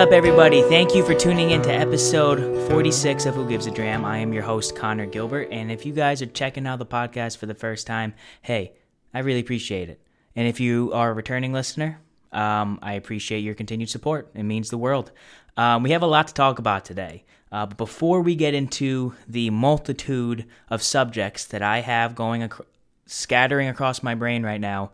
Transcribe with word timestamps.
up, 0.00 0.12
everybody? 0.12 0.62
Thank 0.62 0.94
you 0.94 1.04
for 1.04 1.14
tuning 1.14 1.50
in 1.50 1.60
to 1.60 1.70
episode 1.70 2.38
46 2.70 3.26
of 3.26 3.34
Who 3.34 3.46
Gives 3.46 3.66
a 3.66 3.70
Dram. 3.70 4.02
I 4.02 4.16
am 4.16 4.32
your 4.32 4.42
host, 4.42 4.74
Connor 4.74 5.04
Gilbert. 5.04 5.48
And 5.50 5.70
if 5.70 5.84
you 5.84 5.92
guys 5.92 6.22
are 6.22 6.26
checking 6.26 6.66
out 6.66 6.78
the 6.78 6.86
podcast 6.86 7.36
for 7.36 7.44
the 7.44 7.54
first 7.54 7.86
time, 7.86 8.14
hey, 8.40 8.72
I 9.12 9.18
really 9.18 9.40
appreciate 9.40 9.90
it. 9.90 10.00
And 10.34 10.48
if 10.48 10.58
you 10.58 10.90
are 10.94 11.10
a 11.10 11.12
returning 11.12 11.52
listener, 11.52 12.00
um, 12.32 12.78
I 12.80 12.94
appreciate 12.94 13.40
your 13.40 13.54
continued 13.54 13.90
support. 13.90 14.30
It 14.34 14.44
means 14.44 14.70
the 14.70 14.78
world. 14.78 15.12
Um, 15.58 15.82
we 15.82 15.90
have 15.90 16.02
a 16.02 16.06
lot 16.06 16.28
to 16.28 16.32
talk 16.32 16.58
about 16.58 16.86
today. 16.86 17.24
Uh, 17.52 17.66
but 17.66 17.76
before 17.76 18.22
we 18.22 18.34
get 18.34 18.54
into 18.54 19.12
the 19.28 19.50
multitude 19.50 20.46
of 20.70 20.82
subjects 20.82 21.44
that 21.44 21.60
I 21.60 21.82
have 21.82 22.14
going 22.14 22.40
ac- 22.40 22.64
scattering 23.04 23.68
across 23.68 24.02
my 24.02 24.14
brain 24.14 24.44
right 24.44 24.62
now, 24.62 24.92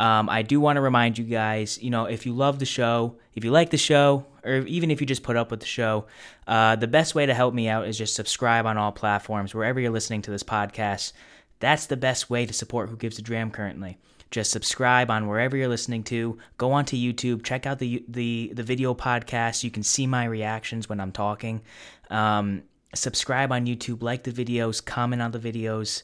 um, 0.00 0.28
I 0.28 0.42
do 0.42 0.60
want 0.60 0.76
to 0.76 0.80
remind 0.80 1.18
you 1.18 1.24
guys, 1.24 1.80
you 1.80 1.90
know, 1.90 2.06
if 2.06 2.26
you 2.26 2.32
love 2.32 2.58
the 2.58 2.66
show, 2.66 3.16
if 3.34 3.44
you 3.44 3.50
like 3.50 3.70
the 3.70 3.78
show, 3.78 4.26
or 4.44 4.56
even 4.66 4.90
if 4.90 5.00
you 5.00 5.06
just 5.06 5.22
put 5.22 5.36
up 5.36 5.50
with 5.50 5.60
the 5.60 5.66
show, 5.66 6.06
uh, 6.46 6.76
the 6.76 6.88
best 6.88 7.14
way 7.14 7.26
to 7.26 7.34
help 7.34 7.54
me 7.54 7.68
out 7.68 7.86
is 7.86 7.96
just 7.96 8.14
subscribe 8.14 8.66
on 8.66 8.76
all 8.76 8.92
platforms, 8.92 9.54
wherever 9.54 9.78
you're 9.80 9.92
listening 9.92 10.22
to 10.22 10.30
this 10.30 10.42
podcast. 10.42 11.12
That's 11.60 11.86
the 11.86 11.96
best 11.96 12.28
way 12.28 12.44
to 12.44 12.52
support 12.52 12.88
Who 12.88 12.96
Gives 12.96 13.18
a 13.18 13.22
Dram 13.22 13.50
currently. 13.50 13.98
Just 14.30 14.50
subscribe 14.50 15.10
on 15.10 15.28
wherever 15.28 15.56
you're 15.56 15.68
listening 15.68 16.02
to. 16.04 16.38
Go 16.58 16.72
onto 16.72 16.96
YouTube, 16.96 17.44
check 17.44 17.66
out 17.66 17.78
the 17.78 18.04
the 18.08 18.50
the 18.52 18.64
video 18.64 18.92
podcast. 18.92 19.62
You 19.62 19.70
can 19.70 19.84
see 19.84 20.08
my 20.08 20.24
reactions 20.24 20.88
when 20.88 20.98
I'm 20.98 21.12
talking. 21.12 21.62
Um, 22.10 22.64
subscribe 22.94 23.52
on 23.52 23.66
YouTube, 23.66 24.02
like 24.02 24.24
the 24.24 24.32
videos, 24.32 24.84
comment 24.84 25.22
on 25.22 25.30
the 25.30 25.38
videos. 25.38 26.02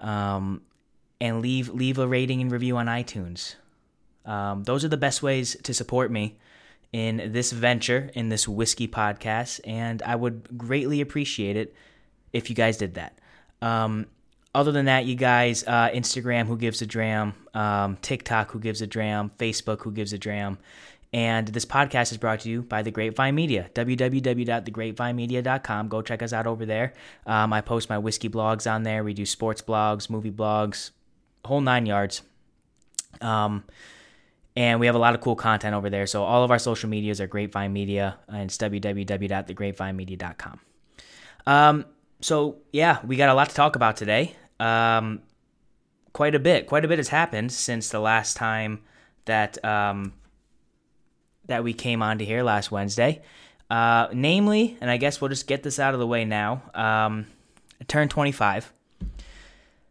Um, 0.00 0.62
and 1.22 1.40
leave 1.40 1.68
leave 1.68 1.98
a 1.98 2.06
rating 2.06 2.42
and 2.42 2.50
review 2.50 2.76
on 2.76 2.86
iTunes. 2.86 3.54
Um, 4.26 4.64
those 4.64 4.84
are 4.84 4.88
the 4.88 4.96
best 4.96 5.22
ways 5.22 5.56
to 5.62 5.72
support 5.72 6.10
me 6.10 6.36
in 6.92 7.30
this 7.32 7.52
venture 7.52 8.10
in 8.14 8.28
this 8.28 8.48
whiskey 8.48 8.88
podcast, 8.88 9.60
and 9.64 10.02
I 10.02 10.16
would 10.16 10.58
greatly 10.58 11.00
appreciate 11.00 11.56
it 11.56 11.76
if 12.32 12.50
you 12.50 12.56
guys 12.56 12.76
did 12.76 12.94
that. 12.94 13.16
Um, 13.62 14.06
other 14.52 14.72
than 14.72 14.86
that, 14.86 15.04
you 15.06 15.14
guys, 15.14 15.62
uh, 15.64 15.90
Instagram, 15.90 16.46
who 16.46 16.58
gives 16.58 16.82
a 16.82 16.86
dram, 16.86 17.34
um, 17.54 17.98
TikTok, 18.02 18.50
who 18.50 18.58
gives 18.58 18.82
a 18.82 18.88
dram, 18.88 19.30
Facebook, 19.38 19.82
who 19.82 19.92
gives 19.92 20.12
a 20.12 20.18
dram. 20.18 20.58
And 21.14 21.46
this 21.48 21.64
podcast 21.64 22.10
is 22.10 22.18
brought 22.18 22.40
to 22.40 22.50
you 22.50 22.62
by 22.62 22.82
The 22.82 22.90
Grapevine 22.90 23.34
Media, 23.34 23.70
www.thegrapevinemedia.com. 23.74 25.88
Go 25.88 26.02
check 26.02 26.22
us 26.22 26.32
out 26.32 26.48
over 26.48 26.66
there. 26.66 26.94
Um, 27.26 27.52
I 27.52 27.60
post 27.60 27.88
my 27.88 27.98
whiskey 27.98 28.28
blogs 28.28 28.68
on 28.70 28.82
there. 28.82 29.04
We 29.04 29.14
do 29.14 29.26
sports 29.26 29.62
blogs, 29.62 30.10
movie 30.10 30.30
blogs, 30.30 30.90
whole 31.44 31.60
nine 31.60 31.86
yards. 31.86 32.22
Um, 33.20 33.64
and 34.54 34.80
we 34.80 34.86
have 34.86 34.94
a 34.94 34.98
lot 34.98 35.14
of 35.14 35.20
cool 35.20 35.36
content 35.36 35.74
over 35.74 35.88
there. 35.88 36.06
So 36.06 36.24
all 36.24 36.44
of 36.44 36.50
our 36.50 36.58
social 36.58 36.88
medias 36.88 37.20
are 37.20 37.26
Grapevine 37.26 37.72
Media, 37.72 38.18
and 38.28 38.42
it's 38.42 38.58
www.thegrapevinemedia.com. 38.58 40.60
Um, 41.46 41.86
so 42.20 42.58
yeah, 42.72 42.98
we 43.04 43.16
got 43.16 43.28
a 43.28 43.34
lot 43.34 43.48
to 43.48 43.54
talk 43.54 43.76
about 43.76 43.96
today. 43.96 44.36
Um, 44.60 45.22
quite 46.12 46.34
a 46.34 46.38
bit, 46.38 46.66
quite 46.66 46.84
a 46.84 46.88
bit 46.88 46.98
has 46.98 47.08
happened 47.08 47.52
since 47.52 47.88
the 47.88 48.00
last 48.00 48.36
time 48.36 48.82
that 49.24 49.62
um, 49.64 50.12
that 51.46 51.64
we 51.64 51.72
came 51.72 52.02
on 52.02 52.18
to 52.18 52.24
here 52.24 52.42
last 52.42 52.70
Wednesday. 52.70 53.22
Uh, 53.70 54.08
namely, 54.12 54.76
and 54.82 54.90
I 54.90 54.98
guess 54.98 55.20
we'll 55.20 55.30
just 55.30 55.46
get 55.46 55.62
this 55.62 55.78
out 55.78 55.94
of 55.94 56.00
the 56.00 56.06
way 56.06 56.26
now. 56.26 56.62
Um, 56.74 57.26
I 57.80 57.84
turned 57.88 58.10
25. 58.10 58.70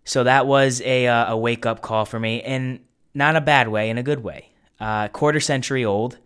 So 0.03 0.23
that 0.23 0.47
was 0.47 0.81
a 0.81 1.07
uh, 1.07 1.33
a 1.33 1.37
wake 1.37 1.65
up 1.65 1.81
call 1.81 2.05
for 2.05 2.19
me, 2.19 2.41
and 2.41 2.79
not 3.13 3.35
a 3.35 3.41
bad 3.41 3.67
way, 3.67 3.89
in 3.89 3.97
a 3.97 4.03
good 4.03 4.23
way. 4.23 4.49
Uh, 4.79 5.07
quarter 5.09 5.39
century 5.39 5.85
old. 5.85 6.17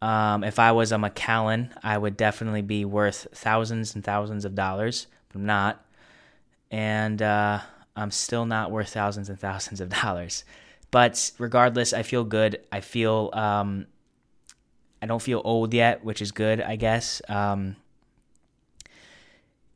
Um, 0.00 0.44
if 0.44 0.60
I 0.60 0.70
was 0.72 0.92
a 0.92 0.98
Macallan, 0.98 1.74
I 1.82 1.98
would 1.98 2.16
definitely 2.16 2.62
be 2.62 2.84
worth 2.84 3.26
thousands 3.34 3.96
and 3.96 4.04
thousands 4.04 4.44
of 4.44 4.54
dollars, 4.54 5.08
but 5.28 5.38
I'm 5.38 5.46
not, 5.46 5.84
and 6.70 7.20
uh, 7.20 7.58
I'm 7.96 8.12
still 8.12 8.46
not 8.46 8.70
worth 8.70 8.90
thousands 8.90 9.28
and 9.28 9.40
thousands 9.40 9.80
of 9.80 9.88
dollars. 10.02 10.44
But 10.90 11.32
regardless, 11.38 11.92
I 11.92 12.02
feel 12.02 12.24
good. 12.24 12.60
I 12.70 12.80
feel 12.80 13.30
um, 13.32 13.86
I 15.02 15.06
don't 15.06 15.22
feel 15.22 15.42
old 15.44 15.74
yet, 15.74 16.04
which 16.04 16.22
is 16.22 16.32
good, 16.32 16.60
I 16.60 16.76
guess. 16.76 17.20
Um, 17.28 17.76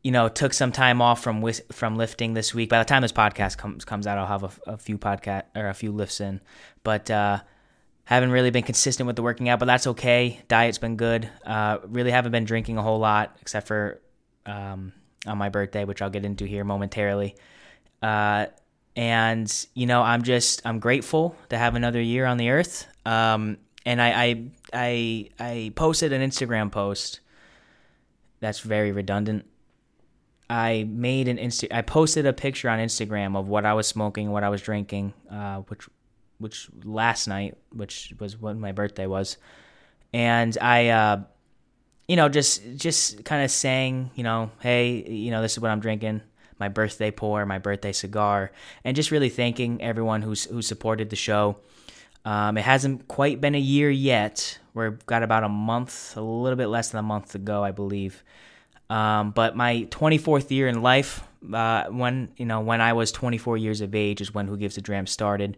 you 0.03 0.11
know, 0.11 0.29
took 0.29 0.53
some 0.53 0.73
time 0.73 1.01
off 1.01 1.23
from 1.23 1.49
from 1.71 1.97
lifting 1.97 2.35
this 2.35 2.55
week. 2.55 2.69
By 2.69 2.81
the 2.81 2.85
time 2.85 3.03
this 3.03 3.13
podcast 3.13 3.57
comes 3.57 3.85
comes 3.85 4.07
out, 4.07 4.19
I'll 4.19 4.27
have 4.27 4.43
a, 4.43 4.73
a 4.73 4.77
few 4.77 4.99
podcast 4.99 5.45
or 5.55 5.69
a 5.69 5.75
few 5.75 5.93
lifts 5.93 6.21
in, 6.21 6.41
but 6.83 7.11
uh, 7.11 7.41
haven't 8.05 8.33
really 8.33 8.51
been 8.51 8.65
consistent 8.65 9.07
with 9.07 9.17
the 9.17 9.23
working 9.23 9.49
out. 9.49 9.61
But 9.61 9.67
that's 9.67 9.87
okay. 9.87 10.41
Diet's 10.49 10.79
been 10.79 10.97
good. 10.97 11.31
Uh, 11.47 11.79
really 11.85 12.11
haven't 12.11 12.33
been 12.33 12.45
drinking 12.45 12.79
a 12.79 12.83
whole 12.83 12.99
lot, 12.99 13.37
except 13.41 13.69
for 13.69 14.01
um, 14.45 14.93
on 15.25 15.39
my 15.39 15.51
birthday, 15.51 15.85
which 15.85 16.03
I'll 16.03 16.11
get 16.11 16.25
into 16.25 16.47
here 16.47 16.65
momentarily. 16.65 17.37
Uh, 18.03 18.47
and 18.97 19.67
you 19.75 19.87
know, 19.87 20.03
I'm 20.03 20.23
just 20.23 20.67
I'm 20.67 20.81
grateful 20.81 21.37
to 21.51 21.59
have 21.59 21.77
another 21.77 22.01
year 22.01 22.27
on 22.27 22.39
the 22.39 22.51
earth. 22.51 22.89
Um, 23.07 23.59
and 23.87 24.03
I, 24.03 24.23
I 24.25 24.47
I 24.73 25.29
I 25.39 25.73
posted 25.77 26.12
an 26.12 26.29
Instagram 26.29 26.73
post. 26.73 27.21
That's 28.41 28.59
very 28.59 28.91
redundant 28.91 29.47
I 30.53 30.85
made 30.85 31.29
an 31.29 31.39
insta 31.39 31.69
I 31.73 31.81
posted 31.81 32.27
a 32.27 32.35
picture 32.35 32.69
on 32.69 32.79
Instagram 32.79 33.39
of 33.39 33.49
what 33.49 33.65
I 33.65 33.73
was 33.73 33.87
smoking, 33.87 34.31
what 34.31 34.45
I 34.45 34.51
was 34.51 34.61
drinking, 34.61 35.15
uh, 35.31 35.61
which 35.69 35.89
which 36.39 36.69
last 36.85 37.27
night, 37.27 37.57
which 37.73 38.13
was 38.21 38.39
when 38.39 38.61
my 38.61 38.73
birthday 38.73 39.07
was, 39.07 39.39
and 40.12 40.59
I, 40.61 40.89
uh, 40.89 41.23
you 42.07 42.17
know, 42.17 42.29
just 42.29 42.61
just 42.77 43.25
kind 43.25 43.43
of 43.43 43.51
saying, 43.51 44.11
you 44.15 44.25
know, 44.25 44.51
hey, 44.61 45.03
you 45.11 45.31
know, 45.31 45.41
this 45.41 45.53
is 45.53 45.61
what 45.61 45.71
I'm 45.71 45.81
drinking, 45.81 46.21
my 46.59 46.69
birthday 46.69 47.11
pour, 47.11 47.47
my 47.47 47.59
birthday 47.59 47.93
cigar, 47.93 48.53
and 48.85 48.95
just 48.95 49.11
really 49.11 49.31
thanking 49.31 49.81
everyone 49.81 50.21
who's 50.21 50.45
who 50.45 50.61
supported 50.61 51.09
the 51.09 51.17
show. 51.17 51.57
Um, 52.27 52.59
it 52.59 52.62
hasn't 52.62 53.09
quite 53.09 53.41
been 53.41 53.55
a 53.55 53.59
year 53.59 53.89
yet. 53.89 54.59
We've 54.75 55.05
got 55.07 55.23
about 55.23 55.45
a 55.45 55.49
month, 55.49 56.15
a 56.15 56.21
little 56.21 56.57
bit 56.57 56.67
less 56.67 56.91
than 56.91 56.99
a 56.99 57.03
month 57.03 57.33
to 57.33 57.39
go, 57.39 57.65
I 57.65 57.71
believe. 57.71 58.23
Um, 58.93 59.31
but 59.31 59.57
my 59.57 59.87
24th 59.89 60.51
year 60.51 60.69
in 60.69 60.83
life, 60.83 61.27
uh, 61.51 61.85
when 61.85 62.31
you 62.37 62.45
know 62.45 62.61
when 62.61 62.83
I 62.83 62.93
was 62.93 63.11
24 63.11 63.57
years 63.57 63.81
of 63.81 63.95
age, 63.95 64.21
is 64.21 64.35
when 64.35 64.47
Who 64.47 64.59
Gives 64.59 64.77
a 64.77 64.83
Dram 64.83 65.07
started. 65.07 65.57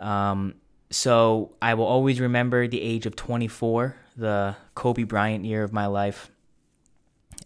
Um, 0.00 0.54
so 0.90 1.52
I 1.62 1.74
will 1.74 1.84
always 1.84 2.18
remember 2.18 2.66
the 2.66 2.82
age 2.82 3.06
of 3.06 3.14
24, 3.14 3.94
the 4.16 4.56
Kobe 4.74 5.04
Bryant 5.04 5.44
year 5.44 5.62
of 5.62 5.72
my 5.72 5.86
life, 5.86 6.32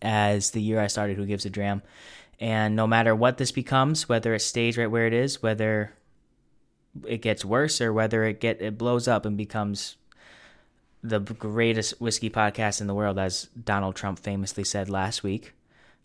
as 0.01 0.53
the 0.53 0.63
year 0.63 0.81
I 0.81 0.87
started 0.87 1.19
Who 1.19 1.27
Gives 1.27 1.45
a 1.45 1.51
Dram. 1.51 1.83
And 2.41 2.75
no 2.75 2.87
matter 2.87 3.15
what 3.15 3.37
this 3.37 3.53
becomes, 3.53 4.09
whether 4.09 4.35
it 4.35 4.41
stays 4.41 4.79
right 4.79 4.91
where 4.91 5.07
it 5.07 5.13
is, 5.13 5.43
whether 5.43 5.93
it 7.07 7.21
gets 7.21 7.45
worse 7.45 7.83
or 7.83 7.93
whether 7.93 8.25
it 8.25 8.41
get 8.41 8.63
it 8.63 8.79
blows 8.79 9.07
up 9.07 9.27
and 9.27 9.37
becomes 9.37 9.97
the 11.03 11.21
greatest 11.21 12.01
whiskey 12.01 12.31
podcast 12.31 12.81
in 12.81 12.87
the 12.87 12.95
world, 12.95 13.19
as 13.19 13.49
Donald 13.63 13.97
Trump 13.97 14.19
famously 14.19 14.65
said 14.65 14.89
last 14.89 15.23
week. 15.23 15.53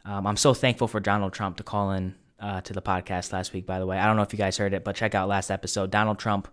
Um, 0.06 0.25
I'm 0.28 0.38
so 0.38 0.53
thankful 0.53 0.88
for 0.88 1.00
Donald 1.00 1.34
Trump 1.34 1.57
to 1.57 1.63
call 1.63 1.91
in 1.91 2.16
uh, 2.40 2.62
to 2.62 2.74
the 2.74 2.81
podcast 2.81 3.34
last 3.34 3.53
week. 3.53 3.66
By 3.66 3.79
the 3.79 3.85
way, 3.85 3.97
I 3.97 4.06
don't 4.06 4.16
know 4.16 4.24
if 4.24 4.34
you 4.34 4.38
guys 4.38 4.57
heard 4.57 4.74
it, 4.74 4.84
but 4.84 4.96
check 4.96 5.16
out 5.16 5.28
last 5.28 5.52
episode. 5.52 5.91
Donald 5.91 6.19
Trump 6.19 6.47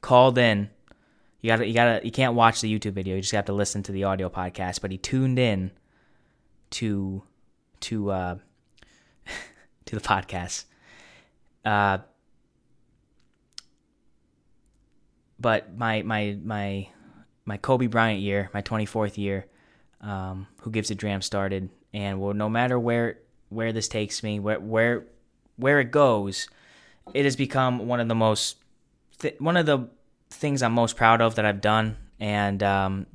called 0.00 0.38
in. 0.38 0.70
You 1.40 1.48
gotta, 1.48 1.66
you 1.66 1.74
gotta, 1.74 2.00
you 2.04 2.10
can't 2.10 2.34
watch 2.34 2.62
the 2.62 2.72
YouTube 2.72 2.92
video. 2.92 3.16
You 3.16 3.20
just 3.20 3.34
have 3.34 3.44
to 3.46 3.52
listen 3.52 3.82
to 3.84 3.92
the 3.92 4.04
audio 4.04 4.30
podcast. 4.30 4.80
But 4.80 4.90
he 4.90 4.98
tuned 4.98 5.38
in 5.38 5.70
to, 6.70 7.22
to, 7.80 8.10
uh, 8.10 8.36
to 9.84 9.94
the 9.94 10.00
podcast. 10.00 10.64
Uh, 11.64 11.98
but 15.38 15.76
my 15.76 16.02
my 16.02 16.38
my 16.42 16.88
my 17.44 17.56
Kobe 17.56 17.86
Bryant 17.86 18.20
year, 18.20 18.50
my 18.54 18.62
24th 18.62 19.18
year, 19.18 19.46
um, 20.00 20.46
who 20.60 20.70
gives 20.70 20.90
a 20.90 20.94
dram 20.94 21.22
started, 21.22 21.70
and 21.92 22.20
well, 22.20 22.34
no 22.34 22.48
matter 22.48 22.78
where 22.78 23.18
where 23.48 23.72
this 23.72 23.88
takes 23.88 24.22
me, 24.22 24.40
where 24.40 24.60
where 24.60 25.06
where 25.56 25.80
it 25.80 25.90
goes, 25.90 26.48
it 27.12 27.24
has 27.24 27.36
become 27.36 27.86
one 27.86 28.00
of 28.00 28.08
the 28.08 28.14
most 28.14 28.56
th- 29.18 29.36
one 29.38 29.56
of 29.56 29.66
the 29.66 29.88
things 30.30 30.62
I'm 30.62 30.72
most 30.72 30.96
proud 30.96 31.20
of 31.20 31.36
that 31.36 31.44
I've 31.44 31.60
done, 31.60 31.96
and 32.18 32.62
um, 32.62 33.06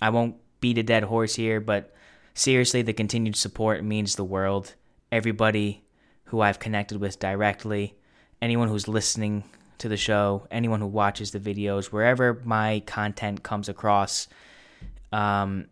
I 0.00 0.10
won't 0.10 0.36
beat 0.60 0.78
a 0.78 0.82
dead 0.82 1.04
horse 1.04 1.34
here, 1.34 1.60
but 1.60 1.94
seriously, 2.34 2.82
the 2.82 2.92
continued 2.92 3.36
support 3.36 3.84
means 3.84 4.16
the 4.16 4.24
world. 4.24 4.74
Everybody 5.12 5.82
who 6.24 6.40
I've 6.40 6.60
connected 6.60 7.00
with 7.00 7.18
directly, 7.18 7.96
anyone 8.40 8.68
who's 8.68 8.86
listening 8.86 9.44
to 9.80 9.88
the 9.88 9.96
show, 9.96 10.46
anyone 10.50 10.80
who 10.80 10.86
watches 10.86 11.32
the 11.32 11.40
videos, 11.40 11.86
wherever 11.86 12.40
my 12.44 12.82
content 12.86 13.42
comes 13.42 13.68
across, 13.68 14.28
um, 15.12 15.66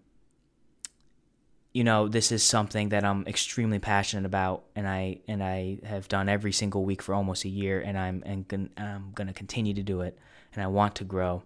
you 1.72 1.84
know, 1.84 2.08
this 2.08 2.32
is 2.32 2.42
something 2.42 2.88
that 2.88 3.04
I'm 3.04 3.26
extremely 3.26 3.78
passionate 3.78 4.26
about, 4.26 4.64
and 4.74 4.88
I 4.88 5.20
and 5.28 5.42
I 5.42 5.78
have 5.84 6.08
done 6.08 6.28
every 6.28 6.52
single 6.52 6.84
week 6.84 7.02
for 7.02 7.14
almost 7.14 7.44
a 7.44 7.48
year, 7.48 7.80
and 7.80 7.96
I'm 7.96 8.22
and 8.26 8.70
I'm 8.76 9.12
gonna 9.14 9.34
continue 9.34 9.74
to 9.74 9.82
do 9.82 10.00
it, 10.00 10.18
and 10.54 10.62
I 10.62 10.66
want 10.66 10.96
to 10.96 11.04
grow. 11.04 11.42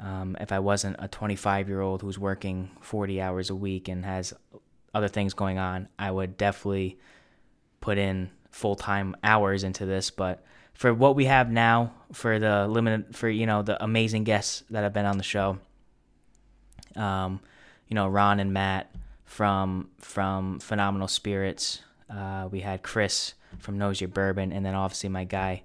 Um, 0.00 0.36
if 0.40 0.50
I 0.50 0.58
wasn't 0.58 0.96
a 0.98 1.06
25 1.06 1.68
year 1.68 1.80
old 1.80 2.02
who's 2.02 2.18
working 2.18 2.70
40 2.80 3.20
hours 3.20 3.48
a 3.48 3.54
week 3.54 3.88
and 3.88 4.04
has 4.04 4.34
other 4.92 5.08
things 5.08 5.34
going 5.34 5.58
on, 5.58 5.88
I 5.98 6.10
would 6.10 6.36
definitely 6.36 6.98
put 7.80 7.96
in 7.96 8.30
full 8.54 8.76
time 8.76 9.16
hours 9.24 9.64
into 9.64 9.84
this. 9.84 10.10
But 10.10 10.42
for 10.72 10.94
what 10.94 11.16
we 11.16 11.24
have 11.26 11.50
now, 11.50 11.92
for 12.12 12.38
the 12.38 12.66
limited, 12.68 13.14
for 13.14 13.28
you 13.28 13.46
know 13.46 13.62
the 13.62 13.82
amazing 13.82 14.24
guests 14.24 14.62
that 14.70 14.84
have 14.84 14.92
been 14.92 15.06
on 15.06 15.18
the 15.18 15.24
show, 15.24 15.58
um, 16.96 17.40
you 17.88 17.94
know 17.94 18.06
Ron 18.06 18.40
and 18.40 18.52
Matt 18.52 18.94
from 19.24 19.90
from 19.98 20.60
Phenomenal 20.60 21.08
Spirits. 21.08 21.82
Uh, 22.08 22.48
we 22.50 22.60
had 22.60 22.82
Chris 22.82 23.34
from 23.58 23.76
Knows 23.76 24.00
Your 24.00 24.08
Bourbon, 24.08 24.52
and 24.52 24.64
then 24.64 24.74
obviously 24.74 25.08
my 25.08 25.24
guy 25.24 25.62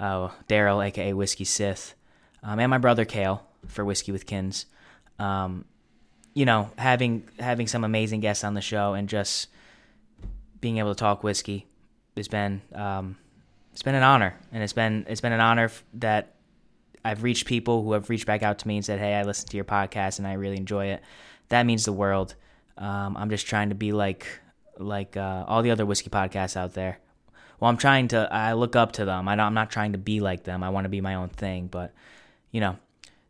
uh, 0.00 0.28
Daryl, 0.48 0.84
aka 0.84 1.12
Whiskey 1.12 1.44
Sith, 1.44 1.94
um, 2.42 2.58
and 2.58 2.68
my 2.68 2.78
brother 2.78 3.04
Kale 3.04 3.46
for 3.68 3.84
Whiskey 3.84 4.10
with 4.10 4.26
Kins. 4.26 4.66
Um, 5.20 5.66
you 6.34 6.44
know, 6.44 6.70
having 6.76 7.28
having 7.38 7.68
some 7.68 7.84
amazing 7.84 8.18
guests 8.18 8.42
on 8.42 8.54
the 8.54 8.60
show 8.60 8.94
and 8.94 9.08
just 9.08 9.46
being 10.60 10.78
able 10.78 10.92
to 10.92 10.98
talk 10.98 11.22
whiskey 11.22 11.66
has 12.16 12.28
been 12.28 12.62
um, 12.74 13.16
it's 13.72 13.82
been 13.82 13.94
an 13.94 14.02
honor, 14.02 14.38
and 14.52 14.62
it's 14.62 14.72
been 14.72 15.06
it's 15.08 15.20
been 15.20 15.32
an 15.32 15.40
honor 15.40 15.70
that 15.94 16.34
I've 17.04 17.22
reached 17.22 17.46
people 17.46 17.82
who 17.82 17.92
have 17.92 18.08
reached 18.10 18.26
back 18.26 18.42
out 18.42 18.58
to 18.60 18.68
me 18.68 18.76
and 18.76 18.84
said, 18.84 18.98
"Hey, 18.98 19.14
I 19.14 19.22
listened 19.22 19.50
to 19.50 19.56
your 19.56 19.64
podcast 19.64 20.18
and 20.18 20.26
I 20.26 20.34
really 20.34 20.56
enjoy 20.56 20.86
it." 20.86 21.02
That 21.48 21.66
means 21.66 21.84
the 21.84 21.92
world. 21.92 22.34
Um, 22.78 23.16
I'm 23.16 23.30
just 23.30 23.46
trying 23.46 23.68
to 23.68 23.74
be 23.74 23.92
like 23.92 24.26
like 24.78 25.16
uh, 25.16 25.44
all 25.46 25.62
the 25.62 25.70
other 25.70 25.86
whiskey 25.86 26.10
podcasts 26.10 26.56
out 26.56 26.74
there. 26.74 26.98
Well, 27.60 27.70
I'm 27.70 27.76
trying 27.76 28.08
to. 28.08 28.28
I 28.30 28.54
look 28.54 28.76
up 28.76 28.92
to 28.92 29.04
them. 29.04 29.28
I 29.28 29.34
am 29.34 29.54
not 29.54 29.70
trying 29.70 29.92
to 29.92 29.98
be 29.98 30.20
like 30.20 30.44
them. 30.44 30.62
I 30.62 30.70
want 30.70 30.84
to 30.84 30.88
be 30.88 31.00
my 31.00 31.14
own 31.14 31.28
thing. 31.28 31.68
But 31.68 31.92
you 32.50 32.60
know, 32.60 32.76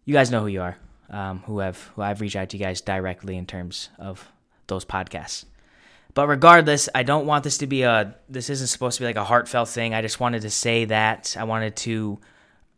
you 0.04 0.14
guys 0.14 0.30
know 0.30 0.40
who 0.40 0.48
you 0.48 0.62
are 0.62 0.76
um, 1.10 1.42
who 1.46 1.58
have 1.58 1.90
who 1.94 2.02
I've 2.02 2.20
reached 2.20 2.37
out 2.37 2.48
to 2.50 2.56
you 2.56 2.64
guys 2.64 2.80
directly 2.80 3.37
in 3.37 3.46
terms 3.46 3.90
of 3.98 4.30
those 4.66 4.84
podcasts. 4.84 5.44
But 6.14 6.28
regardless, 6.28 6.88
I 6.94 7.02
don't 7.02 7.26
want 7.26 7.43
this 7.44 7.58
to 7.58 7.66
be 7.66 7.82
a. 7.82 8.14
This 8.28 8.49
isn't 8.49 8.69
supposed 8.69 8.99
to 8.99 9.02
be 9.02 9.06
like 9.06 9.16
a 9.16 9.25
heartfelt 9.25 9.69
thing. 9.69 9.94
I 9.94 10.00
just 10.00 10.20
wanted 10.20 10.43
to 10.43 10.50
say 10.50 10.84
that 10.84 11.37
I 11.38 11.44
wanted 11.44 11.75
to 11.76 12.20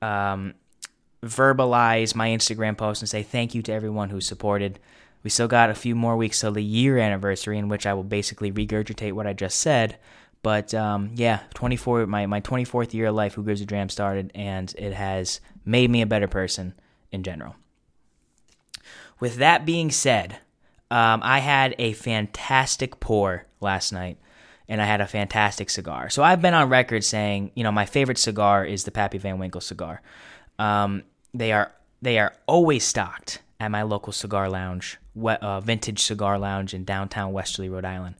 um, 0.00 0.54
verbalize 1.22 2.14
my 2.14 2.28
Instagram 2.28 2.78
post 2.78 3.02
and 3.02 3.08
say 3.08 3.22
thank 3.22 3.54
you 3.54 3.62
to 3.62 3.72
everyone 3.72 4.08
who 4.08 4.22
supported. 4.22 4.78
We 5.22 5.30
still 5.30 5.48
got 5.48 5.70
a 5.70 5.74
few 5.74 5.94
more 5.94 6.16
weeks 6.16 6.40
till 6.40 6.52
the 6.52 6.62
year 6.62 6.98
anniversary, 6.98 7.58
in 7.58 7.68
which 7.68 7.84
I 7.84 7.92
will 7.92 8.04
basically 8.04 8.52
regurgitate 8.52 9.12
what 9.12 9.26
I 9.26 9.34
just 9.34 9.58
said. 9.58 9.98
But 10.42 10.72
um, 10.72 11.10
yeah, 11.14 11.40
24, 11.54 12.06
my, 12.06 12.26
my 12.26 12.40
24th 12.40 12.94
year 12.94 13.06
of 13.06 13.16
life, 13.16 13.34
Who 13.34 13.42
Gives 13.42 13.60
a 13.60 13.66
Dram 13.66 13.88
started, 13.88 14.30
and 14.34 14.72
it 14.78 14.92
has 14.92 15.40
made 15.64 15.90
me 15.90 16.00
a 16.00 16.06
better 16.06 16.28
person 16.28 16.74
in 17.10 17.22
general. 17.24 17.56
With 19.18 19.36
that 19.36 19.66
being 19.66 19.90
said, 19.90 20.38
um, 20.90 21.20
I 21.22 21.40
had 21.40 21.74
a 21.78 21.92
fantastic 21.92 23.00
pour 23.00 23.44
last 23.60 23.92
night 23.92 24.18
and 24.68 24.80
I 24.80 24.86
had 24.86 25.00
a 25.00 25.06
fantastic 25.06 25.70
cigar. 25.70 26.10
So 26.10 26.22
I've 26.22 26.42
been 26.42 26.54
on 26.54 26.68
record 26.68 27.04
saying, 27.04 27.52
you 27.54 27.64
know, 27.64 27.72
my 27.72 27.86
favorite 27.86 28.18
cigar 28.18 28.64
is 28.64 28.84
the 28.84 28.90
Pappy 28.90 29.18
Van 29.18 29.38
Winkle 29.38 29.60
cigar. 29.60 30.02
Um, 30.58 31.02
they 31.34 31.52
are 31.52 31.72
they 32.02 32.18
are 32.18 32.32
always 32.46 32.84
stocked 32.84 33.42
at 33.58 33.70
my 33.70 33.82
local 33.82 34.12
cigar 34.12 34.48
lounge, 34.48 34.98
uh, 35.24 35.60
vintage 35.60 36.02
cigar 36.02 36.38
lounge 36.38 36.74
in 36.74 36.84
downtown 36.84 37.32
Westerly, 37.32 37.68
Rhode 37.68 37.84
Island. 37.84 38.16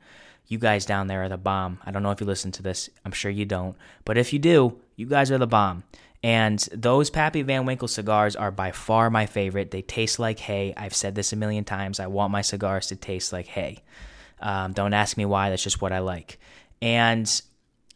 You 0.49 0.59
guys 0.59 0.87
down 0.87 1.09
there 1.09 1.25
are 1.25 1.29
the 1.29 1.37
bomb. 1.37 1.79
I 1.85 1.91
don't 1.91 2.03
know 2.03 2.13
if 2.13 2.21
you 2.21 2.27
listen 2.27 2.53
to 2.53 2.63
this. 2.63 2.89
I'm 3.05 3.13
sure 3.13 3.31
you 3.31 3.45
don't. 3.45 3.77
But 4.05 4.17
if 4.17 4.33
you 4.33 4.39
do, 4.39 4.79
you 4.95 5.07
guys 5.07 5.31
are 5.31 5.39
the 5.39 5.47
bomb. 5.47 5.83
And 6.27 6.59
those 6.73 7.09
Pappy 7.09 7.43
Van 7.43 7.67
Winkle 7.67 7.87
cigars 7.87 8.35
are 8.35 8.51
by 8.51 8.73
far 8.73 9.11
my 9.11 9.27
favorite. 9.27 9.71
They 9.71 9.83
taste 9.83 10.19
like 10.19 10.41
hay. 10.41 10.75
I've 10.77 10.93
said 10.93 11.15
this 11.15 11.33
a 11.33 11.37
million 11.37 11.63
times. 11.63 12.01
I 12.01 12.09
want 12.09 12.33
my 12.33 12.43
cigars 12.43 12.89
to 12.89 12.97
taste 12.97 13.33
like 13.33 13.47
hay. 13.47 13.85
Um, 14.41 14.73
don't 14.73 14.93
ask 14.93 15.17
me 15.17 15.25
why. 15.25 15.51
That's 15.51 15.63
just 15.63 15.81
what 15.81 15.93
I 15.93 16.01
like. 16.01 16.41
And 16.83 17.29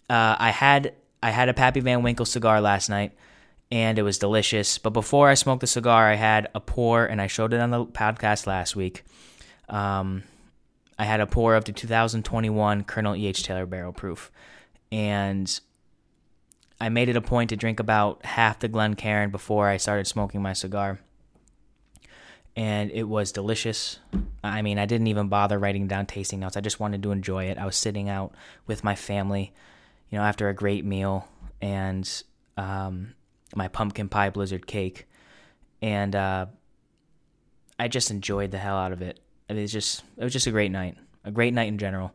uh, 0.08 0.36
I 0.38 0.50
had 0.50 0.94
I 1.20 1.30
had 1.30 1.48
a 1.48 1.54
Pappy 1.54 1.80
Van 1.80 2.04
Winkle 2.04 2.24
cigar 2.24 2.60
last 2.60 2.88
night, 2.88 3.16
and 3.72 3.98
it 3.98 4.02
was 4.02 4.16
delicious. 4.16 4.78
But 4.78 4.90
before 4.90 5.28
I 5.28 5.34
smoked 5.34 5.62
the 5.62 5.66
cigar, 5.66 6.08
I 6.08 6.14
had 6.14 6.50
a 6.54 6.60
pour, 6.60 7.04
and 7.04 7.20
I 7.20 7.26
showed 7.26 7.52
it 7.52 7.60
on 7.60 7.70
the 7.70 7.84
podcast 7.84 8.46
last 8.46 8.76
week. 8.76 9.02
Um, 9.68 10.22
I 10.96 11.04
had 11.04 11.18
a 11.18 11.26
pour 11.26 11.56
of 11.56 11.64
the 11.64 11.72
2021 11.72 12.84
Colonel 12.84 13.16
E.H. 13.16 13.42
Taylor 13.42 13.66
Barrel 13.66 13.92
Proof, 13.92 14.30
and 14.92 15.60
I 16.80 16.88
made 16.88 17.10
it 17.10 17.16
a 17.16 17.20
point 17.20 17.50
to 17.50 17.56
drink 17.56 17.78
about 17.78 18.24
half 18.24 18.58
the 18.60 18.68
Glencairn 18.68 19.30
before 19.30 19.68
I 19.68 19.76
started 19.76 20.06
smoking 20.06 20.40
my 20.40 20.54
cigar. 20.54 20.98
And 22.56 22.90
it 22.90 23.04
was 23.04 23.32
delicious. 23.32 23.98
I 24.42 24.62
mean, 24.62 24.78
I 24.78 24.86
didn't 24.86 25.06
even 25.08 25.28
bother 25.28 25.58
writing 25.58 25.86
down 25.86 26.06
tasting 26.06 26.40
notes. 26.40 26.56
I 26.56 26.60
just 26.62 26.80
wanted 26.80 27.02
to 27.02 27.12
enjoy 27.12 27.44
it. 27.44 27.58
I 27.58 27.66
was 27.66 27.76
sitting 27.76 28.08
out 28.08 28.34
with 28.66 28.82
my 28.82 28.94
family, 28.94 29.52
you 30.08 30.18
know, 30.18 30.24
after 30.24 30.48
a 30.48 30.54
great 30.54 30.84
meal 30.84 31.28
and 31.60 32.10
um, 32.56 33.14
my 33.54 33.68
pumpkin 33.68 34.08
pie 34.08 34.30
blizzard 34.30 34.66
cake. 34.66 35.06
And 35.82 36.16
uh, 36.16 36.46
I 37.78 37.88
just 37.88 38.10
enjoyed 38.10 38.50
the 38.50 38.58
hell 38.58 38.76
out 38.76 38.92
of 38.92 39.02
it. 39.02 39.20
It 39.48 39.54
was 39.54 39.72
just 39.72 40.02
it 40.16 40.24
was 40.24 40.32
just 40.32 40.46
a 40.46 40.50
great 40.50 40.70
night, 40.70 40.96
a 41.24 41.30
great 41.30 41.52
night 41.52 41.68
in 41.68 41.78
general. 41.78 42.12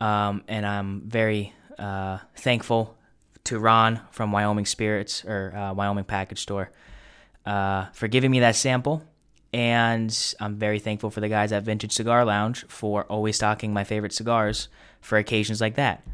Um, 0.00 0.42
and 0.48 0.66
I'm 0.66 1.02
very 1.02 1.52
uh, 1.78 2.18
thankful 2.36 2.96
to 3.44 3.58
Ron 3.58 4.00
from 4.10 4.32
Wyoming 4.32 4.66
Spirits 4.66 5.24
or 5.24 5.54
uh, 5.54 5.72
Wyoming 5.74 6.04
Package 6.04 6.40
Store 6.40 6.70
uh, 7.46 7.86
for 7.92 8.08
giving 8.08 8.30
me 8.30 8.40
that 8.40 8.56
sample. 8.56 9.02
And 9.52 10.34
I'm 10.40 10.56
very 10.56 10.80
thankful 10.80 11.10
for 11.10 11.20
the 11.20 11.28
guys 11.28 11.52
at 11.52 11.62
Vintage 11.62 11.92
Cigar 11.92 12.24
Lounge 12.24 12.64
for 12.66 13.04
always 13.04 13.36
stocking 13.36 13.72
my 13.72 13.84
favorite 13.84 14.12
cigars 14.12 14.68
for 15.00 15.16
occasions 15.16 15.60
like 15.60 15.76
that. 15.76 16.04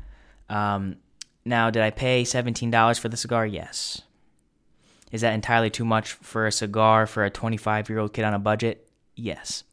Um, 0.51 0.97
now, 1.45 1.71
did 1.71 1.83
I 1.83 1.91
pay 1.91 2.25
$17 2.25 3.01
for 3.01 3.09
the 3.09 3.17
cigar? 3.17 3.47
Yes. 3.47 4.03
Is 5.11 5.23
that 5.23 5.33
entirely 5.33 5.71
too 5.71 5.85
much 5.85 6.13
for 6.13 6.47
a 6.47 6.53
cigar 6.53 7.07
for 7.07 7.25
a 7.25 7.31
25 7.31 7.89
year 7.89 7.99
old 7.99 8.13
kid 8.13 8.25
on 8.25 8.35
a 8.35 8.39
budget? 8.39 8.87
Yes. 9.17 9.65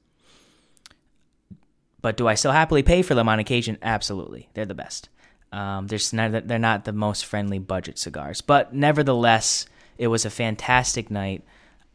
But 2.01 2.15
do 2.15 2.27
I 2.27 2.35
still 2.35 2.51
happily 2.51 2.83
pay 2.83 3.01
for 3.01 3.15
them 3.15 3.27
on 3.27 3.39
occasion? 3.39 3.77
Absolutely. 3.81 4.49
They're 4.53 4.65
the 4.65 4.73
best. 4.73 5.09
Um, 5.51 5.87
they're 5.87 5.99
not, 6.13 6.47
they're 6.47 6.59
not 6.59 6.85
the 6.85 6.93
most 6.93 7.25
friendly 7.25 7.59
budget 7.59 7.97
cigars, 7.97 8.41
but 8.41 8.73
nevertheless, 8.73 9.65
it 9.97 10.07
was 10.07 10.25
a 10.25 10.29
fantastic 10.29 11.09
night. 11.09 11.43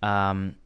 Um, 0.02 0.56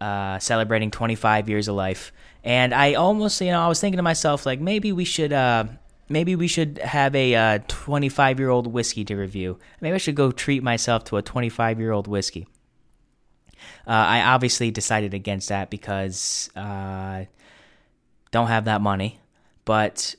uh, 0.00 0.38
celebrating 0.38 0.92
25 0.92 1.48
years 1.48 1.66
of 1.66 1.74
life, 1.74 2.12
and 2.44 2.72
I 2.72 2.94
almost, 2.94 3.40
you 3.40 3.50
know, 3.50 3.60
I 3.60 3.66
was 3.66 3.80
thinking 3.80 3.96
to 3.96 4.02
myself, 4.02 4.46
like 4.46 4.60
maybe 4.60 4.92
we 4.92 5.04
should, 5.04 5.32
uh, 5.32 5.64
maybe 6.08 6.36
we 6.36 6.46
should 6.46 6.78
have 6.78 7.14
a 7.14 7.58
25 7.66 8.36
uh, 8.36 8.40
year 8.40 8.50
old 8.50 8.68
whiskey 8.68 9.04
to 9.04 9.16
review. 9.16 9.58
Maybe 9.80 9.94
I 9.94 9.98
should 9.98 10.14
go 10.14 10.30
treat 10.30 10.62
myself 10.62 11.04
to 11.04 11.16
a 11.16 11.22
25 11.22 11.80
year 11.80 11.92
old 11.92 12.06
whiskey. 12.06 12.46
Uh, 13.86 13.90
I 13.90 14.22
obviously 14.22 14.70
decided 14.70 15.14
against 15.14 15.48
that 15.48 15.70
because 15.70 16.50
uh, 16.54 17.24
don't 18.30 18.46
have 18.48 18.66
that 18.66 18.80
money, 18.80 19.18
but 19.64 20.14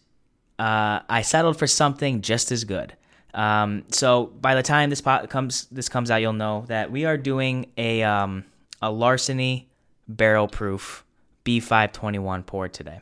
uh, 0.59 0.99
I 1.09 1.21
settled 1.21 1.57
for 1.57 1.67
something 1.67 2.21
just 2.21 2.51
as 2.51 2.65
good. 2.65 2.93
Um, 3.33 3.85
so 3.91 4.25
by 4.25 4.55
the 4.55 4.63
time 4.63 4.89
this 4.89 5.01
pot 5.01 5.29
comes 5.29 5.65
this 5.71 5.87
comes 5.87 6.11
out, 6.11 6.17
you'll 6.17 6.33
know 6.33 6.65
that 6.67 6.91
we 6.91 7.05
are 7.05 7.17
doing 7.17 7.67
a 7.77 8.03
um, 8.03 8.43
a 8.81 8.91
larceny 8.91 9.69
barrel 10.07 10.47
proof 10.47 11.05
B521 11.45 12.45
pour 12.45 12.67
today. 12.67 12.99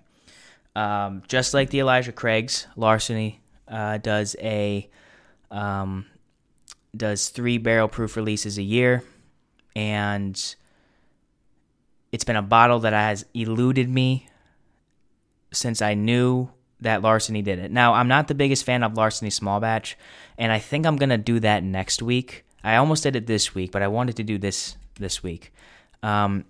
Um, 0.76 1.24
just 1.28 1.56
like 1.56 1.72
the 1.72 1.80
Elijah 1.80 2.12
Craig's, 2.12 2.68
larceny 2.76 3.42
uh, 3.68 3.98
does 3.98 4.36
a 4.40 4.88
um, 5.50 6.06
does 6.96 7.30
three 7.30 7.58
barrel 7.58 7.88
proof 7.88 8.16
releases 8.16 8.60
a 8.60 8.64
year, 8.64 9.04
and 9.76 10.56
it's 12.12 12.24
been 12.24 12.36
a 12.36 12.44
bottle 12.44 12.80
that 12.82 12.94
has 12.94 13.26
eluded 13.34 13.90
me 13.90 14.28
since 15.52 15.82
I 15.82 15.96
knew 15.96 16.52
that 16.82 17.02
Larceny 17.02 17.42
did 17.42 17.60
it. 17.60 17.72
Now, 17.72 17.94
I'm 17.94 18.08
not 18.08 18.28
the 18.28 18.36
biggest 18.36 18.64
fan 18.64 18.84
of 18.84 18.96
Larceny 18.96 19.30
Small 19.30 19.60
Batch, 19.60 19.98
and 20.38 20.52
I 20.52 20.60
think 20.60 20.86
I'm 20.86 20.98
gonna 20.98 21.18
do 21.18 21.40
that 21.40 21.64
next 21.64 22.02
week. 22.02 22.46
I 22.64 22.76
almost 22.76 23.04
did 23.04 23.16
it 23.16 23.28
this 23.28 23.56
week, 23.56 23.72
but 23.72 23.82
I 23.82 23.88
wanted 23.88 24.16
to 24.18 24.24
do 24.24 24.38
this 24.38 24.78
this 25.00 25.24
week. 25.24 25.54
Um, 26.04 26.46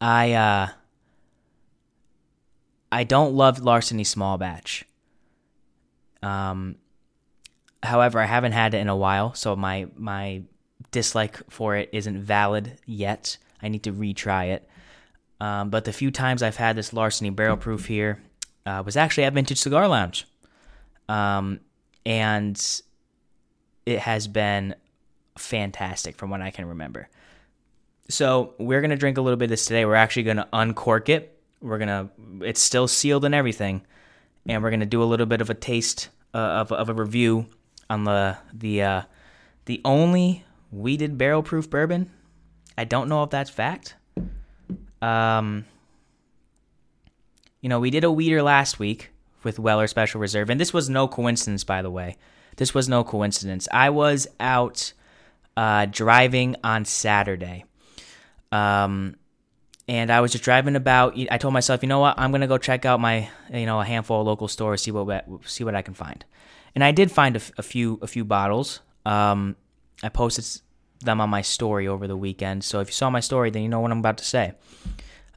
I 0.00 0.32
uh, 0.32 0.68
I 2.90 3.04
don't 3.04 3.34
love 3.34 3.60
Larceny 3.60 4.04
Small 4.04 4.38
Batch. 4.38 4.84
Um, 6.22 6.76
however, 7.82 8.20
I 8.20 8.26
haven't 8.26 8.52
had 8.52 8.74
it 8.74 8.78
in 8.78 8.88
a 8.88 8.96
while, 8.96 9.34
so 9.34 9.56
my 9.56 9.86
my 9.96 10.42
dislike 10.90 11.38
for 11.50 11.76
it 11.76 11.88
isn't 11.92 12.22
valid 12.22 12.78
yet. 12.86 13.38
I 13.62 13.68
need 13.68 13.82
to 13.84 13.92
retry 13.92 14.48
it. 14.52 14.68
Um, 15.40 15.68
but 15.70 15.84
the 15.84 15.92
few 15.92 16.10
times 16.10 16.42
I've 16.42 16.56
had 16.56 16.76
this 16.76 16.92
Larceny 16.92 17.30
Barrel 17.30 17.56
Proof 17.56 17.86
here, 17.86 18.22
uh, 18.66 18.82
was 18.84 18.96
actually 18.96 19.24
at 19.24 19.32
Vintage 19.32 19.58
Cigar 19.58 19.88
Lounge. 19.88 20.26
Um, 21.08 21.60
and 22.04 22.60
it 23.86 24.00
has 24.00 24.26
been 24.26 24.74
fantastic 25.38 26.16
from 26.16 26.30
what 26.30 26.42
I 26.42 26.50
can 26.50 26.66
remember. 26.66 27.08
So 28.08 28.54
we're 28.58 28.80
gonna 28.80 28.96
drink 28.96 29.18
a 29.18 29.20
little 29.20 29.36
bit 29.36 29.46
of 29.46 29.50
this 29.50 29.66
today. 29.66 29.84
We're 29.84 29.94
actually 29.94 30.24
gonna 30.24 30.48
uncork 30.52 31.08
it. 31.08 31.40
We're 31.60 31.78
gonna. 31.78 32.10
It's 32.40 32.60
still 32.60 32.86
sealed 32.86 33.24
and 33.24 33.34
everything, 33.34 33.82
and 34.46 34.62
we're 34.62 34.70
gonna 34.70 34.86
do 34.86 35.02
a 35.02 35.04
little 35.04 35.26
bit 35.26 35.40
of 35.40 35.50
a 35.50 35.54
taste 35.54 36.08
uh, 36.34 36.38
of 36.38 36.72
of 36.72 36.88
a 36.88 36.94
review 36.94 37.46
on 37.90 38.04
the 38.04 38.36
the 38.52 38.82
uh, 38.82 39.02
the 39.64 39.80
only 39.84 40.44
wheated 40.70 41.18
barrel 41.18 41.42
proof 41.42 41.68
bourbon. 41.68 42.10
I 42.78 42.84
don't 42.84 43.08
know 43.08 43.22
if 43.22 43.30
that's 43.30 43.50
fact. 43.50 43.96
Um, 45.02 45.64
you 47.66 47.68
know, 47.68 47.80
we 47.80 47.90
did 47.90 48.04
a 48.04 48.12
wheater 48.12 48.44
last 48.44 48.78
week 48.78 49.10
with 49.42 49.58
Weller 49.58 49.88
Special 49.88 50.20
Reserve, 50.20 50.50
and 50.50 50.60
this 50.60 50.72
was 50.72 50.88
no 50.88 51.08
coincidence, 51.08 51.64
by 51.64 51.82
the 51.82 51.90
way. 51.90 52.16
This 52.58 52.72
was 52.72 52.88
no 52.88 53.02
coincidence. 53.02 53.66
I 53.72 53.90
was 53.90 54.28
out 54.38 54.92
uh, 55.56 55.86
driving 55.86 56.54
on 56.62 56.84
Saturday. 56.84 57.64
Um, 58.52 59.16
and 59.88 60.12
I 60.12 60.20
was 60.20 60.30
just 60.30 60.44
driving 60.44 60.76
about. 60.76 61.18
I 61.28 61.38
told 61.38 61.54
myself, 61.54 61.82
you 61.82 61.88
know 61.88 61.98
what, 61.98 62.16
I'm 62.16 62.30
gonna 62.30 62.46
go 62.46 62.56
check 62.56 62.84
out 62.84 63.00
my, 63.00 63.28
you 63.52 63.66
know, 63.66 63.80
a 63.80 63.84
handful 63.84 64.20
of 64.20 64.28
local 64.28 64.46
stores, 64.46 64.82
see 64.82 64.92
what 64.92 65.26
see 65.44 65.64
what 65.64 65.74
I 65.74 65.82
can 65.82 65.94
find. 65.94 66.24
And 66.76 66.84
I 66.84 66.92
did 66.92 67.10
find 67.10 67.34
a, 67.34 67.40
a 67.58 67.64
few 67.64 67.98
a 68.00 68.06
few 68.06 68.24
bottles. 68.24 68.78
Um, 69.04 69.56
I 70.04 70.08
posted 70.08 70.62
them 71.00 71.20
on 71.20 71.30
my 71.30 71.42
story 71.42 71.88
over 71.88 72.06
the 72.06 72.16
weekend. 72.16 72.62
So 72.62 72.78
if 72.78 72.86
you 72.90 72.92
saw 72.92 73.10
my 73.10 73.18
story, 73.18 73.50
then 73.50 73.62
you 73.62 73.68
know 73.68 73.80
what 73.80 73.90
I'm 73.90 73.98
about 73.98 74.18
to 74.18 74.24
say. 74.24 74.52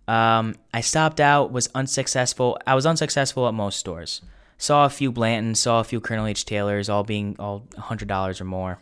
Um, 0.10 0.56
I 0.74 0.82
stopped 0.82 1.20
out, 1.20 1.52
was 1.52 1.70
unsuccessful. 1.76 2.58
I 2.66 2.74
was 2.74 2.88
unsuccessful 2.88 3.48
at 3.48 3.54
most 3.54 3.78
stores. 3.80 4.24
Saw 4.58 4.86
a 4.86 4.90
few 4.90 5.12
Blanton, 5.12 5.54
saw 5.54 5.82
a 5.82 5.84
few 5.84 6.02
Colonel 6.02 6.26
H. 6.26 6.46
Taylors, 6.46 6.90
all 6.90 7.04
being 7.04 7.36
all 7.38 7.68
hundred 7.78 8.08
dollars 8.08 8.42
or 8.42 8.46
more. 8.46 8.80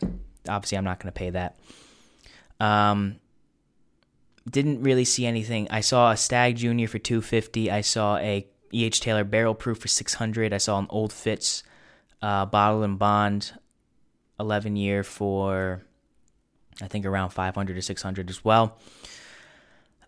Obviously, 0.47 0.77
I'm 0.77 0.85
not 0.85 0.99
going 0.99 1.11
to 1.11 1.19
pay 1.19 1.29
that. 1.31 1.59
Um, 2.61 3.17
didn't 4.49 4.83
really 4.83 5.03
see 5.03 5.25
anything. 5.25 5.67
I 5.69 5.81
saw 5.81 6.11
a 6.11 6.17
Stag 6.17 6.55
Junior 6.55 6.87
for 6.87 6.97
250. 6.97 7.69
I 7.69 7.81
saw 7.81 8.15
a 8.15 8.47
E.H. 8.71 9.01
Taylor 9.01 9.25
Barrel 9.25 9.53
Proof 9.53 9.79
for 9.79 9.89
600. 9.89 10.53
I 10.53 10.57
saw 10.59 10.79
an 10.79 10.87
Old 10.89 11.11
Fitz 11.11 11.61
uh, 12.21 12.45
Bottle 12.45 12.83
and 12.83 12.97
Bond 12.97 13.51
11 14.39 14.77
year 14.77 15.03
for 15.03 15.83
I 16.81 16.87
think 16.87 17.05
around 17.05 17.31
500 17.31 17.73
to 17.73 17.81
600 17.81 18.29
as 18.29 18.45
well. 18.45 18.77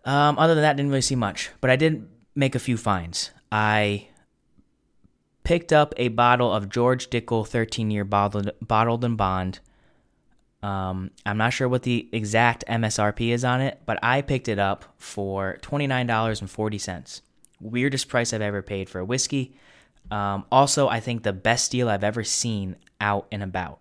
Um, 0.04 0.38
other 0.38 0.54
than 0.54 0.62
that, 0.62 0.76
didn't 0.76 0.90
really 0.90 1.02
see 1.02 1.16
much, 1.16 1.50
but 1.60 1.70
I 1.70 1.76
did 1.76 2.08
make 2.34 2.54
a 2.54 2.58
few 2.58 2.76
finds. 2.76 3.30
I 3.52 4.08
picked 5.44 5.72
up 5.72 5.92
a 5.96 6.08
bottle 6.08 6.52
of 6.52 6.68
George 6.68 7.10
Dickel 7.10 7.46
13 7.46 7.90
year 7.90 8.04
bottled, 8.04 8.50
bottled 8.60 9.04
and 9.04 9.16
bond. 9.16 9.60
Um, 10.62 11.10
I'm 11.24 11.38
not 11.38 11.52
sure 11.52 11.68
what 11.68 11.82
the 11.82 12.08
exact 12.12 12.64
MSRP 12.68 13.30
is 13.30 13.44
on 13.44 13.60
it, 13.60 13.80
but 13.86 13.98
I 14.02 14.20
picked 14.20 14.48
it 14.48 14.58
up 14.58 14.84
for 14.98 15.58
$29.40. 15.62 17.20
Weirdest 17.60 18.08
price 18.08 18.32
I've 18.32 18.42
ever 18.42 18.62
paid 18.62 18.88
for 18.88 18.98
a 18.98 19.04
whiskey. 19.04 19.54
Um, 20.10 20.44
also, 20.52 20.88
I 20.88 21.00
think 21.00 21.22
the 21.22 21.32
best 21.32 21.70
deal 21.70 21.88
I've 21.88 22.04
ever 22.04 22.24
seen 22.24 22.76
out 23.00 23.26
and 23.32 23.42
about 23.42 23.80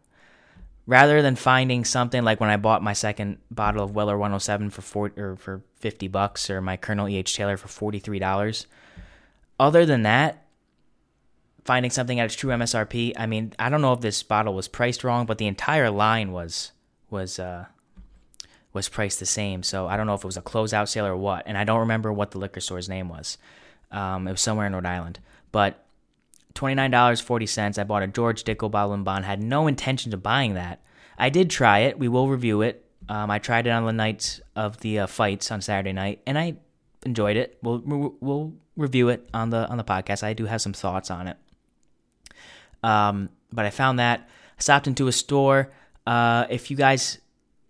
rather 0.89 1.21
than 1.21 1.35
finding 1.35 1.85
something 1.85 2.23
like 2.23 2.39
when 2.39 2.49
I 2.49 2.57
bought 2.57 2.81
my 2.81 2.93
second 2.93 3.37
bottle 3.51 3.83
of 3.83 3.93
Weller 3.93 4.17
107 4.17 4.71
for 4.71 4.81
40, 4.81 5.21
or 5.21 5.35
for 5.35 5.61
50 5.75 6.07
bucks 6.07 6.49
or 6.49 6.61
my 6.61 6.77
Colonel 6.77 7.05
EH 7.07 7.21
Taylor 7.25 7.57
for 7.57 7.91
$43. 7.91 8.65
Other 9.59 9.85
than 9.85 10.01
that, 10.01 10.47
finding 11.63 11.91
something 11.91 12.19
at 12.19 12.25
its 12.25 12.33
true 12.33 12.49
MSRP, 12.49 13.13
I 13.15 13.27
mean, 13.27 13.53
I 13.59 13.69
don't 13.69 13.83
know 13.83 13.93
if 13.93 14.01
this 14.01 14.23
bottle 14.23 14.55
was 14.55 14.67
priced 14.67 15.03
wrong, 15.03 15.27
but 15.27 15.37
the 15.37 15.45
entire 15.45 15.91
line 15.91 16.31
was 16.31 16.71
was 17.11 17.37
uh 17.37 17.65
was 18.73 18.89
priced 18.89 19.19
the 19.19 19.27
same. 19.27 19.61
So 19.61 19.85
I 19.85 19.95
don't 19.95 20.07
know 20.07 20.15
if 20.15 20.23
it 20.23 20.25
was 20.25 20.37
a 20.37 20.41
closeout 20.41 20.87
sale 20.87 21.05
or 21.05 21.15
what, 21.15 21.43
and 21.45 21.55
I 21.55 21.65
don't 21.65 21.81
remember 21.81 22.11
what 22.11 22.31
the 22.31 22.39
liquor 22.39 22.61
store's 22.61 22.89
name 22.89 23.09
was. 23.09 23.37
Um, 23.91 24.27
it 24.27 24.31
was 24.31 24.41
somewhere 24.41 24.65
in 24.65 24.73
Rhode 24.73 24.87
Island, 24.87 25.19
but 25.51 25.85
$29.40. 26.55 27.79
I 27.79 27.83
bought 27.83 28.03
a 28.03 28.07
George 28.07 28.43
Dickel 28.43 28.93
and 28.93 29.05
bond. 29.05 29.25
Had 29.25 29.41
no 29.41 29.67
intention 29.67 30.13
of 30.13 30.23
buying 30.23 30.55
that. 30.55 30.81
I 31.17 31.29
did 31.29 31.49
try 31.49 31.79
it. 31.79 31.99
We 31.99 32.07
will 32.07 32.29
review 32.29 32.61
it. 32.61 32.85
Um, 33.07 33.31
I 33.31 33.39
tried 33.39 33.67
it 33.67 33.71
on 33.71 33.85
the 33.85 33.93
night 33.93 34.39
of 34.55 34.79
the 34.79 34.99
uh, 34.99 35.07
fights 35.07 35.51
on 35.51 35.61
Saturday 35.61 35.93
night, 35.93 36.21
and 36.27 36.37
I 36.37 36.57
enjoyed 37.05 37.37
it. 37.37 37.57
We'll 37.63 37.81
we'll 38.19 38.53
review 38.77 39.09
it 39.09 39.27
on 39.33 39.49
the 39.49 39.67
on 39.67 39.77
the 39.77 39.83
podcast. 39.83 40.23
I 40.23 40.33
do 40.33 40.45
have 40.45 40.61
some 40.61 40.73
thoughts 40.73 41.09
on 41.09 41.27
it. 41.27 41.37
Um, 42.83 43.29
but 43.51 43.65
I 43.65 43.71
found 43.71 43.99
that 43.99 44.29
I 44.57 44.61
stopped 44.61 44.87
into 44.87 45.07
a 45.07 45.11
store. 45.11 45.71
Uh, 46.05 46.45
if 46.49 46.69
you 46.69 46.77
guys, 46.77 47.19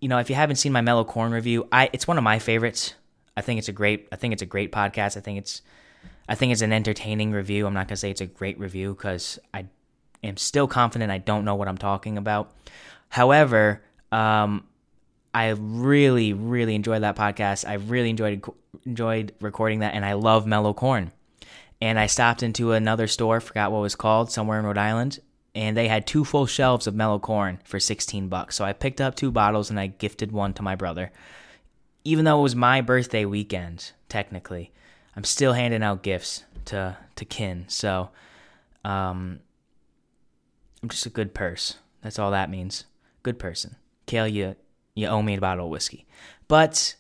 you 0.02 0.10
know, 0.10 0.20
if 0.20 0.30
you 0.30 0.36
haven't 0.36 0.58
seen 0.58 0.72
my 0.72 0.82
Mellow 0.82 1.06
Corn 1.06 1.32
review, 1.32 1.68
I 1.72 1.90
it's 1.94 2.08
one 2.08 2.18
of 2.18 2.24
my 2.24 2.40
favorites. 2.40 2.94
I 3.38 3.42
think 3.42 3.60
it's 3.60 3.70
a 3.70 3.74
great. 3.74 4.08
I 4.12 4.18
think 4.18 4.34
it's 4.34 4.42
a 4.42 4.48
great 4.48 4.72
podcast. 4.72 5.16
I 5.16 5.22
think 5.22 5.40
it's 5.40 5.62
I 6.30 6.36
think 6.36 6.52
it's 6.52 6.62
an 6.62 6.72
entertaining 6.72 7.32
review. 7.32 7.66
I'm 7.66 7.74
not 7.74 7.88
going 7.88 7.96
to 7.96 7.98
say 7.98 8.12
it's 8.12 8.22
a 8.22 8.28
great 8.28 8.60
review 8.60 8.94
because 8.94 9.40
I 9.52 9.66
am 10.24 10.38
still 10.38 10.68
confident 10.68 11.12
I 11.12 11.18
don't 11.18 11.44
know 11.44 11.56
what 11.56 11.68
I'm 11.68 11.78
talking 11.78 12.20
about. 12.20 12.54
However, 13.10 13.82
um, 14.12 14.64
I 15.34 15.50
really, 15.50 16.34
really 16.34 16.76
enjoyed 16.76 17.02
that 17.02 17.16
podcast. 17.16 17.68
I 17.68 17.74
really 17.74 18.12
enjoyed 18.12 18.44
enjoyed 18.86 19.34
recording 19.42 19.80
that, 19.80 19.96
and 19.96 20.06
I 20.06 20.14
love 20.14 20.46
Mellow 20.46 20.74
Corn. 20.74 21.12
And 21.82 21.98
I 21.98 22.06
stopped 22.06 22.44
into 22.44 22.74
another 22.74 23.08
store, 23.08 23.40
forgot 23.40 23.72
what 23.72 23.80
it 23.80 23.82
was 23.82 23.96
called, 23.96 24.32
somewhere 24.32 24.60
in 24.60 24.66
Rhode 24.66 24.78
Island, 24.78 25.20
and 25.56 25.76
they 25.76 25.88
had 25.88 26.06
two 26.06 26.26
full 26.26 26.46
shelves 26.46 26.88
of 26.88 26.94
Mellow 26.94 27.20
Corn 27.20 27.60
for 27.64 27.80
16 27.80 28.28
bucks. 28.28 28.56
So 28.56 28.66
I 28.66 28.74
picked 28.74 29.02
up 29.02 29.16
two 29.16 29.32
bottles 29.32 29.70
and 29.70 29.80
I 29.80 29.88
gifted 29.88 30.32
one 30.32 30.54
to 30.56 30.62
my 30.62 30.76
brother. 30.76 31.12
Even 32.04 32.26
though 32.26 32.40
it 32.40 32.44
was 32.44 32.56
my 32.56 32.82
birthday 32.82 33.26
weekend, 33.26 33.94
technically, 34.10 34.72
I'm 35.16 35.24
still 35.24 35.54
handing 35.54 35.84
out 35.84 36.04
gifts 36.04 36.44
to 36.66 36.98
to 37.16 37.26
kin. 37.26 37.66
So 37.68 38.10
um, 38.84 39.40
I'm 40.82 40.90
just 40.90 41.06
a 41.06 41.10
good 41.10 41.34
purse. 41.34 41.76
That's 42.02 42.20
all 42.20 42.32
that 42.32 42.50
means. 42.50 42.86
Good 43.24 43.40
person. 43.40 43.76
Kale, 44.06 44.28
you 44.28 44.56
you 44.96 45.08
owe 45.08 45.22
me 45.22 45.36
a 45.36 45.42
bottle 45.42 45.66
of 45.66 45.72
whiskey. 45.72 46.06
But 46.48 46.96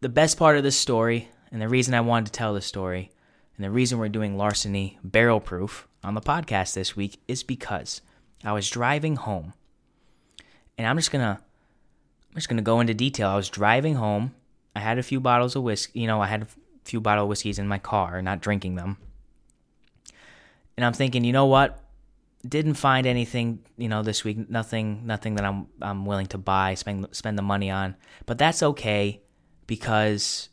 the 0.00 0.08
best 0.08 0.36
part 0.36 0.56
of 0.56 0.62
this 0.62 0.76
story, 0.76 1.30
and 1.50 1.62
the 1.62 1.68
reason 1.68 1.94
I 1.94 2.00
wanted 2.00 2.26
to 2.26 2.32
tell 2.32 2.54
this 2.54 2.66
story, 2.66 3.10
and 3.56 3.64
the 3.64 3.70
reason 3.70 3.98
we're 3.98 4.08
doing 4.08 4.36
larceny 4.36 4.98
barrel 5.04 5.40
proof 5.40 5.86
on 6.02 6.14
the 6.14 6.20
podcast 6.20 6.74
this 6.74 6.96
week 6.96 7.20
is 7.28 7.42
because 7.42 8.00
I 8.44 8.52
was 8.52 8.68
driving 8.68 9.16
home. 9.16 9.54
And 10.76 10.86
I'm 10.86 10.96
just 10.96 11.12
gonna 11.12 11.40
I'm 11.40 12.34
just 12.34 12.48
gonna 12.48 12.62
go 12.62 12.80
into 12.80 12.94
detail. 12.94 13.28
I 13.28 13.36
was 13.36 13.48
driving 13.48 13.94
home 13.94 14.34
I 14.74 14.80
had 14.80 14.98
a 14.98 15.02
few 15.02 15.20
bottles 15.20 15.56
of 15.56 15.62
whiskey. 15.62 16.00
You 16.00 16.06
know, 16.06 16.20
I 16.20 16.26
had 16.26 16.42
a 16.42 16.46
few 16.84 17.00
bottle 17.00 17.24
of 17.24 17.28
whiskeys 17.28 17.58
in 17.58 17.68
my 17.68 17.78
car, 17.78 18.22
not 18.22 18.40
drinking 18.40 18.76
them. 18.76 18.98
And 20.76 20.84
I'm 20.84 20.92
thinking, 20.92 21.24
you 21.24 21.32
know 21.32 21.46
what? 21.46 21.78
Didn't 22.46 22.74
find 22.74 23.06
anything, 23.06 23.60
you 23.76 23.88
know, 23.88 24.02
this 24.02 24.24
week. 24.24 24.50
Nothing, 24.50 25.06
nothing 25.06 25.36
that 25.36 25.44
I'm 25.44 25.68
I'm 25.80 26.06
willing 26.06 26.26
to 26.28 26.38
buy, 26.38 26.74
spend 26.74 27.06
spend 27.12 27.38
the 27.38 27.42
money 27.42 27.70
on. 27.70 27.96
But 28.26 28.38
that's 28.38 28.62
okay 28.62 29.22
because 29.66 30.48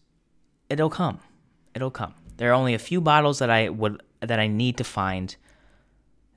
it'll 0.70 0.92
come. 0.92 1.20
It'll 1.74 1.90
come. 1.90 2.14
There 2.38 2.52
are 2.52 2.54
only 2.54 2.74
a 2.74 2.80
few 2.80 3.02
bottles 3.02 3.40
that 3.40 3.50
I 3.50 3.70
would 3.70 4.04
that 4.22 4.40
I 4.40 4.48
need 4.48 4.78
to 4.78 4.84
find 4.84 5.36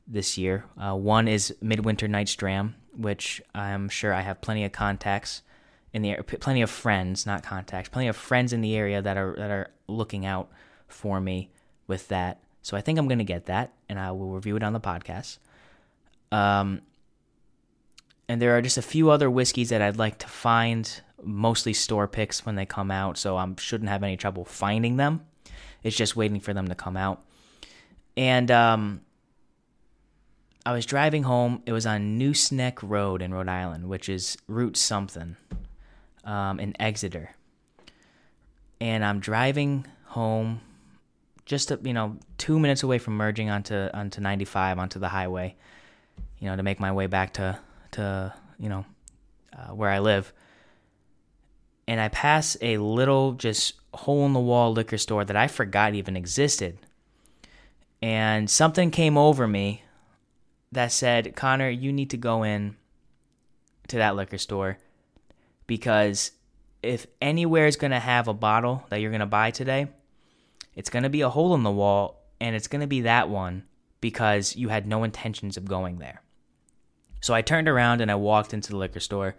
this 0.07 0.39
year. 0.39 0.65
Uh, 0.79 0.95
one 0.95 1.29
is 1.29 1.55
Midwinter 1.61 2.09
Night's 2.09 2.35
Dram, 2.35 2.77
which 2.97 3.43
I'm 3.55 3.89
sure 3.89 4.15
I 4.15 4.23
have 4.23 4.41
plenty 4.41 4.65
of 4.65 4.73
contacts 4.73 5.43
in 5.93 6.03
the 6.03 6.11
area, 6.11 6.23
plenty 6.23 6.63
of 6.63 6.71
friends, 6.71 7.27
not 7.27 7.43
contacts, 7.43 7.89
plenty 7.89 8.09
of 8.09 8.17
friends 8.17 8.53
in 8.53 8.61
the 8.61 8.75
area 8.77 9.03
that 9.03 9.17
are 9.17 9.35
that 9.37 9.51
are 9.51 9.71
looking 9.87 10.25
out 10.25 10.51
for 10.89 11.21
me 11.21 11.51
with 11.87 12.09
that. 12.09 12.41
So 12.63 12.77
I 12.77 12.81
think 12.81 12.99
I'm 12.99 13.09
gonna 13.09 13.25
get 13.25 13.47
that, 13.47 13.73
and 13.89 13.99
I 13.99 14.13
will 14.13 14.31
review 14.31 14.57
it 14.57 14.63
on 14.63 14.73
the 14.73 14.81
podcast. 14.81 15.39
Um, 16.31 16.81
and 18.29 18.41
there 18.41 18.57
are 18.57 18.63
just 18.63 18.79
a 18.79 18.83
few 18.83 19.11
other 19.11 19.31
whiskeys 19.31 19.69
that 19.69 19.83
I'd 19.83 19.99
like 19.99 20.19
to 20.19 20.29
find, 20.29 21.03
mostly 21.23 21.75
store 21.75 22.09
picks 22.09 22.47
when 22.47 22.55
they 22.55 22.65
come 22.65 22.91
out, 22.91 23.19
so 23.19 23.37
I 23.37 23.47
shouldn't 23.59 23.91
have 23.91 24.03
any 24.03 24.17
trouble 24.17 24.45
finding 24.45 24.97
them. 24.97 25.27
It's 25.83 25.97
just 25.97 26.17
waiting 26.17 26.41
for 26.41 26.55
them 26.55 26.69
to 26.69 26.75
come 26.75 26.97
out. 26.97 27.23
And 28.17 28.51
um, 28.51 29.01
I 30.65 30.73
was 30.73 30.87
driving 30.87 31.25
home. 31.25 31.63
It 31.67 31.73
was 31.73 31.87
on 31.87 32.19
Nooseneck 32.19 32.79
Road 32.83 33.21
in 33.21 33.35
Rhode 33.35 33.49
Island, 33.49 33.89
which 33.89 34.09
is 34.09 34.39
Route 34.47 34.77
something 34.77 35.37
um, 36.25 36.61
in 36.61 36.75
Exeter, 36.81 37.31
and 38.81 39.05
I'm 39.05 39.21
driving 39.21 39.87
home, 40.07 40.61
just 41.45 41.73
you 41.83 41.93
know 41.93 42.17
two 42.39 42.59
minutes 42.59 42.83
away 42.83 42.99
from 42.99 43.17
merging 43.17 43.51
onto 43.51 43.75
onto 43.75 44.21
95 44.21 44.79
onto 44.79 44.99
the 44.99 45.09
highway, 45.09 45.55
you 46.39 46.49
know 46.49 46.57
to 46.57 46.63
make 46.63 46.81
my 46.81 46.93
way 46.93 47.07
back 47.07 47.35
to 47.35 47.59
to 47.93 48.35
you 48.59 48.69
know 48.69 48.85
uh, 49.57 49.75
where 49.75 49.91
I 49.91 49.99
live, 49.99 50.33
and 51.87 52.01
I 52.01 52.09
pass 52.09 52.57
a 52.61 52.79
little 52.79 53.33
just 53.33 53.75
hole 53.95 54.25
in 54.27 54.33
the 54.33 54.41
wall 54.41 54.73
liquor 54.73 54.99
store 54.99 55.25
that 55.25 55.37
I 55.37 55.49
forgot 55.49 55.95
even 55.95 56.17
existed, 56.17 56.79
and 58.01 58.49
something 58.51 58.91
came 58.91 59.17
over 59.19 59.47
me 59.47 59.83
that 60.73 60.91
said, 60.91 61.37
Connor, 61.37 61.69
you 61.69 61.93
need 61.93 62.11
to 62.11 62.17
go 62.17 62.43
in 62.43 62.77
to 63.89 63.99
that 63.99 64.17
liquor 64.17 64.39
store 64.39 64.79
because 65.73 66.33
if 66.83 67.07
anywhere 67.23 67.67
is 67.67 67.77
going 67.77 67.93
to 67.93 67.99
have 67.99 68.29
a 68.29 68.35
bottle 68.35 68.85
that 68.91 69.01
you're 69.01 69.11
going 69.11 69.21
to 69.21 69.27
buy 69.27 69.51
today, 69.51 69.87
it's 70.75 70.91
going 70.91 71.05
to 71.05 71.09
be 71.09 71.23
a 71.23 71.31
hole 71.31 71.55
in 71.55 71.63
the 71.63 71.71
wall, 71.71 72.27
and 72.43 72.55
it's 72.55 72.69
going 72.69 72.83
to 72.83 72.87
be 72.87 73.01
that 73.01 73.31
one 73.31 73.65
because 74.03 74.55
you 74.55 74.69
had 74.69 74.87
no 74.87 75.03
intentions 75.03 75.57
of 75.57 75.65
going 75.65 75.99
there. 75.99 76.21
So 77.23 77.33
I 77.33 77.41
turned 77.41 77.71
around 77.71 78.03
and 78.03 78.11
I 78.11 78.17
walked 78.17 78.53
into 78.53 78.73
the 78.73 78.77
liquor 78.77 79.01
store. 79.01 79.35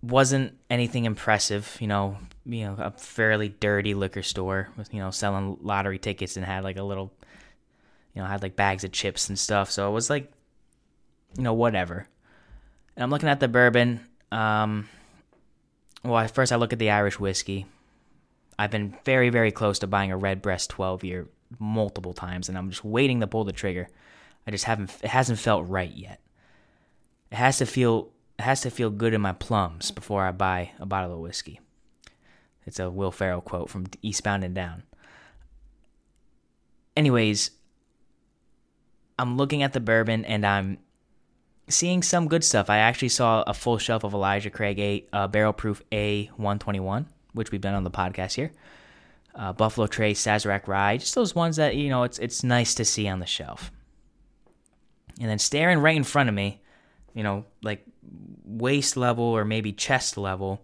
Wasn't 0.00 0.56
anything 0.70 1.06
impressive, 1.06 1.76
you 1.80 1.88
know, 1.88 2.16
you 2.44 2.66
know, 2.66 2.76
a 2.78 2.92
fairly 2.92 3.48
dirty 3.48 3.94
liquor 3.94 4.22
store 4.22 4.68
with, 4.76 4.94
you 4.94 5.00
know, 5.00 5.10
selling 5.10 5.58
lottery 5.60 5.98
tickets 5.98 6.36
and 6.36 6.46
had 6.46 6.62
like 6.62 6.76
a 6.76 6.84
little 6.84 7.12
you 8.14 8.22
know, 8.22 8.28
had 8.28 8.42
like 8.42 8.54
bags 8.54 8.84
of 8.84 8.92
chips 8.92 9.28
and 9.28 9.36
stuff. 9.36 9.72
So 9.72 9.88
it 9.88 9.92
was 9.92 10.08
like 10.08 10.30
you 11.36 11.42
know, 11.42 11.52
whatever. 11.52 12.06
And 12.96 13.02
I'm 13.02 13.10
looking 13.10 13.28
at 13.28 13.40
the 13.40 13.48
bourbon. 13.48 14.05
Um 14.32 14.88
well, 16.02 16.26
first 16.28 16.52
I 16.52 16.56
look 16.56 16.72
at 16.72 16.78
the 16.78 16.90
Irish 16.90 17.18
whiskey. 17.18 17.66
I've 18.58 18.70
been 18.70 18.96
very, 19.04 19.28
very 19.28 19.50
close 19.50 19.78
to 19.80 19.86
buying 19.86 20.12
a 20.12 20.16
Redbreast 20.16 20.70
12 20.70 21.04
year 21.04 21.28
multiple 21.58 22.12
times, 22.12 22.48
and 22.48 22.56
I'm 22.56 22.70
just 22.70 22.84
waiting 22.84 23.20
to 23.20 23.26
pull 23.26 23.44
the 23.44 23.52
trigger. 23.52 23.88
I 24.46 24.50
just 24.50 24.64
haven't. 24.64 24.90
It 25.02 25.10
hasn't 25.10 25.38
felt 25.38 25.68
right 25.68 25.90
yet. 25.90 26.20
It 27.30 27.36
has 27.36 27.58
to 27.58 27.66
feel. 27.66 28.10
It 28.38 28.42
has 28.42 28.60
to 28.62 28.70
feel 28.70 28.90
good 28.90 29.14
in 29.14 29.20
my 29.20 29.32
plums 29.32 29.90
before 29.90 30.24
I 30.24 30.30
buy 30.30 30.72
a 30.78 30.86
bottle 30.86 31.14
of 31.14 31.20
whiskey. 31.20 31.60
It's 32.66 32.78
a 32.78 32.90
Will 32.90 33.10
Ferrell 33.10 33.40
quote 33.40 33.70
from 33.70 33.86
Eastbound 34.02 34.44
and 34.44 34.54
Down. 34.54 34.82
Anyways, 36.96 37.50
I'm 39.18 39.36
looking 39.36 39.62
at 39.62 39.72
the 39.72 39.80
bourbon 39.80 40.24
and 40.24 40.44
I'm 40.46 40.78
seeing 41.68 42.02
some 42.02 42.28
good 42.28 42.44
stuff. 42.44 42.70
I 42.70 42.78
actually 42.78 43.08
saw 43.08 43.42
a 43.46 43.54
full 43.54 43.78
shelf 43.78 44.04
of 44.04 44.14
Elijah 44.14 44.50
Craig 44.50 44.78
A 44.78 45.04
uh, 45.12 45.28
Barrel 45.28 45.52
Proof 45.52 45.82
A121, 45.90 47.06
which 47.32 47.50
we've 47.50 47.60
done 47.60 47.74
on 47.74 47.84
the 47.84 47.90
podcast 47.90 48.34
here. 48.34 48.52
Uh, 49.34 49.52
Buffalo 49.52 49.86
Trace, 49.86 50.24
Sazerac 50.24 50.66
Rye, 50.66 50.96
just 50.96 51.14
those 51.14 51.34
ones 51.34 51.56
that 51.56 51.76
you 51.76 51.90
know 51.90 52.04
it's 52.04 52.18
it's 52.18 52.42
nice 52.42 52.74
to 52.76 52.84
see 52.84 53.06
on 53.06 53.18
the 53.18 53.26
shelf. 53.26 53.70
And 55.20 55.28
then 55.28 55.38
staring 55.38 55.78
right 55.78 55.96
in 55.96 56.04
front 56.04 56.28
of 56.28 56.34
me, 56.34 56.60
you 57.14 57.22
know, 57.22 57.44
like 57.62 57.84
waist 58.44 58.96
level 58.96 59.24
or 59.24 59.44
maybe 59.44 59.72
chest 59.72 60.16
level, 60.16 60.62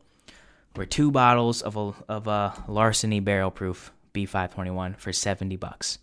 were 0.76 0.86
two 0.86 1.10
bottles 1.10 1.60
of 1.62 1.76
a 1.76 1.92
of 2.08 2.26
a 2.26 2.64
Larceny 2.66 3.20
Barrel 3.20 3.50
Proof 3.50 3.92
B521 4.14 4.96
for 4.98 5.12
70 5.12 5.56
bucks. 5.56 5.98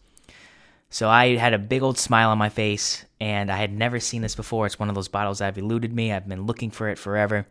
So 0.89 1.08
I 1.08 1.36
had 1.36 1.53
a 1.53 1.60
big 1.60 1.84
old 1.84 1.98
smile 1.98 2.29
on 2.29 2.38
my 2.38 2.50
face, 2.50 3.05
and 3.22 3.51
I 3.51 3.58
had 3.58 3.72
never 3.72 4.00
seen 4.00 4.22
this 4.22 4.36
before. 4.36 4.65
It's 4.65 4.79
one 4.79 4.89
of 4.89 4.96
those 4.96 5.08
bottles 5.08 5.39
that 5.39 5.46
have 5.46 5.58
eluded 5.58 5.93
me. 5.93 6.12
I've 6.12 6.27
been 6.27 6.46
looking 6.46 6.72
for 6.72 6.89
it 6.89 6.98
forever. 6.98 7.46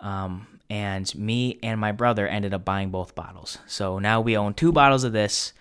Um, 0.00 0.46
and 0.70 1.12
me 1.14 1.58
and 1.62 1.80
my 1.80 1.92
brother 1.92 2.26
ended 2.26 2.52
up 2.52 2.64
buying 2.64 2.90
both 2.90 3.14
bottles. 3.14 3.58
So 3.66 3.98
now 3.98 4.20
we 4.20 4.36
own 4.36 4.54
two 4.54 4.72
bottles 4.72 5.04
of 5.04 5.12
this, 5.12 5.52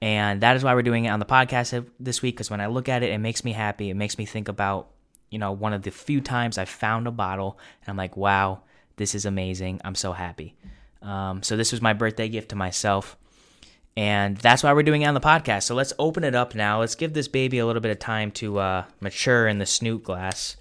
and 0.00 0.42
that 0.42 0.56
is 0.56 0.62
why 0.62 0.74
we're 0.74 0.82
doing 0.82 1.06
it 1.06 1.10
on 1.10 1.18
the 1.18 1.24
podcast 1.24 1.86
this 1.98 2.22
week. 2.22 2.36
Because 2.36 2.50
when 2.50 2.60
I 2.60 2.66
look 2.66 2.88
at 2.88 3.02
it, 3.02 3.10
it 3.10 3.18
makes 3.18 3.44
me 3.44 3.52
happy. 3.52 3.90
It 3.90 3.94
makes 3.94 4.18
me 4.18 4.26
think 4.26 4.48
about 4.48 4.88
you 5.30 5.38
know 5.38 5.52
one 5.52 5.72
of 5.72 5.82
the 5.82 5.90
few 5.90 6.20
times 6.20 6.58
I 6.58 6.66
found 6.66 7.06
a 7.06 7.10
bottle, 7.10 7.58
and 7.82 7.88
I'm 7.88 7.96
like, 7.96 8.16
wow, 8.16 8.60
this 8.96 9.14
is 9.14 9.24
amazing. 9.24 9.80
I'm 9.84 9.94
so 9.94 10.12
happy. 10.12 10.54
Um, 11.02 11.42
so 11.42 11.56
this 11.56 11.72
was 11.72 11.82
my 11.82 11.92
birthday 11.92 12.28
gift 12.28 12.50
to 12.50 12.56
myself. 12.56 13.16
And 13.96 14.36
that's 14.36 14.62
why 14.62 14.72
we're 14.72 14.82
doing 14.82 15.02
it 15.02 15.06
on 15.06 15.14
the 15.14 15.20
podcast. 15.20 15.64
So 15.64 15.74
let's 15.74 15.92
open 15.98 16.24
it 16.24 16.34
up 16.34 16.54
now. 16.54 16.80
Let's 16.80 16.96
give 16.96 17.12
this 17.12 17.28
baby 17.28 17.58
a 17.58 17.66
little 17.66 17.82
bit 17.82 17.92
of 17.92 18.00
time 18.00 18.32
to 18.32 18.58
uh, 18.58 18.84
mature 19.00 19.46
in 19.46 19.58
the 19.58 19.64
Snute 19.64 20.02
glass. 20.02 20.56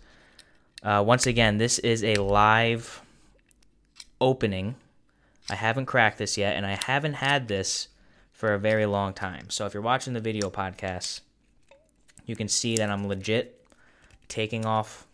Uh, 0.84 1.04
once 1.06 1.26
again, 1.26 1.58
this 1.58 1.80
is 1.80 2.04
a 2.04 2.16
live 2.16 3.02
opening. 4.22 4.76
I 5.50 5.56
haven't 5.56 5.88
cracked 5.88 6.20
this 6.20 6.38
yet, 6.38 6.56
and 6.56 6.66
I 6.66 6.76
haven't 6.76 7.14
had 7.14 7.48
this 7.48 7.88
for 8.32 8.54
a 8.54 8.60
very 8.60 8.86
long 8.86 9.14
time. 9.14 9.50
So 9.50 9.66
if 9.66 9.74
you're 9.74 9.82
watching 9.82 10.14
the 10.14 10.20
video 10.20 10.50
podcast, 10.50 11.22
you 12.26 12.36
can 12.36 12.48
see 12.48 12.76
that 12.78 12.90
I'm 12.90 13.08
legit 13.08 13.66
taking 14.28 14.66
off 14.66 15.08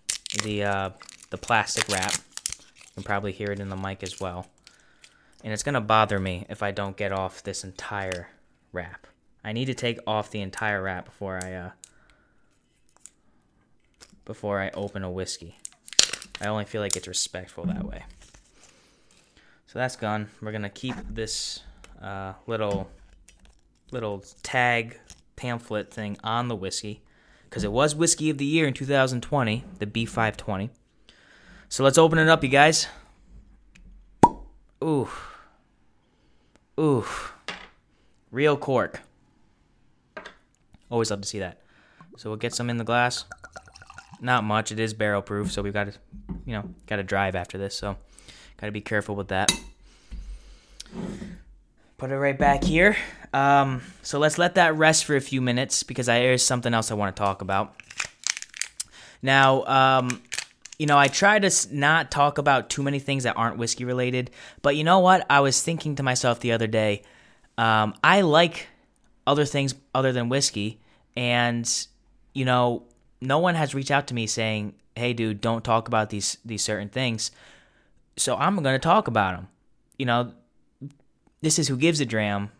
the 0.43 0.63
uh, 0.63 0.89
the 1.29 1.37
plastic 1.37 1.87
wrap. 1.87 2.13
You 2.13 2.93
can 2.95 3.03
probably 3.03 3.31
hear 3.31 3.51
it 3.51 3.59
in 3.59 3.69
the 3.69 3.75
mic 3.75 4.03
as 4.03 4.19
well. 4.19 4.47
And 5.43 5.53
it's 5.53 5.63
going 5.63 5.73
to 5.73 5.81
bother 5.81 6.19
me 6.19 6.45
if 6.49 6.61
I 6.61 6.71
don't 6.71 6.97
get 6.97 7.11
off 7.11 7.43
this 7.43 7.63
entire 7.63 8.29
wrap. 8.71 9.07
I 9.43 9.53
need 9.53 9.65
to 9.65 9.73
take 9.73 9.99
off 10.05 10.31
the 10.31 10.41
entire 10.41 10.81
wrap 10.81 11.05
before 11.05 11.39
I 11.41 11.53
uh 11.53 11.69
before 14.25 14.61
I 14.61 14.69
open 14.75 15.03
a 15.03 15.09
whiskey. 15.09 15.57
I 16.41 16.47
only 16.47 16.65
feel 16.65 16.81
like 16.81 16.95
it's 16.95 17.07
respectful 17.07 17.65
that 17.65 17.83
way. 17.83 18.03
So 19.67 19.79
that's 19.79 19.95
gone. 19.95 20.29
We're 20.41 20.51
gonna 20.51 20.69
keep 20.69 20.95
this 21.09 21.61
uh, 22.01 22.33
little 22.47 22.89
little 23.91 24.23
tag 24.43 24.99
pamphlet 25.35 25.91
thing 25.91 26.17
on 26.23 26.47
the 26.47 26.55
whiskey 26.55 27.01
because 27.43 27.63
it 27.63 27.71
was 27.71 27.95
whiskey 27.95 28.29
of 28.29 28.37
the 28.37 28.45
year 28.45 28.67
in 28.67 28.73
2020, 28.73 29.63
the 29.79 29.85
B520. 29.85 30.69
So 31.69 31.83
let's 31.83 31.97
open 31.97 32.19
it 32.19 32.27
up, 32.27 32.43
you 32.43 32.49
guys. 32.49 32.87
Ooh. 34.83 35.09
Ooh. 36.79 37.05
Real 38.31 38.57
cork. 38.57 39.01
Always 40.89 41.11
love 41.11 41.21
to 41.21 41.27
see 41.27 41.39
that. 41.39 41.61
So 42.17 42.29
we'll 42.29 42.37
get 42.37 42.53
some 42.53 42.69
in 42.69 42.77
the 42.77 42.83
glass. 42.83 43.25
Not 44.21 44.43
much. 44.43 44.71
It 44.71 44.79
is 44.79 44.93
barrel 44.93 45.21
proof, 45.21 45.51
so 45.51 45.61
we've 45.61 45.73
got 45.73 45.91
to, 45.91 45.93
you 46.45 46.53
know, 46.53 46.69
got 46.87 46.97
to 46.97 47.03
drive 47.03 47.35
after 47.35 47.57
this. 47.57 47.75
So 47.75 47.95
got 48.57 48.67
to 48.67 48.71
be 48.71 48.81
careful 48.81 49.15
with 49.15 49.29
that. 49.29 49.51
Put 51.97 52.11
it 52.11 52.17
right 52.17 52.37
back 52.37 52.63
here. 52.63 52.97
Um, 53.33 53.81
so 54.01 54.19
let's 54.19 54.37
let 54.37 54.55
that 54.55 54.75
rest 54.75 55.05
for 55.05 55.15
a 55.15 55.21
few 55.21 55.41
minutes 55.41 55.83
because 55.83 56.09
I, 56.09 56.19
there's 56.19 56.43
something 56.43 56.73
else 56.73 56.91
I 56.91 56.95
want 56.95 57.15
to 57.15 57.19
talk 57.19 57.41
about. 57.41 57.75
Now, 59.21 59.65
um, 59.65 60.21
you 60.79 60.85
know, 60.85 60.97
I 60.97 61.09
try 61.09 61.37
to 61.37 61.51
not 61.71 62.09
talk 62.09 62.37
about 62.37 62.69
too 62.69 62.81
many 62.81 62.99
things 62.99 63.23
that 63.23 63.35
aren't 63.35 63.57
whiskey 63.57 63.83
related, 63.83 64.31
but 64.61 64.77
you 64.77 64.85
know 64.85 64.99
what? 64.99 65.25
I 65.29 65.41
was 65.41 65.61
thinking 65.61 65.95
to 65.97 66.03
myself 66.03 66.39
the 66.39 66.53
other 66.53 66.67
day, 66.67 67.03
um, 67.57 67.93
I 68.01 68.21
like 68.21 68.67
other 69.27 69.43
things 69.43 69.75
other 69.93 70.13
than 70.13 70.29
whiskey, 70.29 70.79
and 71.17 71.69
you 72.33 72.45
know, 72.45 72.83
no 73.19 73.39
one 73.39 73.55
has 73.55 73.75
reached 73.75 73.91
out 73.91 74.07
to 74.07 74.13
me 74.13 74.25
saying, 74.25 74.73
"Hey, 74.95 75.11
dude, 75.11 75.41
don't 75.41 75.65
talk 75.65 75.89
about 75.89 76.09
these 76.09 76.37
these 76.45 76.63
certain 76.63 76.87
things." 76.87 77.31
So 78.15 78.37
I'm 78.37 78.55
going 78.55 78.75
to 78.75 78.79
talk 78.79 79.07
about 79.07 79.35
them. 79.35 79.47
You 79.97 80.05
know, 80.05 80.33
this 81.41 81.59
is 81.59 81.67
who 81.67 81.75
gives 81.75 81.99
a 81.99 82.05
dram. 82.05 82.51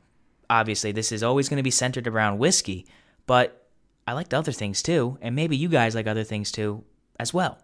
Obviously, 0.49 0.91
this 0.91 1.13
is 1.13 1.23
always 1.23 1.47
going 1.47 1.58
to 1.58 1.63
be 1.63 1.71
centered 1.71 2.08
around 2.08 2.39
whiskey, 2.39 2.86
but 3.25 3.67
I 4.05 4.12
like 4.12 4.27
the 4.27 4.38
other 4.38 4.51
things 4.51 4.84
too, 4.84 5.17
and 5.21 5.36
maybe 5.36 5.55
you 5.55 5.69
guys 5.69 5.95
like 5.95 6.08
other 6.08 6.25
things 6.25 6.51
too 6.51 6.84
as 7.17 7.34
well. 7.34 7.60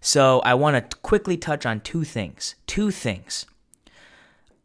So 0.00 0.40
I 0.40 0.54
want 0.54 0.90
to 0.90 0.96
quickly 0.98 1.36
touch 1.36 1.66
on 1.66 1.80
two 1.80 2.04
things. 2.04 2.54
Two 2.66 2.90
things. 2.90 3.46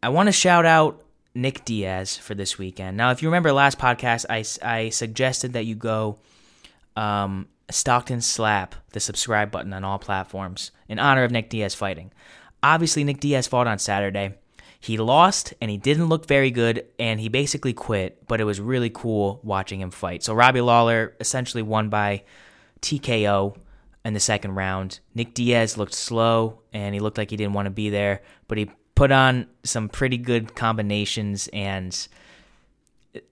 I 0.02 0.08
want 0.08 0.28
to 0.28 0.32
shout 0.32 0.64
out 0.64 1.02
Nick 1.34 1.64
Diaz 1.64 2.16
for 2.16 2.34
this 2.34 2.58
weekend. 2.58 2.96
Now, 2.96 3.10
if 3.10 3.22
you 3.22 3.28
remember 3.28 3.52
last 3.52 3.78
podcast, 3.78 4.24
I, 4.30 4.44
I 4.66 4.88
suggested 4.88 5.52
that 5.52 5.66
you 5.66 5.74
go 5.74 6.18
um, 6.96 7.48
Stockton 7.70 8.20
slap 8.20 8.74
the 8.92 9.00
subscribe 9.00 9.50
button 9.50 9.72
on 9.72 9.84
all 9.84 9.98
platforms 9.98 10.70
in 10.88 10.98
honor 10.98 11.24
of 11.24 11.30
Nick 11.30 11.50
Diaz 11.50 11.74
fighting. 11.74 12.12
Obviously, 12.62 13.04
Nick 13.04 13.20
Diaz 13.20 13.46
fought 13.46 13.66
on 13.66 13.78
Saturday. 13.78 14.34
He 14.80 14.98
lost 14.98 15.52
and 15.60 15.70
he 15.70 15.76
didn't 15.76 16.06
look 16.06 16.26
very 16.26 16.50
good 16.50 16.86
and 16.98 17.18
he 17.18 17.28
basically 17.28 17.72
quit, 17.72 18.26
but 18.28 18.40
it 18.40 18.44
was 18.44 18.60
really 18.60 18.90
cool 18.90 19.40
watching 19.42 19.80
him 19.80 19.90
fight. 19.90 20.22
So 20.22 20.32
Robbie 20.34 20.60
Lawler 20.60 21.14
essentially 21.18 21.62
won 21.62 21.88
by 21.88 22.22
TKO 22.82 23.56
in 24.06 24.14
the 24.14 24.20
second 24.20 24.54
round. 24.54 25.00
Nick 25.16 25.34
Diaz 25.34 25.76
looked 25.76 25.92
slow 25.92 26.60
and 26.72 26.94
he 26.94 27.00
looked 27.00 27.18
like 27.18 27.30
he 27.30 27.36
didn't 27.36 27.54
want 27.54 27.66
to 27.66 27.70
be 27.70 27.90
there, 27.90 28.22
but 28.46 28.56
he 28.56 28.70
put 28.94 29.10
on 29.10 29.48
some 29.64 29.88
pretty 29.88 30.16
good 30.16 30.54
combinations 30.54 31.48
and 31.52 32.06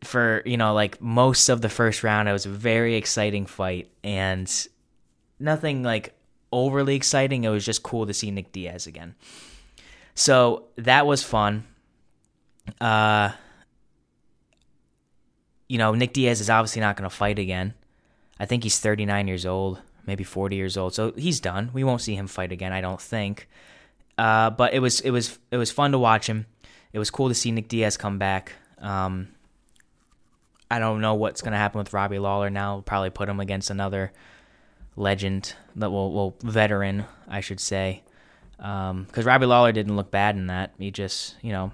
for, 0.03 0.43
you 0.45 0.57
know, 0.57 0.75
like 0.75 1.01
most 1.01 1.49
of 1.49 1.61
the 1.61 1.69
first 1.69 2.03
round, 2.03 2.29
it 2.29 2.33
was 2.33 2.45
a 2.45 2.51
very 2.51 2.97
exciting 2.97 3.47
fight 3.47 3.89
and 4.03 4.67
nothing 5.39 5.85
like 5.85 6.13
overly 6.51 6.97
exciting. 6.97 7.45
It 7.45 7.51
was 7.51 7.65
just 7.65 7.85
cool 7.85 8.07
to 8.07 8.13
see 8.13 8.33
Nick 8.33 8.51
Diaz 8.51 8.89
again. 8.89 9.15
So 10.17 10.65
that 10.75 11.07
was 11.07 11.23
fun. 11.23 11.67
Uh, 12.81 13.31
you 15.69 15.79
know, 15.79 15.95
Nick 15.95 16.13
Diaz 16.15 16.41
is 16.41 16.51
obviously 16.51 16.81
not 16.81 16.97
going 16.97 17.09
to 17.09 17.15
fight 17.15 17.39
again. 17.39 17.75
I 18.41 18.47
think 18.47 18.65
he's 18.65 18.81
39 18.81 19.29
years 19.29 19.47
old 19.47 19.81
maybe 20.07 20.25
40 20.25 20.57
years 20.57 20.77
old. 20.77 20.95
So 20.95 21.13
he's 21.13 21.41
done. 21.41 21.71
We 21.73 21.85
won't 21.85 22.01
see 22.01 22.15
him 22.15 22.27
fight 22.27 22.53
again, 22.53 22.73
I 22.73 22.81
don't 22.81 23.01
think. 23.01 23.49
Uh, 24.17 24.51
but 24.51 24.75
it 24.75 24.79
was 24.79 25.01
it 25.01 25.11
was 25.11 25.39
it 25.51 25.57
was 25.57 25.71
fun 25.71 25.93
to 25.93 25.99
watch 25.99 26.29
him. 26.29 26.47
It 26.93 26.99
was 26.99 27.11
cool 27.11 27.29
to 27.29 27.35
see 27.35 27.51
Nick 27.51 27.69
Diaz 27.69 27.97
come 27.97 28.19
back. 28.19 28.53
Um, 28.79 29.29
I 30.71 30.79
don't 30.79 31.01
know 31.01 31.15
what's 31.15 31.43
gonna 31.43 31.57
happen 31.57 31.79
with 31.79 31.93
Robbie 31.93 32.21
Lawler 32.21 32.51
now. 32.51 32.83
probably 32.87 33.11
put 33.11 33.29
him 33.29 33.41
against 33.41 33.71
another 33.71 34.13
legend 34.97 35.55
that 35.77 35.91
will 35.91 36.13
well 36.13 36.37
veteran, 36.43 37.05
I 37.29 37.41
should 37.41 37.61
say. 37.61 38.03
because 38.57 38.91
um, 38.91 39.07
Robbie 39.25 39.47
Lawler 39.47 39.73
didn't 39.73 39.97
look 39.97 40.11
bad 40.11 40.37
in 40.37 40.47
that. 40.47 40.75
He 40.79 40.91
just, 40.91 41.37
you 41.43 41.51
know, 41.51 41.73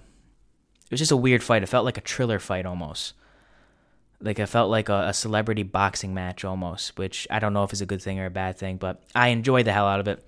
it 0.84 0.90
was 0.90 1.00
just 1.00 1.12
a 1.12 1.16
weird 1.16 1.42
fight. 1.42 1.62
It 1.62 1.68
felt 1.68 1.84
like 1.84 1.98
a 1.98 2.02
thriller 2.02 2.38
fight 2.38 2.64
almost. 2.64 3.14
Like 4.20 4.38
I 4.38 4.46
felt 4.46 4.70
like 4.70 4.88
a, 4.88 5.08
a, 5.08 5.14
celebrity 5.14 5.62
boxing 5.62 6.12
match 6.12 6.44
almost, 6.44 6.98
which 6.98 7.26
I 7.30 7.38
don't 7.38 7.54
know 7.54 7.64
if 7.64 7.72
it's 7.72 7.80
a 7.80 7.86
good 7.86 8.02
thing 8.02 8.18
or 8.20 8.26
a 8.26 8.30
bad 8.30 8.58
thing, 8.58 8.76
but 8.76 9.02
I 9.14 9.28
enjoyed 9.28 9.64
the 9.64 9.72
hell 9.72 9.86
out 9.86 10.00
of 10.00 10.08
it. 10.08 10.24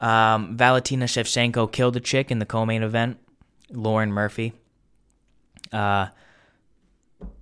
Um, 0.00 0.56
Valentina 0.56 1.04
Shevchenko 1.04 1.70
killed 1.70 1.96
a 1.96 2.00
chick 2.00 2.30
in 2.30 2.38
the 2.38 2.46
co-main 2.46 2.82
event, 2.82 3.18
Lauren 3.70 4.10
Murphy. 4.10 4.54
Uh, 5.70 6.06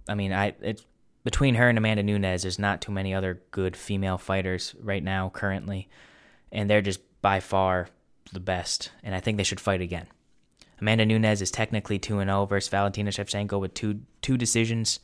I 0.09 0.14
mean, 0.14 0.33
I 0.33 0.55
it 0.61 0.85
between 1.25 1.57
her 1.57 1.69
and 1.69 1.77
Amanda 1.77 2.03
Nunes, 2.03 2.43
there's 2.43 2.59
not 2.59 2.81
too 2.81 2.93
many 2.93 3.14
other 3.14 3.43
good 3.51 3.77
female 3.77 4.19
fighters 4.19 4.75
right 4.81 5.03
now 5.03 5.29
currently, 5.29 5.88
and 6.51 6.69
they're 6.69 6.81
just 6.81 7.01
by 7.21 7.38
far 7.41 7.88
the 8.33 8.41
best. 8.41 8.91
And 9.03 9.14
I 9.14 9.21
think 9.21 9.37
they 9.37 9.45
should 9.45 9.61
fight 9.61 9.81
again. 9.81 10.07
Amanda 10.81 11.05
Nunes 11.05 11.43
is 11.43 11.51
technically 11.51 11.99
two 11.99 12.19
and 12.19 12.29
zero 12.29 12.43
oh 12.43 12.47
versus 12.47 12.69
Valentina 12.69 13.11
Shevchenko 13.11 13.61
with 13.61 13.75
two 13.75 14.01
two 14.23 14.37
decisions. 14.37 15.01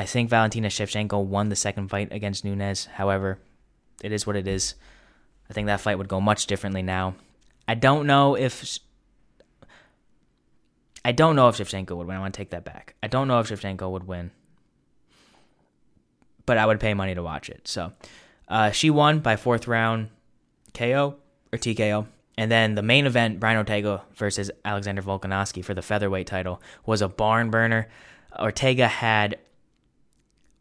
I 0.00 0.04
think 0.04 0.30
Valentina 0.30 0.68
Shevchenko 0.68 1.24
won 1.24 1.48
the 1.48 1.56
second 1.56 1.88
fight 1.88 2.08
against 2.12 2.44
Nunes. 2.44 2.86
However, 2.86 3.38
it 4.02 4.12
is 4.12 4.26
what 4.26 4.36
it 4.36 4.48
is. 4.48 4.74
I 5.48 5.52
think 5.52 5.66
that 5.66 5.80
fight 5.80 5.98
would 5.98 6.08
go 6.08 6.20
much 6.20 6.46
differently 6.46 6.82
now. 6.82 7.14
I 7.68 7.74
don't 7.74 8.06
know 8.06 8.36
if 8.36 8.78
I 11.04 11.12
don't 11.12 11.36
know 11.36 11.48
if 11.48 11.56
Shevchenko 11.56 11.96
would 11.96 12.06
win. 12.06 12.16
I 12.16 12.20
want 12.20 12.34
to 12.34 12.38
take 12.38 12.50
that 12.50 12.64
back. 12.64 12.94
I 13.02 13.06
don't 13.06 13.28
know 13.28 13.40
if 13.40 13.48
Shevchenko 13.48 13.90
would 13.90 14.06
win 14.06 14.30
but 16.50 16.58
I 16.58 16.66
would 16.66 16.80
pay 16.80 16.94
money 16.94 17.14
to 17.14 17.22
watch 17.22 17.48
it. 17.48 17.68
So 17.68 17.92
uh, 18.48 18.72
she 18.72 18.90
won 18.90 19.20
by 19.20 19.36
fourth 19.36 19.68
round 19.68 20.08
KO 20.74 21.14
or 21.52 21.58
TKO. 21.58 22.08
And 22.36 22.50
then 22.50 22.74
the 22.74 22.82
main 22.82 23.06
event, 23.06 23.38
Brian 23.38 23.56
Ortega 23.56 24.02
versus 24.16 24.50
Alexander 24.64 25.00
Volkanovski 25.00 25.64
for 25.64 25.74
the 25.74 25.82
featherweight 25.82 26.26
title, 26.26 26.60
was 26.84 27.02
a 27.02 27.08
barn 27.08 27.50
burner. 27.50 27.88
Ortega 28.36 28.88
had 28.88 29.38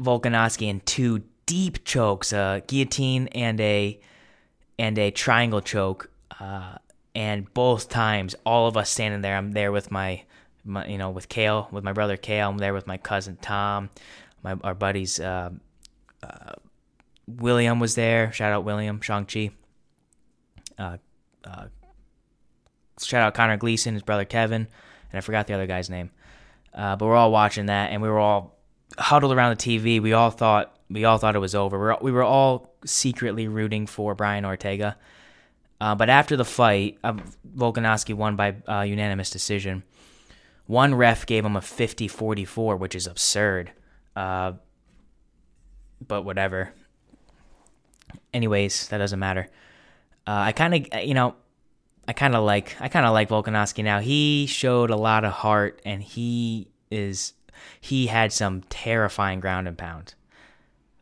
Volkanovski 0.01 0.67
in 0.67 0.81
two 0.81 1.23
deep 1.45 1.83
chokes, 1.83 2.33
a 2.33 2.63
guillotine 2.67 3.27
and 3.29 3.59
a 3.59 3.99
and 4.77 4.97
a 4.97 5.11
triangle 5.11 5.61
choke. 5.61 6.09
Uh, 6.39 6.75
and 7.15 7.53
both 7.53 7.89
times, 7.89 8.35
all 8.45 8.67
of 8.67 8.77
us 8.77 8.89
standing 8.89 9.21
there. 9.21 9.35
I'm 9.35 9.51
there 9.51 9.71
with 9.71 9.91
my, 9.91 10.23
my, 10.63 10.85
you 10.85 10.97
know, 10.97 11.09
with 11.09 11.27
Kale, 11.27 11.67
with 11.71 11.83
my 11.83 11.91
brother 11.91 12.15
Kale. 12.15 12.49
I'm 12.49 12.57
there 12.57 12.73
with 12.73 12.87
my 12.87 12.97
cousin 12.97 13.37
Tom, 13.41 13.89
my 14.43 14.55
our 14.63 14.75
buddies 14.75 15.19
uh, 15.19 15.49
uh, 16.23 16.53
William 17.27 17.79
was 17.79 17.95
there. 17.95 18.31
Shout 18.31 18.53
out 18.53 18.63
William 18.63 19.01
Shang 19.01 19.25
Chi. 19.25 19.51
Uh, 20.77 20.97
uh, 21.43 21.65
shout 23.01 23.21
out 23.21 23.33
Connor 23.33 23.57
Gleason, 23.57 23.93
his 23.93 24.03
brother 24.03 24.25
Kevin, 24.25 24.67
and 25.11 25.17
I 25.17 25.21
forgot 25.21 25.47
the 25.47 25.53
other 25.53 25.67
guy's 25.67 25.89
name. 25.89 26.11
Uh, 26.73 26.95
but 26.95 27.05
we're 27.05 27.15
all 27.15 27.31
watching 27.31 27.67
that, 27.67 27.91
and 27.91 28.01
we 28.01 28.09
were 28.09 28.19
all 28.19 28.58
huddled 28.99 29.33
around 29.33 29.57
the 29.57 29.79
TV. 29.79 30.01
We 30.01 30.13
all 30.13 30.29
thought 30.29 30.75
we 30.89 31.05
all 31.05 31.17
thought 31.17 31.35
it 31.35 31.39
was 31.39 31.55
over. 31.55 31.77
We're, 31.77 31.97
we 32.01 32.11
were 32.11 32.23
all 32.23 32.73
secretly 32.85 33.47
rooting 33.47 33.85
for 33.85 34.15
Brian 34.15 34.45
Ortega. 34.45 34.97
Uh, 35.81 35.95
but 35.95 36.09
after 36.09 36.35
the 36.35 36.45
fight, 36.45 36.97
uh, 37.03 37.13
Volkanovski 37.55 38.13
won 38.13 38.35
by 38.35 38.55
uh, 38.67 38.81
unanimous 38.81 39.29
decision. 39.29 39.83
One 40.65 40.93
ref 40.95 41.25
gave 41.25 41.45
him 41.45 41.55
a 41.55 41.61
50-44, 41.61 42.77
which 42.77 42.95
is 42.95 43.07
absurd. 43.07 43.71
Uh, 44.15 44.53
but 46.05 46.23
whatever. 46.23 46.73
Anyways, 48.33 48.87
that 48.89 48.97
doesn't 48.97 49.19
matter. 49.19 49.47
Uh, 50.27 50.31
I 50.31 50.51
kind 50.51 50.75
of, 50.75 51.03
you 51.03 51.13
know, 51.13 51.35
I 52.07 52.13
kind 52.13 52.35
of 52.35 52.43
like, 52.43 52.75
I 52.79 52.87
kind 52.87 53.05
of 53.05 53.13
like 53.13 53.29
Volkanovski 53.29 53.83
now. 53.83 53.99
He 53.99 54.47
showed 54.47 54.89
a 54.89 54.95
lot 54.95 55.23
of 55.23 55.31
heart, 55.31 55.81
and 55.85 56.03
he 56.03 56.67
is, 56.91 57.33
he 57.79 58.07
had 58.07 58.31
some 58.33 58.61
terrifying 58.69 59.39
ground 59.39 59.67
and 59.67 59.77
pound, 59.77 60.15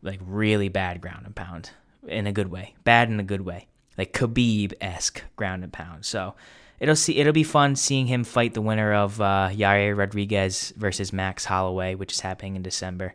like 0.01 0.19
really 0.25 0.69
bad 0.69 1.01
ground 1.01 1.25
and 1.25 1.35
pound 1.35 1.71
in 2.07 2.27
a 2.27 2.31
good 2.31 2.49
way, 2.49 2.75
bad 2.83 3.09
in 3.09 3.19
a 3.19 3.23
good 3.23 3.41
way, 3.41 3.67
like 3.97 4.13
Khabib 4.13 4.73
esque 4.81 5.23
ground 5.35 5.63
and 5.63 5.73
pound. 5.73 6.05
So 6.05 6.35
it'll 6.79 6.95
see, 6.95 7.17
it'll 7.17 7.33
be 7.33 7.43
fun 7.43 7.75
seeing 7.75 8.07
him 8.07 8.23
fight 8.23 8.53
the 8.53 8.61
winner 8.61 8.93
of 8.93 9.19
uh, 9.19 9.49
Yair 9.51 9.97
Rodriguez 9.97 10.73
versus 10.77 11.11
Max 11.11 11.45
Holloway, 11.45 11.95
which 11.95 12.13
is 12.13 12.19
happening 12.21 12.55
in 12.55 12.61
December. 12.61 13.13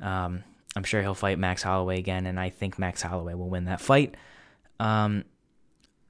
Um, 0.00 0.44
I'm 0.76 0.84
sure 0.84 1.02
he'll 1.02 1.14
fight 1.14 1.38
Max 1.38 1.62
Holloway 1.62 1.98
again, 1.98 2.26
and 2.26 2.38
I 2.38 2.50
think 2.50 2.78
Max 2.78 3.02
Holloway 3.02 3.34
will 3.34 3.48
win 3.48 3.66
that 3.66 3.80
fight. 3.80 4.16
Um, 4.80 5.24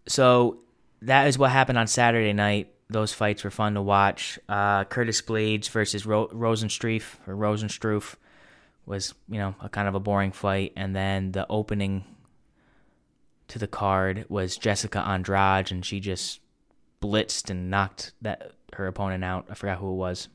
so 0.07 0.59
that 1.03 1.27
is 1.29 1.39
what 1.39 1.51
happened 1.51 1.79
on 1.79 1.87
Saturday 1.87 2.33
night. 2.33 2.74
Those 2.95 3.13
fights 3.13 3.43
were 3.43 3.51
fun 3.51 3.75
to 3.75 3.83
watch. 3.83 4.39
Uh, 4.49 4.85
Curtis 4.85 5.21
Blaydes 5.21 5.69
versus 5.69 6.07
Ro- 6.07 6.29
Rozenstruik 6.29 7.03
or 7.27 7.35
Rozenstruik 7.35 8.15
was, 8.87 9.15
you 9.29 9.39
know, 9.39 9.57
a 9.61 9.69
kind 9.69 9.89
of 9.89 9.97
a 9.97 10.01
boring 10.01 10.31
fight, 10.31 10.73
and 10.77 10.95
then 10.95 11.33
the 11.33 11.45
opening 11.51 12.05
to 13.49 13.59
the 13.59 13.67
card 13.67 14.27
was 14.29 14.57
Jessica 14.57 15.01
Andrade, 15.01 15.73
and 15.73 15.85
she 15.85 15.99
just 15.99 16.39
blitzed 17.03 17.51
and 17.51 17.69
knocked 17.69 18.13
that 18.23 18.53
her 18.75 18.87
opponent 18.87 19.25
out. 19.25 19.47
I 19.51 19.55
forgot 19.55 19.79
who 19.79 19.91
it 19.91 19.97
was. 19.97 20.29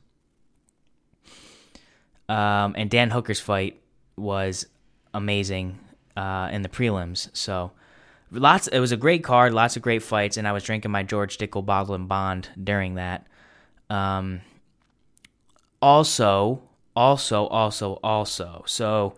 Um, 2.28 2.74
and 2.76 2.90
Dan 2.90 3.08
Hooker's 3.08 3.40
fight 3.40 3.80
was 4.16 4.66
amazing 5.14 5.78
uh, 6.14 6.50
in 6.52 6.60
the 6.60 6.68
prelims. 6.68 7.30
So 7.32 7.72
lots. 8.30 8.68
It 8.68 8.80
was 8.80 8.92
a 8.92 8.96
great 8.96 9.24
card, 9.24 9.52
lots 9.52 9.76
of 9.76 9.82
great 9.82 10.02
fights, 10.02 10.36
and 10.36 10.46
I 10.46 10.52
was 10.52 10.64
drinking 10.64 10.90
my 10.90 11.02
George 11.02 11.38
Dickel 11.38 11.64
bottle 11.64 11.94
and 11.94 12.08
bond 12.08 12.48
during 12.62 12.94
that. 12.94 13.26
Um, 13.88 14.40
also, 15.82 16.62
also, 16.94 17.46
also, 17.46 17.98
also. 18.02 18.62
So, 18.66 19.14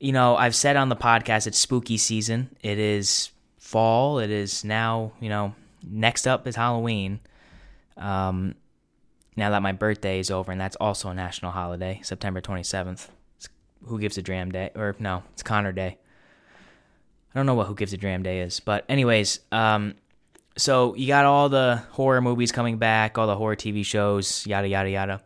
you 0.00 0.12
know, 0.12 0.36
I've 0.36 0.54
said 0.54 0.76
on 0.76 0.88
the 0.88 0.96
podcast 0.96 1.46
it's 1.46 1.58
spooky 1.58 1.98
season. 1.98 2.56
It 2.62 2.78
is 2.78 3.30
fall. 3.58 4.18
It 4.18 4.30
is 4.30 4.64
now. 4.64 5.12
You 5.20 5.28
know, 5.28 5.54
next 5.82 6.26
up 6.26 6.46
is 6.46 6.56
Halloween. 6.56 7.20
Um, 7.96 8.54
now 9.36 9.50
that 9.50 9.62
my 9.62 9.72
birthday 9.72 10.18
is 10.18 10.30
over, 10.30 10.50
and 10.50 10.60
that's 10.60 10.76
also 10.76 11.10
a 11.10 11.14
national 11.14 11.52
holiday, 11.52 12.00
September 12.02 12.40
27th. 12.40 13.08
Who 13.84 14.00
Gives 14.00 14.18
a 14.18 14.22
Dram 14.22 14.50
Day, 14.50 14.70
or 14.74 14.96
no, 14.98 15.22
it's 15.32 15.44
Connor 15.44 15.70
Day. 15.70 15.98
I 17.34 17.38
don't 17.38 17.46
know 17.46 17.54
what 17.54 17.66
Who 17.66 17.74
Gives 17.74 17.92
a 17.92 17.96
Dram 17.96 18.22
Day 18.22 18.40
is, 18.40 18.60
but 18.60 18.84
anyways, 18.88 19.40
um, 19.52 19.94
so 20.56 20.94
you 20.94 21.06
got 21.06 21.24
all 21.24 21.48
the 21.48 21.82
horror 21.90 22.20
movies 22.20 22.52
coming 22.52 22.78
back, 22.78 23.16
all 23.16 23.26
the 23.26 23.36
horror 23.36 23.56
TV 23.56 23.84
shows, 23.84 24.46
yada 24.46 24.68
yada 24.68 24.90
yada. 24.90 25.22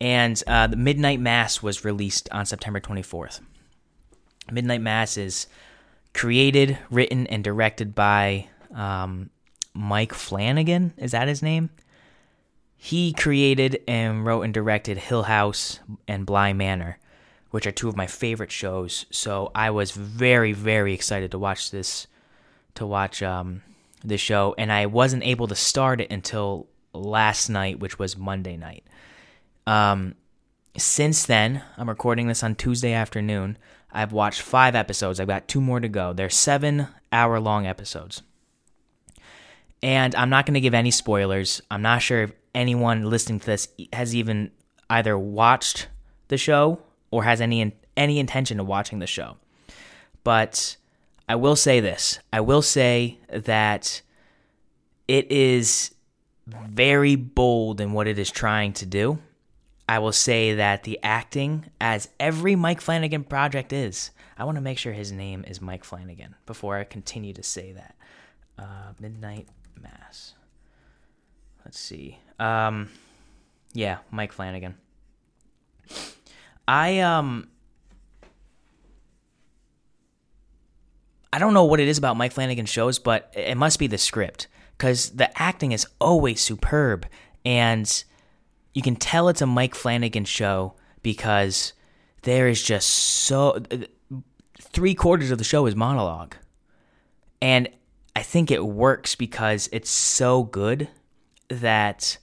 And 0.00 0.42
uh, 0.46 0.66
the 0.66 0.76
Midnight 0.76 1.20
Mass 1.20 1.62
was 1.62 1.84
released 1.84 2.28
on 2.32 2.44
September 2.44 2.80
24th. 2.80 3.40
Midnight 4.50 4.82
Mass 4.82 5.16
is 5.16 5.46
created, 6.12 6.78
written, 6.90 7.26
and 7.28 7.42
directed 7.42 7.94
by 7.94 8.48
um, 8.74 9.30
Mike 9.74 10.12
Flanagan. 10.12 10.92
Is 10.96 11.12
that 11.12 11.28
his 11.28 11.42
name? 11.42 11.70
He 12.76 13.12
created 13.12 13.82
and 13.88 14.24
wrote 14.24 14.42
and 14.42 14.52
directed 14.52 14.98
Hill 14.98 15.24
House 15.24 15.80
and 16.06 16.26
Bly 16.26 16.52
Manor, 16.52 16.98
which 17.50 17.66
are 17.66 17.72
two 17.72 17.88
of 17.88 17.96
my 17.96 18.06
favorite 18.06 18.50
shows. 18.52 19.06
So 19.10 19.50
I 19.54 19.70
was 19.70 19.90
very, 19.92 20.52
very 20.52 20.92
excited 20.92 21.30
to 21.30 21.38
watch 21.38 21.70
this, 21.70 22.06
to 22.74 22.86
watch 22.86 23.22
um, 23.22 23.62
this 24.04 24.20
show, 24.20 24.54
and 24.58 24.72
I 24.72 24.86
wasn't 24.86 25.24
able 25.24 25.46
to 25.48 25.54
start 25.54 26.00
it 26.00 26.10
until 26.10 26.66
last 26.92 27.48
night, 27.48 27.78
which 27.78 27.98
was 27.98 28.16
Monday 28.16 28.56
night. 28.56 28.84
Um, 29.66 30.14
since 30.76 31.24
then, 31.24 31.62
I'm 31.76 31.88
recording 31.88 32.28
this 32.28 32.42
on 32.42 32.54
Tuesday 32.54 32.92
afternoon. 32.92 33.58
I've 33.90 34.12
watched 34.12 34.42
five 34.42 34.74
episodes. 34.74 35.18
I've 35.18 35.26
got 35.26 35.48
two 35.48 35.60
more 35.60 35.80
to 35.80 35.88
go. 35.88 36.12
They're 36.12 36.28
seven 36.28 36.88
hour 37.10 37.40
long 37.40 37.66
episodes. 37.66 38.22
And 39.82 40.14
I'm 40.14 40.30
not 40.30 40.46
going 40.46 40.54
to 40.54 40.60
give 40.60 40.74
any 40.74 40.90
spoilers. 40.90 41.62
I'm 41.70 41.82
not 41.82 42.02
sure 42.02 42.24
if 42.24 42.32
anyone 42.54 43.08
listening 43.08 43.40
to 43.40 43.46
this 43.46 43.68
has 43.92 44.14
even 44.14 44.50
either 44.90 45.18
watched 45.18 45.88
the 46.28 46.38
show 46.38 46.80
or 47.10 47.24
has 47.24 47.40
any 47.40 47.74
any 47.96 48.18
intention 48.18 48.60
of 48.60 48.66
watching 48.66 48.98
the 48.98 49.06
show. 49.06 49.36
But 50.24 50.76
I 51.28 51.36
will 51.36 51.56
say 51.56 51.80
this. 51.80 52.18
I 52.32 52.40
will 52.40 52.62
say 52.62 53.18
that 53.28 54.02
it 55.08 55.30
is 55.30 55.94
very 56.46 57.16
bold 57.16 57.80
in 57.80 57.92
what 57.92 58.06
it 58.06 58.18
is 58.18 58.30
trying 58.30 58.72
to 58.74 58.86
do. 58.86 59.18
I 59.88 60.00
will 60.00 60.12
say 60.12 60.54
that 60.54 60.82
the 60.82 60.98
acting, 61.02 61.66
as 61.80 62.08
every 62.18 62.56
Mike 62.56 62.80
Flanagan 62.80 63.24
project 63.24 63.72
is, 63.72 64.10
I 64.36 64.44
want 64.44 64.56
to 64.56 64.62
make 64.62 64.78
sure 64.78 64.92
his 64.92 65.12
name 65.12 65.44
is 65.46 65.60
Mike 65.60 65.84
Flanagan 65.84 66.34
before 66.44 66.76
I 66.76 66.84
continue 66.84 67.32
to 67.32 67.42
say 67.42 67.72
that. 67.72 67.94
Uh, 68.58 68.92
Midnight 69.00 69.48
Mass. 69.80 70.34
Let's 71.64 71.78
see. 71.78 72.18
Um, 72.38 72.88
yeah, 73.72 73.98
Mike 74.10 74.32
Flanagan. 74.32 74.74
I 76.68 77.00
um. 77.00 77.48
I 81.32 81.38
don't 81.38 81.52
know 81.52 81.64
what 81.64 81.80
it 81.80 81.88
is 81.88 81.98
about 81.98 82.16
Mike 82.16 82.32
Flanagan 82.32 82.64
shows, 82.64 82.98
but 82.98 83.32
it 83.36 83.56
must 83.56 83.78
be 83.78 83.86
the 83.86 83.98
script 83.98 84.46
because 84.76 85.10
the 85.10 85.30
acting 85.40 85.72
is 85.72 85.86
always 86.00 86.40
superb, 86.40 87.06
and 87.44 88.04
you 88.72 88.80
can 88.80 88.96
tell 88.96 89.28
it's 89.28 89.42
a 89.42 89.46
Mike 89.46 89.74
Flanagan 89.74 90.24
show 90.24 90.74
because 91.02 91.74
there 92.22 92.48
is 92.48 92.62
just 92.62 92.88
so 92.88 93.62
three 94.60 94.94
quarters 94.94 95.30
of 95.30 95.38
the 95.38 95.44
show 95.44 95.66
is 95.66 95.76
monologue, 95.76 96.36
and 97.42 97.68
I 98.14 98.22
think 98.22 98.50
it 98.50 98.64
works 98.64 99.14
because 99.14 99.68
it's 99.72 99.90
so 99.90 100.44
good 100.44 100.88
that 101.48 102.16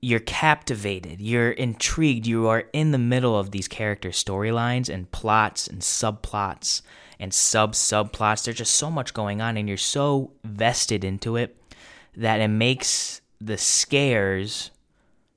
you're 0.00 0.20
captivated, 0.20 1.20
you're 1.20 1.50
intrigued, 1.50 2.26
you 2.26 2.48
are 2.48 2.64
in 2.72 2.90
the 2.90 2.98
middle 2.98 3.38
of 3.38 3.50
these 3.50 3.68
character 3.68 4.10
storylines 4.10 4.92
and 4.92 5.10
plots 5.10 5.66
and 5.66 5.80
subplots 5.80 6.82
and 7.18 7.32
sub 7.32 7.72
subplots. 7.72 8.44
There's 8.44 8.58
just 8.58 8.74
so 8.74 8.90
much 8.90 9.14
going 9.14 9.40
on, 9.40 9.56
and 9.56 9.68
you're 9.68 9.78
so 9.78 10.32
vested 10.44 11.02
into 11.02 11.36
it 11.36 11.56
that 12.16 12.40
it 12.40 12.48
makes 12.48 13.20
the 13.40 13.58
scares 13.58 14.70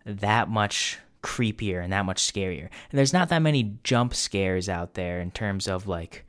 that 0.06 0.50
much 0.50 1.00
creepier 1.22 1.84
and 1.84 1.91
that 1.91 2.06
much 2.06 2.22
scarier. 2.22 2.69
And 2.89 2.98
there's 2.98 3.13
not 3.13 3.30
that 3.30 3.39
many 3.39 3.78
jump 3.84 4.13
scares 4.13 4.69
out 4.69 4.93
there 4.93 5.19
in 5.19 5.32
terms 5.32 5.67
of 5.67 5.88
like 5.88 6.26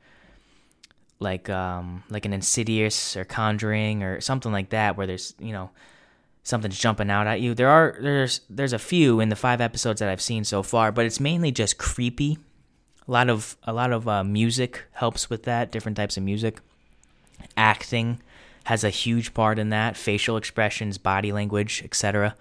like 1.19 1.49
um 1.49 2.03
like 2.09 2.25
an 2.25 2.33
insidious 2.33 3.15
or 3.15 3.23
conjuring 3.23 4.03
or 4.03 4.19
something 4.19 4.51
like 4.51 4.69
that 4.69 4.97
where 4.97 5.07
there's, 5.07 5.33
you 5.39 5.53
know, 5.53 5.69
something's 6.43 6.79
jumping 6.79 7.09
out 7.09 7.27
at 7.27 7.41
you. 7.41 7.53
There 7.53 7.69
are 7.69 7.97
there's 8.01 8.41
there's 8.49 8.73
a 8.73 8.79
few 8.79 9.19
in 9.19 9.29
the 9.29 9.35
5 9.35 9.61
episodes 9.61 9.99
that 9.99 10.09
I've 10.09 10.21
seen 10.21 10.43
so 10.43 10.63
far, 10.63 10.91
but 10.91 11.05
it's 11.05 11.19
mainly 11.19 11.51
just 11.51 11.77
creepy 11.77 12.37
a 13.07 13.11
lot 13.11 13.29
of 13.29 13.57
a 13.63 13.73
lot 13.73 13.91
of 13.91 14.07
uh, 14.07 14.23
music 14.23 14.85
helps 14.93 15.29
with 15.29 15.43
that. 15.43 15.71
Different 15.71 15.97
types 15.97 16.17
of 16.17 16.23
music. 16.23 16.59
Acting 17.57 18.21
has 18.65 18.83
a 18.83 18.89
huge 18.89 19.33
part 19.33 19.57
in 19.57 19.69
that. 19.69 19.97
Facial 19.97 20.37
expressions, 20.37 20.97
body 20.97 21.31
language, 21.31 21.81
etc. 21.83 22.35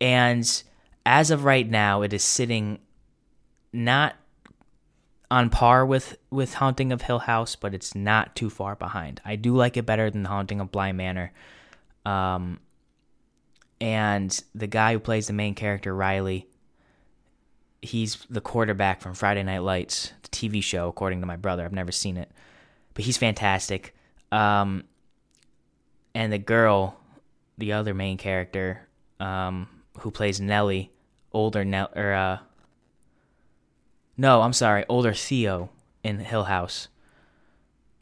And 0.00 0.62
as 1.06 1.30
of 1.30 1.44
right 1.44 1.68
now, 1.68 2.02
it 2.02 2.12
is 2.12 2.24
sitting 2.24 2.78
not 3.72 4.16
on 5.30 5.48
par 5.48 5.86
with 5.86 6.18
with 6.30 6.54
Haunting 6.54 6.92
of 6.92 7.02
Hill 7.02 7.20
House, 7.20 7.54
but 7.54 7.72
it's 7.72 7.94
not 7.94 8.34
too 8.34 8.50
far 8.50 8.74
behind. 8.74 9.20
I 9.24 9.36
do 9.36 9.54
like 9.54 9.76
it 9.76 9.86
better 9.86 10.10
than 10.10 10.24
Haunting 10.24 10.60
of 10.60 10.72
Bly 10.72 10.92
Manor. 10.92 11.32
Um, 12.04 12.58
and 13.80 14.42
the 14.54 14.66
guy 14.66 14.92
who 14.92 14.98
plays 14.98 15.26
the 15.26 15.32
main 15.32 15.54
character, 15.54 15.94
Riley, 15.94 16.46
he's 17.82 18.26
the 18.28 18.40
quarterback 18.40 19.00
from 19.00 19.14
Friday 19.14 19.42
Night 19.42 19.62
Lights, 19.62 20.12
the 20.22 20.28
TV 20.28 20.62
show, 20.62 20.88
according 20.88 21.20
to 21.20 21.26
my 21.26 21.36
brother. 21.36 21.64
I've 21.64 21.72
never 21.72 21.92
seen 21.92 22.16
it, 22.16 22.30
but 22.94 23.04
he's 23.04 23.16
fantastic. 23.16 23.94
Um, 24.30 24.84
and 26.14 26.32
the 26.32 26.38
girl, 26.38 26.98
the 27.56 27.72
other 27.72 27.94
main 27.94 28.18
character, 28.18 28.86
um, 29.18 29.68
who 30.00 30.10
plays 30.10 30.40
Nellie, 30.40 30.90
older 31.32 31.64
Nell 31.64 31.90
or 31.94 32.12
uh, 32.12 32.38
no, 34.16 34.42
I'm 34.42 34.52
sorry, 34.52 34.84
older 34.88 35.14
Theo 35.14 35.70
in 36.02 36.18
Hill 36.18 36.44
House. 36.44 36.88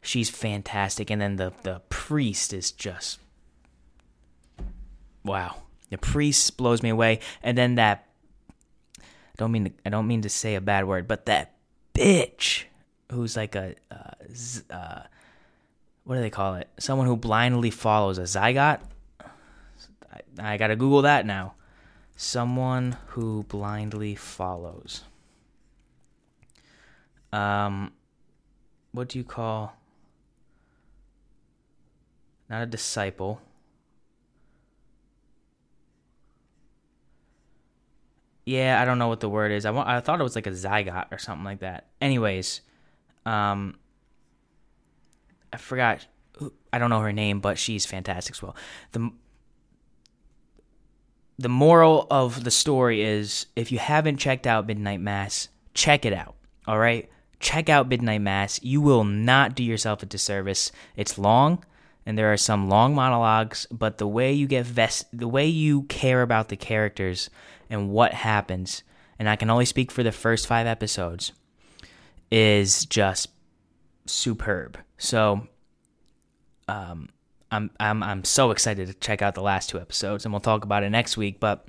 She's 0.01 0.29
fantastic, 0.29 1.09
and 1.09 1.21
then 1.21 1.37
the 1.37 1.53
the 1.63 1.81
priest 1.89 2.53
is 2.53 2.71
just 2.71 3.19
wow. 5.23 5.55
The 5.89 5.97
priest 5.97 6.57
blows 6.57 6.83
me 6.83 6.89
away, 6.89 7.19
and 7.41 7.57
then 7.57 7.75
that 7.75 8.07
don't 9.37 9.51
mean 9.51 9.65
to, 9.65 9.71
I 9.85 9.89
don't 9.89 10.07
mean 10.07 10.21
to 10.23 10.29
say 10.29 10.55
a 10.55 10.61
bad 10.61 10.85
word, 10.85 11.07
but 11.07 11.25
that 11.25 11.55
bitch 11.93 12.63
who's 13.11 13.35
like 13.35 13.55
a 13.55 13.75
uh, 13.89 14.73
uh, 14.73 15.01
what 16.03 16.15
do 16.15 16.21
they 16.21 16.29
call 16.29 16.55
it? 16.55 16.67
Someone 16.77 17.07
who 17.07 17.15
blindly 17.15 17.71
follows 17.71 18.17
a 18.17 18.23
zygote. 18.23 18.81
I, 19.21 20.21
I 20.53 20.57
gotta 20.57 20.75
Google 20.75 21.03
that 21.03 21.25
now. 21.25 21.53
Someone 22.15 22.97
who 23.07 23.43
blindly 23.43 24.15
follows. 24.15 25.03
Um, 27.31 27.93
what 28.91 29.07
do 29.09 29.19
you 29.19 29.23
call? 29.23 29.73
Not 32.49 32.63
a 32.63 32.65
disciple. 32.65 33.39
Yeah, 38.49 38.81
I 38.81 38.85
don't 38.85 38.97
know 38.97 39.09
what 39.09 39.19
the 39.19 39.29
word 39.29 39.51
is. 39.51 39.63
I, 39.63 39.97
I 39.97 39.99
thought 39.99 40.19
it 40.19 40.23
was 40.23 40.35
like 40.35 40.47
a 40.47 40.51
zygote 40.51 41.11
or 41.11 41.19
something 41.19 41.45
like 41.45 41.59
that. 41.59 41.85
Anyways, 42.01 42.61
um, 43.23 43.77
I 45.53 45.57
forgot. 45.57 46.07
I 46.73 46.79
don't 46.79 46.89
know 46.89 47.01
her 47.01 47.13
name, 47.13 47.41
but 47.41 47.59
she's 47.59 47.85
fantastic 47.85 48.35
as 48.35 48.41
well. 48.41 48.55
the 48.93 49.11
The 51.37 51.49
moral 51.49 52.07
of 52.09 52.43
the 52.43 52.49
story 52.49 53.03
is: 53.03 53.45
if 53.55 53.71
you 53.71 53.77
haven't 53.77 54.17
checked 54.17 54.47
out 54.47 54.65
Midnight 54.65 54.99
Mass, 54.99 55.49
check 55.75 56.03
it 56.03 56.13
out. 56.13 56.33
All 56.65 56.79
right, 56.79 57.07
check 57.39 57.69
out 57.69 57.87
Midnight 57.87 58.21
Mass. 58.21 58.59
You 58.63 58.81
will 58.81 59.03
not 59.03 59.53
do 59.53 59.63
yourself 59.63 60.01
a 60.01 60.07
disservice. 60.07 60.71
It's 60.95 61.19
long, 61.19 61.63
and 62.03 62.17
there 62.17 62.33
are 62.33 62.37
some 62.37 62.67
long 62.67 62.95
monologues, 62.95 63.67
but 63.69 63.99
the 63.99 64.07
way 64.07 64.33
you 64.33 64.47
get 64.47 64.65
vest, 64.65 65.05
the 65.13 65.27
way 65.27 65.45
you 65.45 65.83
care 65.83 66.23
about 66.23 66.49
the 66.49 66.57
characters 66.57 67.29
and 67.69 67.89
what 67.89 68.13
happens, 68.13 68.83
and 69.17 69.29
I 69.29 69.35
can 69.35 69.49
only 69.49 69.65
speak 69.65 69.91
for 69.91 70.03
the 70.03 70.11
first 70.11 70.47
five 70.47 70.67
episodes, 70.67 71.31
is 72.31 72.85
just 72.85 73.29
superb. 74.05 74.77
So, 74.97 75.47
um, 76.67 77.09
I'm 77.51 77.71
I'm 77.79 78.03
I'm 78.03 78.23
so 78.23 78.51
excited 78.51 78.87
to 78.87 78.93
check 78.93 79.21
out 79.21 79.35
the 79.35 79.41
last 79.41 79.69
two 79.69 79.79
episodes, 79.79 80.25
and 80.25 80.33
we'll 80.33 80.39
talk 80.39 80.63
about 80.63 80.83
it 80.83 80.89
next 80.89 81.17
week. 81.17 81.39
But 81.39 81.67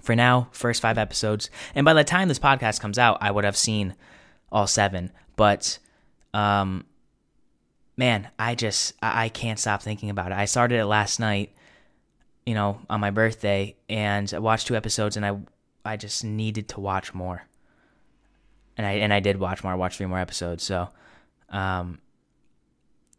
for 0.00 0.16
now, 0.16 0.48
first 0.52 0.80
five 0.80 0.98
episodes, 0.98 1.50
and 1.74 1.84
by 1.84 1.94
the 1.94 2.04
time 2.04 2.28
this 2.28 2.38
podcast 2.38 2.80
comes 2.80 2.98
out, 2.98 3.18
I 3.20 3.30
would 3.30 3.44
have 3.44 3.56
seen 3.56 3.94
all 4.50 4.66
seven. 4.66 5.12
But, 5.36 5.78
um, 6.34 6.84
man, 7.96 8.28
I 8.38 8.54
just 8.54 8.94
I, 9.02 9.24
I 9.24 9.28
can't 9.28 9.58
stop 9.58 9.82
thinking 9.82 10.10
about 10.10 10.32
it. 10.32 10.38
I 10.38 10.46
started 10.46 10.78
it 10.78 10.86
last 10.86 11.20
night 11.20 11.54
you 12.46 12.54
know, 12.54 12.80
on 12.90 13.00
my 13.00 13.10
birthday, 13.10 13.76
and 13.88 14.32
I 14.34 14.38
watched 14.38 14.66
two 14.66 14.76
episodes, 14.76 15.16
and 15.16 15.24
I 15.24 15.38
I 15.84 15.96
just 15.96 16.24
needed 16.24 16.68
to 16.70 16.80
watch 16.80 17.14
more. 17.14 17.44
And 18.76 18.86
I 18.86 18.92
and 18.92 19.12
I 19.12 19.20
did 19.20 19.38
watch 19.38 19.62
more. 19.62 19.72
I 19.72 19.76
watched 19.76 19.98
three 19.98 20.06
more 20.06 20.18
episodes. 20.18 20.64
So, 20.64 20.88
um, 21.50 22.00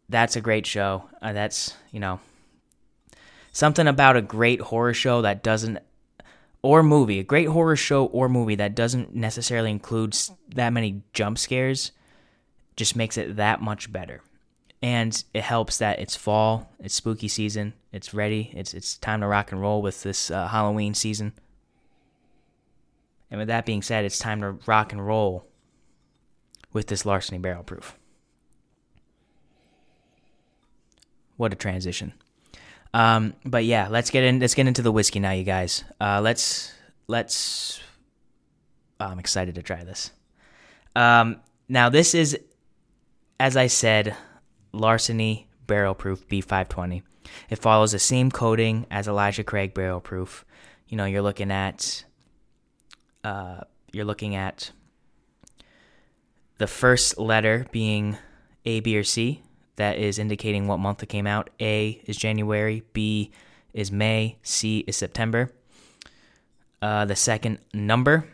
that's 0.08 0.36
a 0.36 0.40
great 0.40 0.66
show. 0.66 1.04
Uh, 1.22 1.32
that's 1.32 1.74
you 1.90 2.00
know, 2.00 2.20
something 3.52 3.86
about 3.86 4.16
a 4.16 4.22
great 4.22 4.60
horror 4.60 4.94
show 4.94 5.22
that 5.22 5.42
doesn't 5.42 5.78
or 6.62 6.82
movie, 6.82 7.18
a 7.18 7.24
great 7.24 7.48
horror 7.48 7.76
show 7.76 8.06
or 8.06 8.28
movie 8.28 8.54
that 8.54 8.74
doesn't 8.74 9.14
necessarily 9.14 9.70
include 9.70 10.16
that 10.54 10.72
many 10.72 11.02
jump 11.12 11.38
scares, 11.38 11.92
just 12.74 12.96
makes 12.96 13.18
it 13.18 13.36
that 13.36 13.60
much 13.60 13.92
better 13.92 14.22
and 14.84 15.24
it 15.32 15.42
helps 15.42 15.78
that 15.78 15.98
it's 15.98 16.14
fall, 16.14 16.70
it's 16.78 16.94
spooky 16.94 17.26
season, 17.26 17.72
it's 17.90 18.12
ready, 18.12 18.50
it's 18.52 18.74
it's 18.74 18.98
time 18.98 19.22
to 19.22 19.26
rock 19.26 19.50
and 19.50 19.58
roll 19.58 19.80
with 19.80 20.02
this 20.02 20.30
uh, 20.30 20.46
Halloween 20.46 20.92
season. 20.92 21.32
And 23.30 23.38
with 23.38 23.48
that 23.48 23.64
being 23.64 23.80
said, 23.80 24.04
it's 24.04 24.18
time 24.18 24.42
to 24.42 24.58
rock 24.66 24.92
and 24.92 25.04
roll 25.04 25.46
with 26.74 26.88
this 26.88 27.06
larceny 27.06 27.38
barrel 27.38 27.62
proof. 27.62 27.96
What 31.38 31.54
a 31.54 31.56
transition. 31.56 32.12
Um, 32.92 33.32
but 33.42 33.64
yeah, 33.64 33.88
let's 33.88 34.10
get 34.10 34.22
in. 34.22 34.38
Let's 34.38 34.54
get 34.54 34.66
into 34.66 34.82
the 34.82 34.92
whiskey 34.92 35.18
now, 35.18 35.30
you 35.30 35.44
guys. 35.44 35.82
Uh, 35.98 36.20
let's 36.20 36.74
let's. 37.08 37.80
Oh, 39.00 39.06
I'm 39.06 39.18
excited 39.18 39.54
to 39.54 39.62
try 39.62 39.82
this. 39.82 40.10
Um, 40.94 41.40
now 41.70 41.88
this 41.88 42.14
is, 42.14 42.38
as 43.40 43.56
I 43.56 43.68
said, 43.68 44.14
Larceny 44.74 45.48
Barrel 45.66 45.94
Proof 45.94 46.26
B520. 46.28 47.02
It 47.48 47.56
follows 47.56 47.92
the 47.92 47.98
same 47.98 48.30
coating 48.30 48.86
as 48.90 49.08
Elijah 49.08 49.44
Craig 49.44 49.74
Barrel 49.74 50.00
Proof. 50.00 50.44
You 50.88 50.96
know, 50.96 51.04
you're 51.04 51.22
looking 51.22 51.50
at 51.50 52.04
uh, 53.22 53.62
you're 53.92 54.04
looking 54.04 54.34
at 54.34 54.72
the 56.58 56.66
first 56.66 57.18
letter 57.18 57.66
being 57.72 58.18
A, 58.64 58.80
B, 58.80 58.96
or 58.98 59.04
C. 59.04 59.42
That 59.76 59.98
is 59.98 60.18
indicating 60.18 60.68
what 60.68 60.78
month 60.78 61.02
it 61.02 61.08
came 61.08 61.26
out. 61.26 61.50
A 61.60 62.00
is 62.04 62.16
January, 62.16 62.84
B 62.92 63.32
is 63.72 63.90
May, 63.90 64.36
C 64.42 64.84
is 64.86 64.96
September. 64.96 65.50
Uh, 66.80 67.04
the 67.06 67.16
second 67.16 67.58
number 67.72 68.28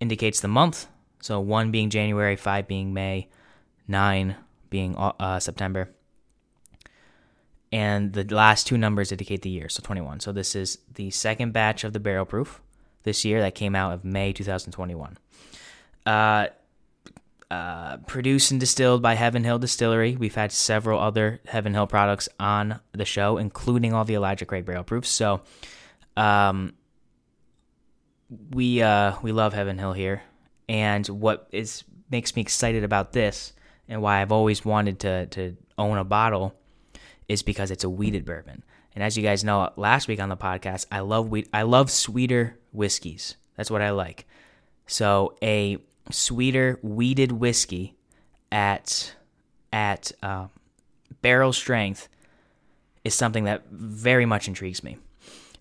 indicates 0.00 0.40
the 0.40 0.48
month. 0.48 0.86
So 1.20 1.40
one 1.40 1.70
being 1.70 1.90
January, 1.90 2.36
five 2.36 2.68
being 2.68 2.94
May, 2.94 3.28
nine 3.86 4.36
being 4.70 4.96
uh, 4.96 5.12
uh, 5.18 5.38
September. 5.38 5.90
And 7.70 8.12
the 8.12 8.24
last 8.24 8.66
two 8.66 8.78
numbers 8.78 9.12
indicate 9.12 9.42
the 9.42 9.50
year, 9.50 9.68
so 9.68 9.82
21. 9.82 10.20
So 10.20 10.32
this 10.32 10.54
is 10.54 10.78
the 10.94 11.10
second 11.10 11.52
batch 11.52 11.84
of 11.84 11.92
the 11.92 12.00
barrel 12.00 12.24
proof 12.24 12.60
this 13.02 13.24
year 13.24 13.40
that 13.42 13.54
came 13.54 13.74
out 13.74 13.92
of 13.92 14.04
May 14.04 14.32
2021. 14.32 15.18
Uh, 16.06 16.46
uh, 17.50 17.96
produced 18.06 18.50
and 18.50 18.60
distilled 18.60 19.00
by 19.00 19.14
Heaven 19.14 19.44
Hill 19.44 19.58
Distillery. 19.58 20.16
We've 20.16 20.34
had 20.34 20.52
several 20.52 21.00
other 21.00 21.40
Heaven 21.46 21.72
Hill 21.72 21.86
products 21.86 22.28
on 22.38 22.80
the 22.92 23.06
show, 23.06 23.38
including 23.38 23.94
all 23.94 24.04
the 24.04 24.14
Elijah 24.14 24.44
Craig 24.44 24.66
barrel 24.66 24.84
proofs. 24.84 25.08
So, 25.08 25.40
um, 26.16 26.74
we 28.50 28.82
uh, 28.82 29.14
we 29.22 29.32
love 29.32 29.54
Heaven 29.54 29.78
Hill 29.78 29.94
here, 29.94 30.22
and 30.68 31.06
what 31.08 31.48
is 31.50 31.84
makes 32.10 32.36
me 32.36 32.42
excited 32.42 32.84
about 32.84 33.12
this, 33.12 33.54
and 33.88 34.02
why 34.02 34.20
I've 34.20 34.32
always 34.32 34.64
wanted 34.64 35.00
to 35.00 35.26
to 35.26 35.56
own 35.76 35.98
a 35.98 36.04
bottle, 36.04 36.54
is 37.28 37.42
because 37.42 37.70
it's 37.70 37.84
a 37.84 37.90
wheated 37.90 38.24
bourbon. 38.24 38.64
And 38.94 39.04
as 39.04 39.16
you 39.16 39.22
guys 39.22 39.44
know, 39.44 39.70
last 39.76 40.08
week 40.08 40.20
on 40.20 40.28
the 40.28 40.36
podcast, 40.36 40.86
I 40.90 41.00
love 41.00 41.28
wheat. 41.28 41.48
I 41.52 41.62
love 41.62 41.90
sweeter 41.90 42.58
whiskeys. 42.72 43.36
That's 43.56 43.70
what 43.70 43.82
I 43.82 43.90
like. 43.90 44.26
So 44.86 45.36
a 45.42 45.78
sweeter 46.10 46.78
wheated 46.82 47.32
whiskey 47.32 47.94
at 48.50 49.14
at 49.72 50.12
uh, 50.22 50.46
barrel 51.22 51.52
strength 51.52 52.08
is 53.04 53.14
something 53.14 53.44
that 53.44 53.66
very 53.70 54.26
much 54.26 54.48
intrigues 54.48 54.82
me. 54.82 54.98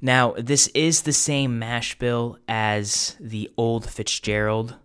Now, 0.01 0.33
this 0.37 0.67
is 0.69 1.01
the 1.01 1.13
same 1.13 1.59
mash 1.59 1.97
bill 1.97 2.37
as 2.47 3.15
the 3.19 3.49
old 3.57 3.89
Fitzgerald, 3.89 4.75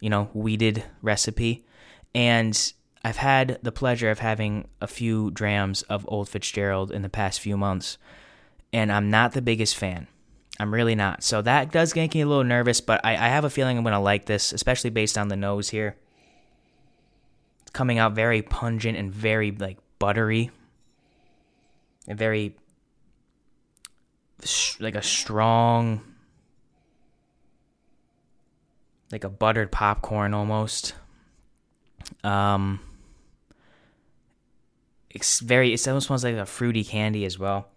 you 0.00 0.10
know, 0.10 0.24
wheated 0.34 0.84
recipe. 1.02 1.64
And 2.14 2.72
I've 3.04 3.16
had 3.16 3.58
the 3.62 3.72
pleasure 3.72 4.10
of 4.10 4.18
having 4.18 4.68
a 4.80 4.86
few 4.86 5.30
drams 5.30 5.82
of 5.82 6.04
Old 6.08 6.28
Fitzgerald 6.28 6.90
in 6.90 7.02
the 7.02 7.08
past 7.08 7.40
few 7.40 7.56
months, 7.56 7.98
and 8.72 8.92
I'm 8.92 9.10
not 9.10 9.32
the 9.32 9.42
biggest 9.42 9.76
fan. 9.76 10.06
I'm 10.58 10.74
really 10.74 10.94
not. 10.94 11.22
So 11.22 11.40
that 11.40 11.72
does 11.72 11.96
make 11.96 12.14
me 12.14 12.20
a 12.20 12.26
little 12.26 12.44
nervous, 12.44 12.82
but 12.82 13.00
I, 13.02 13.12
I 13.12 13.28
have 13.28 13.44
a 13.44 13.50
feeling 13.50 13.78
I'm 13.78 13.84
going 13.84 13.94
to 13.94 13.98
like 13.98 14.26
this, 14.26 14.52
especially 14.52 14.90
based 14.90 15.16
on 15.16 15.28
the 15.28 15.36
nose 15.36 15.70
here. 15.70 15.96
It's 17.62 17.70
coming 17.70 17.98
out 17.98 18.12
very 18.12 18.42
pungent 18.42 18.98
and 18.98 19.10
very 19.10 19.52
like 19.52 19.78
buttery, 19.98 20.50
and 22.06 22.18
very 22.18 22.56
like 24.78 24.94
a 24.94 25.02
strong, 25.02 26.02
like 29.10 29.24
a 29.24 29.30
buttered 29.30 29.72
popcorn 29.72 30.34
almost. 30.34 30.94
Um, 32.24 32.80
it's 35.10 35.40
very. 35.40 35.72
It 35.72 35.86
almost 35.88 36.06
smells 36.06 36.24
like 36.24 36.36
a 36.36 36.46
fruity 36.46 36.84
candy 36.84 37.24
as 37.24 37.38
well, 37.38 37.68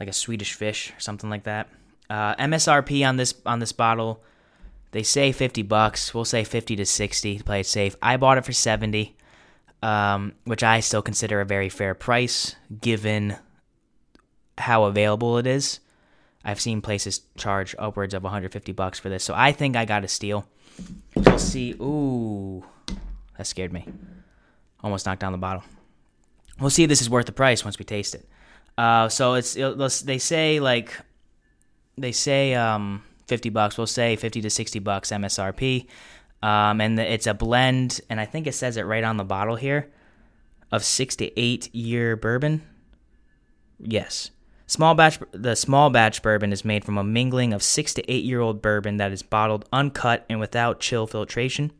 like 0.00 0.08
a 0.08 0.12
Swedish 0.12 0.54
fish 0.54 0.92
or 0.96 1.00
something 1.00 1.30
like 1.30 1.44
that. 1.44 1.68
Uh, 2.10 2.34
MSRP 2.36 3.06
on 3.06 3.16
this 3.16 3.34
on 3.46 3.60
this 3.60 3.72
bottle, 3.72 4.22
they 4.90 5.02
say 5.02 5.32
fifty 5.32 5.62
bucks. 5.62 6.12
We'll 6.12 6.24
say 6.24 6.44
fifty 6.44 6.76
to 6.76 6.86
sixty 6.86 7.38
to 7.38 7.44
play 7.44 7.60
it 7.60 7.66
safe. 7.66 7.96
I 8.02 8.16
bought 8.16 8.38
it 8.38 8.44
for 8.44 8.52
seventy, 8.52 9.16
um, 9.82 10.32
which 10.44 10.62
I 10.62 10.80
still 10.80 11.02
consider 11.02 11.40
a 11.40 11.46
very 11.46 11.68
fair 11.68 11.94
price 11.94 12.56
given 12.80 13.36
how 14.58 14.84
available 14.84 15.38
it 15.38 15.46
is. 15.46 15.80
I've 16.44 16.60
seen 16.60 16.82
places 16.82 17.22
charge 17.38 17.74
upwards 17.78 18.12
of 18.12 18.22
150 18.22 18.72
bucks 18.72 18.98
for 18.98 19.08
this, 19.08 19.24
so 19.24 19.34
I 19.34 19.52
think 19.52 19.76
I 19.76 19.86
got 19.86 20.04
a 20.04 20.08
steal. 20.08 20.46
We'll 21.16 21.38
see. 21.38 21.72
Ooh, 21.80 22.64
that 23.36 23.46
scared 23.46 23.72
me. 23.72 23.86
Almost 24.82 25.06
knocked 25.06 25.20
down 25.20 25.32
the 25.32 25.38
bottle 25.38 25.64
we'll 26.60 26.70
see 26.70 26.84
if 26.84 26.88
this 26.88 27.00
is 27.00 27.10
worth 27.10 27.26
the 27.26 27.32
price 27.32 27.64
once 27.64 27.78
we 27.78 27.84
taste 27.84 28.14
it. 28.14 28.28
Uh, 28.76 29.08
so 29.08 29.34
it's 29.34 29.56
it, 29.56 29.76
they 30.04 30.18
say 30.18 30.60
like 30.60 30.98
they 31.96 32.12
say 32.12 32.54
um, 32.54 33.02
50 33.26 33.50
bucks. 33.50 33.78
We'll 33.78 33.86
say 33.86 34.16
50 34.16 34.42
to 34.42 34.50
60 34.50 34.78
bucks 34.80 35.10
MSRP. 35.10 35.86
Um, 36.42 36.80
and 36.80 36.98
the, 36.98 37.10
it's 37.10 37.26
a 37.26 37.32
blend, 37.32 38.02
and 38.10 38.20
I 38.20 38.26
think 38.26 38.46
it 38.46 38.52
says 38.52 38.76
it 38.76 38.82
right 38.82 39.04
on 39.04 39.16
the 39.16 39.24
bottle 39.24 39.56
here, 39.56 39.90
of 40.70 40.84
six 40.84 41.16
to 41.16 41.40
eight 41.40 41.74
year 41.74 42.16
bourbon. 42.16 42.62
Yes, 43.80 44.30
small 44.66 44.94
batch. 44.94 45.18
The 45.32 45.54
small 45.54 45.88
batch 45.88 46.20
bourbon 46.20 46.52
is 46.52 46.64
made 46.64 46.84
from 46.84 46.98
a 46.98 47.04
mingling 47.04 47.54
of 47.54 47.62
six 47.62 47.94
to 47.94 48.10
eight 48.12 48.24
year 48.24 48.40
old 48.40 48.60
bourbon 48.60 48.98
that 48.98 49.12
is 49.12 49.22
bottled 49.22 49.66
uncut 49.72 50.26
and 50.28 50.38
without 50.38 50.80
chill 50.80 51.06
filtration. 51.06 51.72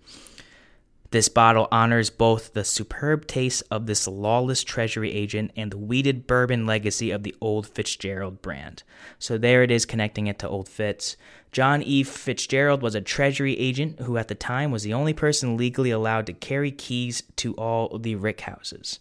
This 1.14 1.29
bottle 1.29 1.68
honors 1.70 2.11
both 2.11 2.55
the 2.55 2.64
superb 2.64 3.29
taste 3.29 3.62
of 3.70 3.87
this 3.87 4.09
lawless 4.09 4.64
treasury 4.64 5.12
agent 5.12 5.53
and 5.57 5.70
the 5.70 5.79
wheated 5.79 6.27
bourbon 6.27 6.66
legacy 6.66 7.12
of 7.12 7.22
the 7.22 7.37
Old 7.40 7.68
Fitzgerald 7.68 8.42
brand. 8.42 8.83
So 9.20 9.38
there 9.38 9.62
it 9.62 9.70
is, 9.70 9.87
connecting 9.87 10.27
it 10.27 10.40
to 10.40 10.48
Old 10.48 10.68
Fitz. 10.68 11.16
John 11.53 11.85
E. 11.85 12.03
Fitzgerald 12.03 12.83
was 12.83 12.96
a 12.96 13.00
treasury 13.00 13.57
agent 13.57 14.00
who, 14.00 14.16
at 14.16 14.27
the 14.27 14.35
time, 14.35 14.72
was 14.72 14.83
the 14.83 14.92
only 14.92 15.12
person 15.12 15.57
legally 15.57 15.92
allowed 15.92 16.27
to 16.27 16.33
carry 16.33 16.72
keys 16.72 17.22
to 17.37 17.55
all 17.55 17.96
the 17.96 18.16
rick 18.16 18.40
houses. 18.40 18.98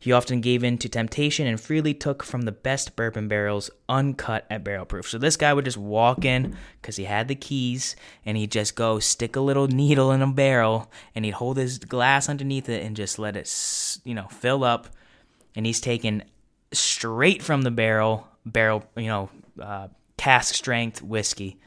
He 0.00 0.12
often 0.12 0.40
gave 0.40 0.62
in 0.62 0.78
to 0.78 0.88
temptation 0.88 1.48
and 1.48 1.60
freely 1.60 1.92
took 1.92 2.22
from 2.22 2.42
the 2.42 2.52
best 2.52 2.94
bourbon 2.94 3.26
barrels 3.26 3.68
uncut 3.88 4.46
at 4.48 4.62
barrel 4.62 4.84
proof. 4.84 5.08
So 5.08 5.18
this 5.18 5.36
guy 5.36 5.52
would 5.52 5.64
just 5.64 5.76
walk 5.76 6.24
in 6.24 6.56
because 6.80 6.96
he 6.96 7.04
had 7.04 7.26
the 7.26 7.34
keys 7.34 7.96
and 8.24 8.36
he'd 8.36 8.52
just 8.52 8.76
go 8.76 9.00
stick 9.00 9.34
a 9.34 9.40
little 9.40 9.66
needle 9.66 10.12
in 10.12 10.22
a 10.22 10.28
barrel 10.28 10.90
and 11.16 11.24
he'd 11.24 11.32
hold 11.32 11.56
his 11.56 11.78
glass 11.78 12.28
underneath 12.28 12.68
it 12.68 12.84
and 12.84 12.94
just 12.94 13.18
let 13.18 13.36
it, 13.36 13.52
you 14.04 14.14
know, 14.14 14.28
fill 14.28 14.62
up. 14.62 14.88
And 15.56 15.66
he's 15.66 15.80
taken 15.80 16.22
straight 16.72 17.42
from 17.42 17.62
the 17.62 17.72
barrel, 17.72 18.28
barrel, 18.46 18.84
you 18.96 19.08
know, 19.08 19.30
uh, 19.60 19.88
cask 20.16 20.54
strength 20.54 21.02
whiskey. 21.02 21.58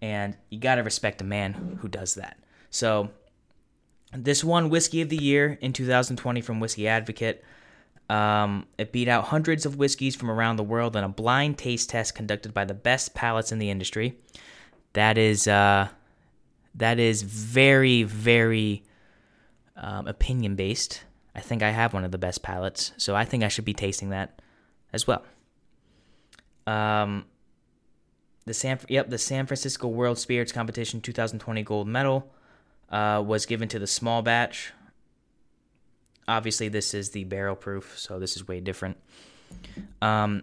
And 0.00 0.36
you 0.48 0.58
got 0.58 0.76
to 0.76 0.82
respect 0.82 1.20
a 1.20 1.24
man 1.24 1.78
who 1.82 1.88
does 1.88 2.14
that. 2.14 2.38
So 2.70 3.10
this 4.16 4.42
won 4.42 4.70
Whiskey 4.70 5.02
of 5.02 5.08
the 5.10 5.22
Year 5.22 5.58
in 5.60 5.72
2020 5.72 6.40
from 6.40 6.60
Whiskey 6.60 6.88
Advocate. 6.88 7.44
Um, 8.10 8.66
it 8.76 8.92
beat 8.92 9.08
out 9.08 9.24
hundreds 9.24 9.64
of 9.64 9.76
whiskeys 9.76 10.14
from 10.14 10.30
around 10.30 10.56
the 10.56 10.62
world 10.62 10.94
in 10.94 11.04
a 11.04 11.08
blind 11.08 11.56
taste 11.56 11.90
test 11.90 12.14
conducted 12.14 12.52
by 12.52 12.64
the 12.64 12.74
best 12.74 13.14
palates 13.14 13.50
in 13.50 13.58
the 13.58 13.70
industry. 13.70 14.18
That 14.92 15.16
is 15.16 15.48
uh, 15.48 15.88
that 16.74 16.98
is 16.98 17.22
very 17.22 18.02
very 18.02 18.84
um, 19.76 20.06
opinion 20.06 20.54
based. 20.54 21.04
I 21.34 21.40
think 21.40 21.62
I 21.62 21.70
have 21.70 21.94
one 21.94 22.04
of 22.04 22.12
the 22.12 22.18
best 22.18 22.42
palates, 22.42 22.92
so 22.96 23.16
I 23.16 23.24
think 23.24 23.42
I 23.42 23.48
should 23.48 23.64
be 23.64 23.74
tasting 23.74 24.10
that 24.10 24.40
as 24.92 25.06
well. 25.06 25.24
Um, 26.66 27.24
the 28.44 28.54
San 28.54 28.78
yep 28.88 29.08
the 29.08 29.18
San 29.18 29.46
Francisco 29.46 29.88
World 29.88 30.18
Spirits 30.18 30.52
Competition 30.52 31.00
2020 31.00 31.62
gold 31.62 31.88
medal 31.88 32.30
uh, 32.90 33.22
was 33.24 33.46
given 33.46 33.68
to 33.68 33.78
the 33.78 33.86
small 33.86 34.20
batch 34.20 34.72
obviously 36.28 36.68
this 36.68 36.94
is 36.94 37.10
the 37.10 37.24
barrel 37.24 37.56
proof, 37.56 37.98
so 37.98 38.18
this 38.18 38.36
is 38.36 38.46
way 38.46 38.60
different. 38.60 38.96
Um, 40.00 40.42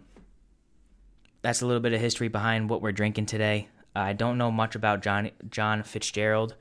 that's 1.41 1.62
a 1.62 1.65
little 1.65 1.82
bit 1.82 1.94
of 1.94 2.02
history 2.02 2.28
behind 2.28 2.70
what 2.70 2.82
we're 2.82 2.91
drinking 2.91 3.26
today. 3.26 3.67
I 3.96 4.13
don't 4.13 4.38
know 4.38 4.52
much 4.52 4.76
about 4.76 5.02
John 5.02 5.32
John 5.50 5.84
Fitzgerald. 5.84 6.56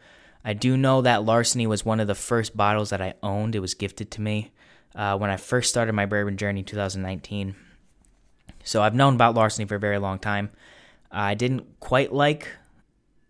I 0.45 0.55
do 0.55 0.77
know 0.77 1.03
that 1.03 1.25
Larceny 1.25 1.67
was 1.67 1.85
one 1.85 2.01
of 2.01 2.07
the 2.07 2.15
first 2.15 2.57
bottles 2.57 2.91
that 2.91 3.03
I 3.03 3.15
owned. 3.23 3.55
It 3.55 3.61
was 3.61 3.75
gifted 3.75 4.11
to 4.13 4.21
me 4.21 4.53
uh, 4.95 5.17
when 5.19 5.31
I 5.31 5.37
first 5.37 5.69
started 5.69 5.93
my 5.93 6.07
bourbon 6.07 6.37
journey 6.37 6.61
in 6.61 6.67
2019. 6.67 7.55
So 8.65 8.83
I've 8.83 8.95
known 8.95 9.15
about 9.15 9.35
Larceny 9.35 9.67
for 9.67 9.77
a 9.77 9.81
very 9.81 9.99
long 9.99 10.19
time. 10.19 10.51
I 11.11 11.35
didn't 11.35 11.81
quite 11.81 12.13
like 12.13 12.49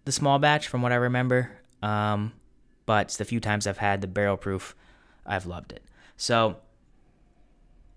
the 0.05 0.12
small 0.12 0.38
batch 0.38 0.68
from 0.68 0.83
what 0.83 0.92
I 0.92 0.96
remember, 0.96 1.50
um, 1.83 2.33
but 2.87 3.11
the 3.11 3.24
few 3.24 3.40
times 3.40 3.66
I've 3.66 3.79
had 3.79 4.00
the 4.00 4.07
barrel 4.07 4.37
proof, 4.37 4.74
I've 5.31 5.47
loved 5.47 5.73
it. 5.73 5.83
So, 6.16 6.57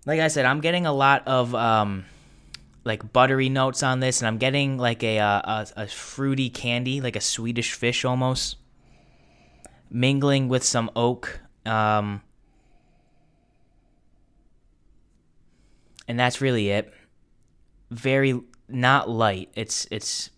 like 0.06 0.20
I 0.20 0.28
said, 0.28 0.46
I'm 0.46 0.60
getting 0.60 0.86
a 0.86 0.92
lot 0.92 1.26
of 1.26 1.54
um, 1.54 2.04
like 2.84 3.12
buttery 3.12 3.48
notes 3.48 3.82
on 3.82 4.00
this, 4.00 4.20
and 4.20 4.28
I'm 4.28 4.38
getting 4.38 4.78
like 4.78 5.02
a, 5.02 5.18
uh, 5.18 5.64
a, 5.76 5.82
a 5.82 5.86
fruity 5.88 6.48
candy, 6.48 7.00
like 7.00 7.16
a 7.16 7.20
Swedish 7.20 7.72
fish 7.72 8.04
almost, 8.04 8.56
mingling 9.90 10.48
with 10.48 10.62
some 10.62 10.90
oak. 10.94 11.40
Um, 11.66 12.22
and 16.06 16.18
that's 16.18 16.40
really 16.40 16.70
it. 16.70 16.92
Very 17.90 18.40
not 18.68 19.10
light. 19.10 19.50
It's 19.54 19.86
it's. 19.90 20.30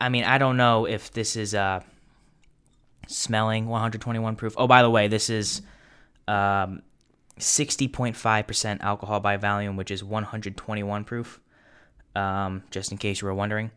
I 0.00 0.08
mean, 0.08 0.24
I 0.24 0.38
don't 0.38 0.56
know 0.56 0.86
if 0.86 1.12
this 1.12 1.36
is 1.36 1.54
uh 1.54 1.80
smelling 3.06 3.66
121 3.66 4.36
proof. 4.36 4.54
Oh, 4.56 4.66
by 4.66 4.82
the 4.82 4.90
way, 4.90 5.08
this 5.08 5.30
is 5.30 5.62
um, 6.28 6.82
60.5% 7.38 8.80
alcohol 8.80 9.20
by 9.20 9.36
volume, 9.36 9.76
which 9.76 9.90
is 9.90 10.04
121 10.04 11.04
proof, 11.04 11.40
um, 12.14 12.62
just 12.70 12.92
in 12.92 12.98
case 12.98 13.20
you 13.20 13.26
were 13.26 13.34
wondering. 13.34 13.70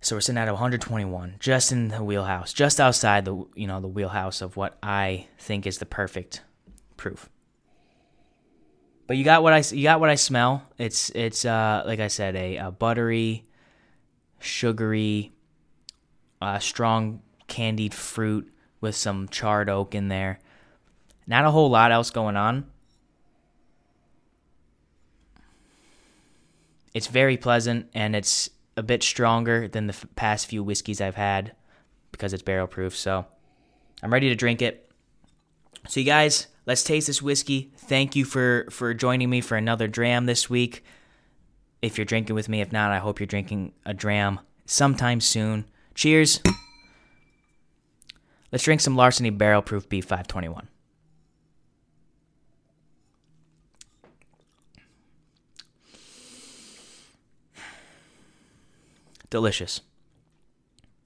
So 0.00 0.14
we're 0.14 0.20
sitting 0.20 0.38
at 0.38 0.48
121, 0.48 1.36
just 1.40 1.72
in 1.72 1.88
the 1.88 2.02
wheelhouse, 2.02 2.52
just 2.52 2.80
outside 2.80 3.24
the 3.24 3.44
you 3.54 3.66
know 3.66 3.80
the 3.80 3.88
wheelhouse 3.88 4.40
of 4.40 4.56
what 4.56 4.78
I 4.82 5.26
think 5.38 5.66
is 5.66 5.78
the 5.78 5.86
perfect 5.86 6.42
proof. 6.96 7.28
But 9.06 9.16
you 9.16 9.24
got 9.24 9.42
what 9.42 9.52
I 9.52 9.62
you 9.74 9.84
got 9.84 10.00
what 10.00 10.10
I 10.10 10.14
smell. 10.14 10.62
It's 10.78 11.10
it's 11.10 11.44
uh, 11.44 11.82
like 11.86 12.00
I 12.00 12.08
said 12.08 12.36
a, 12.36 12.56
a 12.56 12.70
buttery, 12.70 13.46
sugary, 14.38 15.32
uh, 16.40 16.58
strong 16.58 17.22
candied 17.46 17.94
fruit 17.94 18.52
with 18.80 18.94
some 18.94 19.28
charred 19.28 19.68
oak 19.68 19.94
in 19.94 20.08
there. 20.08 20.38
Not 21.26 21.44
a 21.44 21.50
whole 21.50 21.70
lot 21.70 21.92
else 21.92 22.10
going 22.10 22.36
on. 22.36 22.66
It's 26.94 27.08
very 27.08 27.36
pleasant 27.36 27.88
and 27.94 28.16
it's 28.16 28.48
a 28.76 28.82
bit 28.82 29.02
stronger 29.02 29.68
than 29.68 29.86
the 29.86 29.92
f- 29.92 30.06
past 30.16 30.46
few 30.46 30.62
whiskeys 30.62 31.00
I've 31.00 31.16
had 31.16 31.54
because 32.12 32.32
it's 32.32 32.42
barrel 32.42 32.66
proof. 32.66 32.96
So 32.96 33.26
I'm 34.02 34.12
ready 34.12 34.28
to 34.28 34.34
drink 34.34 34.62
it. 34.62 34.90
So 35.88 36.00
you 36.00 36.06
guys, 36.06 36.46
let's 36.64 36.82
taste 36.82 37.06
this 37.06 37.22
whiskey. 37.22 37.72
Thank 37.76 38.16
you 38.16 38.24
for 38.24 38.66
for 38.70 38.94
joining 38.94 39.30
me 39.30 39.40
for 39.40 39.56
another 39.56 39.88
dram 39.88 40.26
this 40.26 40.48
week. 40.48 40.84
If 41.82 41.98
you're 41.98 42.04
drinking 42.04 42.34
with 42.34 42.48
me, 42.48 42.60
if 42.60 42.72
not, 42.72 42.92
I 42.92 42.98
hope 42.98 43.20
you're 43.20 43.26
drinking 43.26 43.72
a 43.84 43.94
dram 43.94 44.40
sometime 44.64 45.20
soon. 45.20 45.66
Cheers. 45.94 46.40
Let's 48.56 48.64
drink 48.64 48.80
some 48.80 48.96
Larceny 48.96 49.28
Barrel 49.28 49.60
Proof 49.60 49.86
B521. 49.86 50.64
Delicious. 59.28 59.82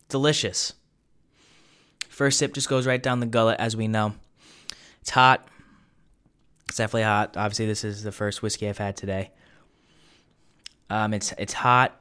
Delicious. 0.08 0.74
First 2.08 2.38
sip 2.38 2.54
just 2.54 2.68
goes 2.68 2.86
right 2.86 3.02
down 3.02 3.18
the 3.18 3.26
gullet, 3.26 3.58
as 3.58 3.76
we 3.76 3.88
know. 3.88 4.14
It's 5.00 5.10
hot. 5.10 5.48
It's 6.68 6.76
definitely 6.76 7.02
hot. 7.02 7.36
Obviously, 7.36 7.66
this 7.66 7.82
is 7.82 8.04
the 8.04 8.12
first 8.12 8.42
whiskey 8.42 8.68
I've 8.68 8.78
had 8.78 8.96
today. 8.96 9.32
Um, 10.88 11.12
it's 11.12 11.34
it's 11.36 11.54
hot. 11.54 12.00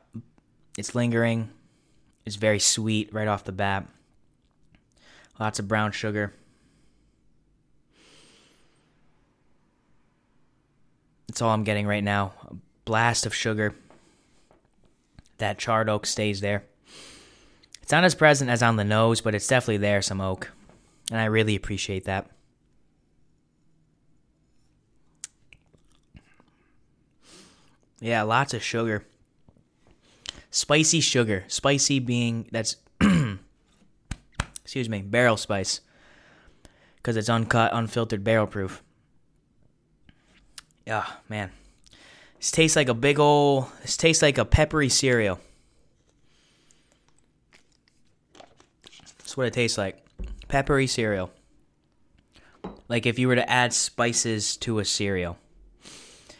It's 0.77 0.93
lingering. 0.93 1.49
It's 2.23 2.35
very 2.35 2.59
sweet 2.59 3.11
right 3.11 3.27
off 3.27 3.45
the 3.45 3.51
bat. 3.51 3.87
Lots 5.39 5.59
of 5.59 5.67
brown 5.67 5.91
sugar. 5.91 6.33
That's 11.27 11.41
all 11.41 11.51
I'm 11.51 11.63
getting 11.63 11.87
right 11.87 12.03
now. 12.03 12.33
A 12.49 12.55
blast 12.85 13.25
of 13.25 13.33
sugar. 13.33 13.73
That 15.37 15.57
charred 15.57 15.87
oak 15.87 16.05
stays 16.05 16.41
there. 16.41 16.63
It's 17.81 17.91
not 17.91 18.03
as 18.03 18.15
present 18.15 18.49
as 18.49 18.61
on 18.61 18.75
the 18.75 18.83
nose, 18.83 19.21
but 19.21 19.33
it's 19.33 19.47
definitely 19.47 19.77
there, 19.77 20.01
some 20.01 20.19
oak. 20.19 20.51
And 21.09 21.19
I 21.19 21.25
really 21.25 21.55
appreciate 21.55 22.05
that. 22.05 22.29
Yeah, 28.01 28.23
lots 28.23 28.53
of 28.53 28.61
sugar. 28.63 29.05
Spicy 30.51 30.99
sugar. 30.99 31.45
Spicy 31.47 31.99
being 31.99 32.47
that's 32.51 32.75
excuse 34.69 34.87
me, 34.87 35.01
barrel 35.01 35.35
spice. 35.35 35.81
Cuz 37.01 37.17
it's 37.17 37.27
uncut, 37.27 37.71
unfiltered 37.73 38.23
barrel 38.23 38.45
proof. 38.45 38.83
Yeah, 40.85 41.07
man. 41.27 41.49
This 42.37 42.51
tastes 42.51 42.75
like 42.75 42.87
a 42.87 42.93
big 42.93 43.19
ol' 43.19 43.71
this 43.81 43.97
tastes 43.97 44.21
like 44.21 44.37
a 44.37 44.45
peppery 44.45 44.87
cereal. 44.87 45.39
That's 49.17 49.35
what 49.35 49.47
it 49.47 49.53
tastes 49.53 49.79
like. 49.79 50.05
Peppery 50.49 50.85
cereal. 50.85 51.31
Like 52.87 53.07
if 53.07 53.17
you 53.17 53.27
were 53.27 53.37
to 53.37 53.49
add 53.49 53.73
spices 53.73 54.55
to 54.57 54.77
a 54.77 54.85
cereal 54.85 55.39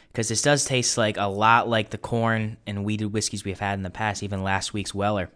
because 0.09 0.27
this 0.27 0.43
does 0.43 0.65
taste 0.65 0.99
like 0.99 1.17
a 1.17 1.23
lot 1.25 1.67
like 1.67 1.89
the 1.89 1.97
corn 1.97 2.57
and 2.67 2.86
wheated 2.86 3.11
whiskeys 3.11 3.43
we've 3.43 3.59
had 3.59 3.80
in 3.80 3.82
the 3.82 3.89
past, 3.89 4.21
even 4.21 4.43
last 4.43 4.71
week's 4.71 4.93
Weller. 4.93 5.32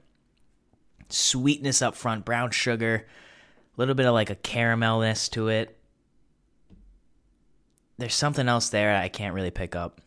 Sweetness 1.13 1.81
up 1.81 1.95
front, 1.95 2.25
brown 2.25 2.51
sugar, 2.51 3.05
a 3.05 3.81
little 3.81 3.95
bit 3.95 4.05
of 4.05 4.13
like 4.13 4.29
a 4.29 4.35
caramelness 4.35 5.29
to 5.31 5.47
it. 5.47 5.77
There's 7.97 8.15
something 8.15 8.47
else 8.47 8.69
there 8.69 8.95
I 8.95 9.09
can't 9.09 9.35
really 9.35 9.51
pick 9.51 9.75
up. 9.75 10.01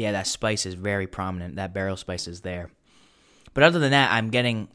yeah, 0.00 0.12
that 0.12 0.26
spice 0.26 0.64
is 0.64 0.74
very 0.74 1.06
prominent. 1.06 1.56
That 1.56 1.74
barrel 1.74 1.96
spice 1.96 2.26
is 2.26 2.40
there. 2.40 2.70
But 3.52 3.64
other 3.64 3.78
than 3.78 3.90
that, 3.90 4.10
I'm 4.12 4.30
getting 4.30 4.68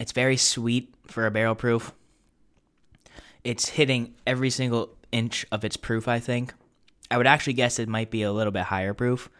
it's 0.00 0.12
very 0.12 0.36
sweet 0.36 0.94
for 1.06 1.26
a 1.26 1.30
barrel 1.30 1.54
proof. 1.54 1.92
It's 3.44 3.70
hitting 3.70 4.14
every 4.26 4.50
single 4.50 4.96
inch 5.12 5.46
of 5.50 5.64
its 5.64 5.76
proof, 5.76 6.08
I 6.08 6.18
think. 6.18 6.54
I 7.10 7.16
would 7.16 7.26
actually 7.26 7.54
guess 7.54 7.78
it 7.78 7.88
might 7.88 8.10
be 8.10 8.22
a 8.22 8.32
little 8.32 8.52
bit 8.52 8.64
higher 8.64 8.94
proof, 8.94 9.30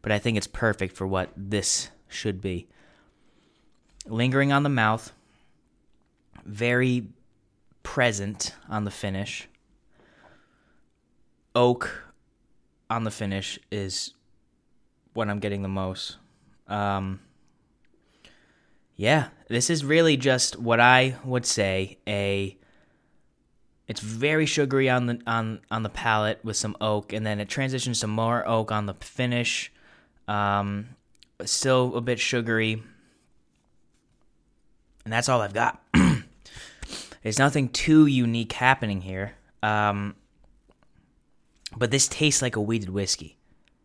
but 0.00 0.12
I 0.12 0.18
think 0.18 0.36
it's 0.36 0.46
perfect 0.46 0.96
for 0.96 1.06
what 1.06 1.30
this 1.36 1.90
should 2.08 2.40
be. 2.40 2.68
Lingering 4.06 4.52
on 4.52 4.62
the 4.62 4.70
mouth, 4.70 5.12
very 6.44 7.08
present 7.82 8.54
on 8.68 8.84
the 8.84 8.90
finish. 8.90 9.48
Oak 11.54 12.04
on 12.88 13.04
the 13.04 13.10
finish 13.10 13.58
is 13.70 14.14
what 15.12 15.28
I'm 15.28 15.40
getting 15.40 15.62
the 15.62 15.68
most. 15.68 16.16
Um, 16.68 17.20
yeah, 18.96 19.28
this 19.48 19.68
is 19.68 19.84
really 19.84 20.16
just 20.16 20.58
what 20.58 20.80
I 20.80 21.16
would 21.24 21.44
say 21.44 21.98
a. 22.06 22.56
It's 23.88 24.00
very 24.00 24.44
sugary 24.44 24.90
on 24.90 25.06
the 25.06 25.20
on 25.26 25.60
on 25.70 25.82
the 25.82 25.88
palate 25.88 26.44
with 26.44 26.56
some 26.56 26.76
oak, 26.80 27.14
and 27.14 27.24
then 27.26 27.40
it 27.40 27.48
transitions 27.48 28.00
to 28.00 28.06
more 28.06 28.46
oak 28.46 28.70
on 28.70 28.84
the 28.84 28.94
finish. 28.94 29.72
Um, 30.28 30.90
still 31.44 31.96
a 31.96 32.02
bit 32.02 32.20
sugary, 32.20 32.82
and 35.04 35.12
that's 35.12 35.30
all 35.30 35.40
I've 35.40 35.54
got. 35.54 35.82
There's 37.22 37.38
nothing 37.38 37.70
too 37.70 38.04
unique 38.04 38.52
happening 38.52 39.00
here. 39.00 39.32
Um, 39.62 40.16
but 41.76 41.90
this 41.90 42.08
tastes 42.08 42.42
like 42.42 42.56
a 42.56 42.60
wheated 42.60 42.90
whiskey. 42.90 43.37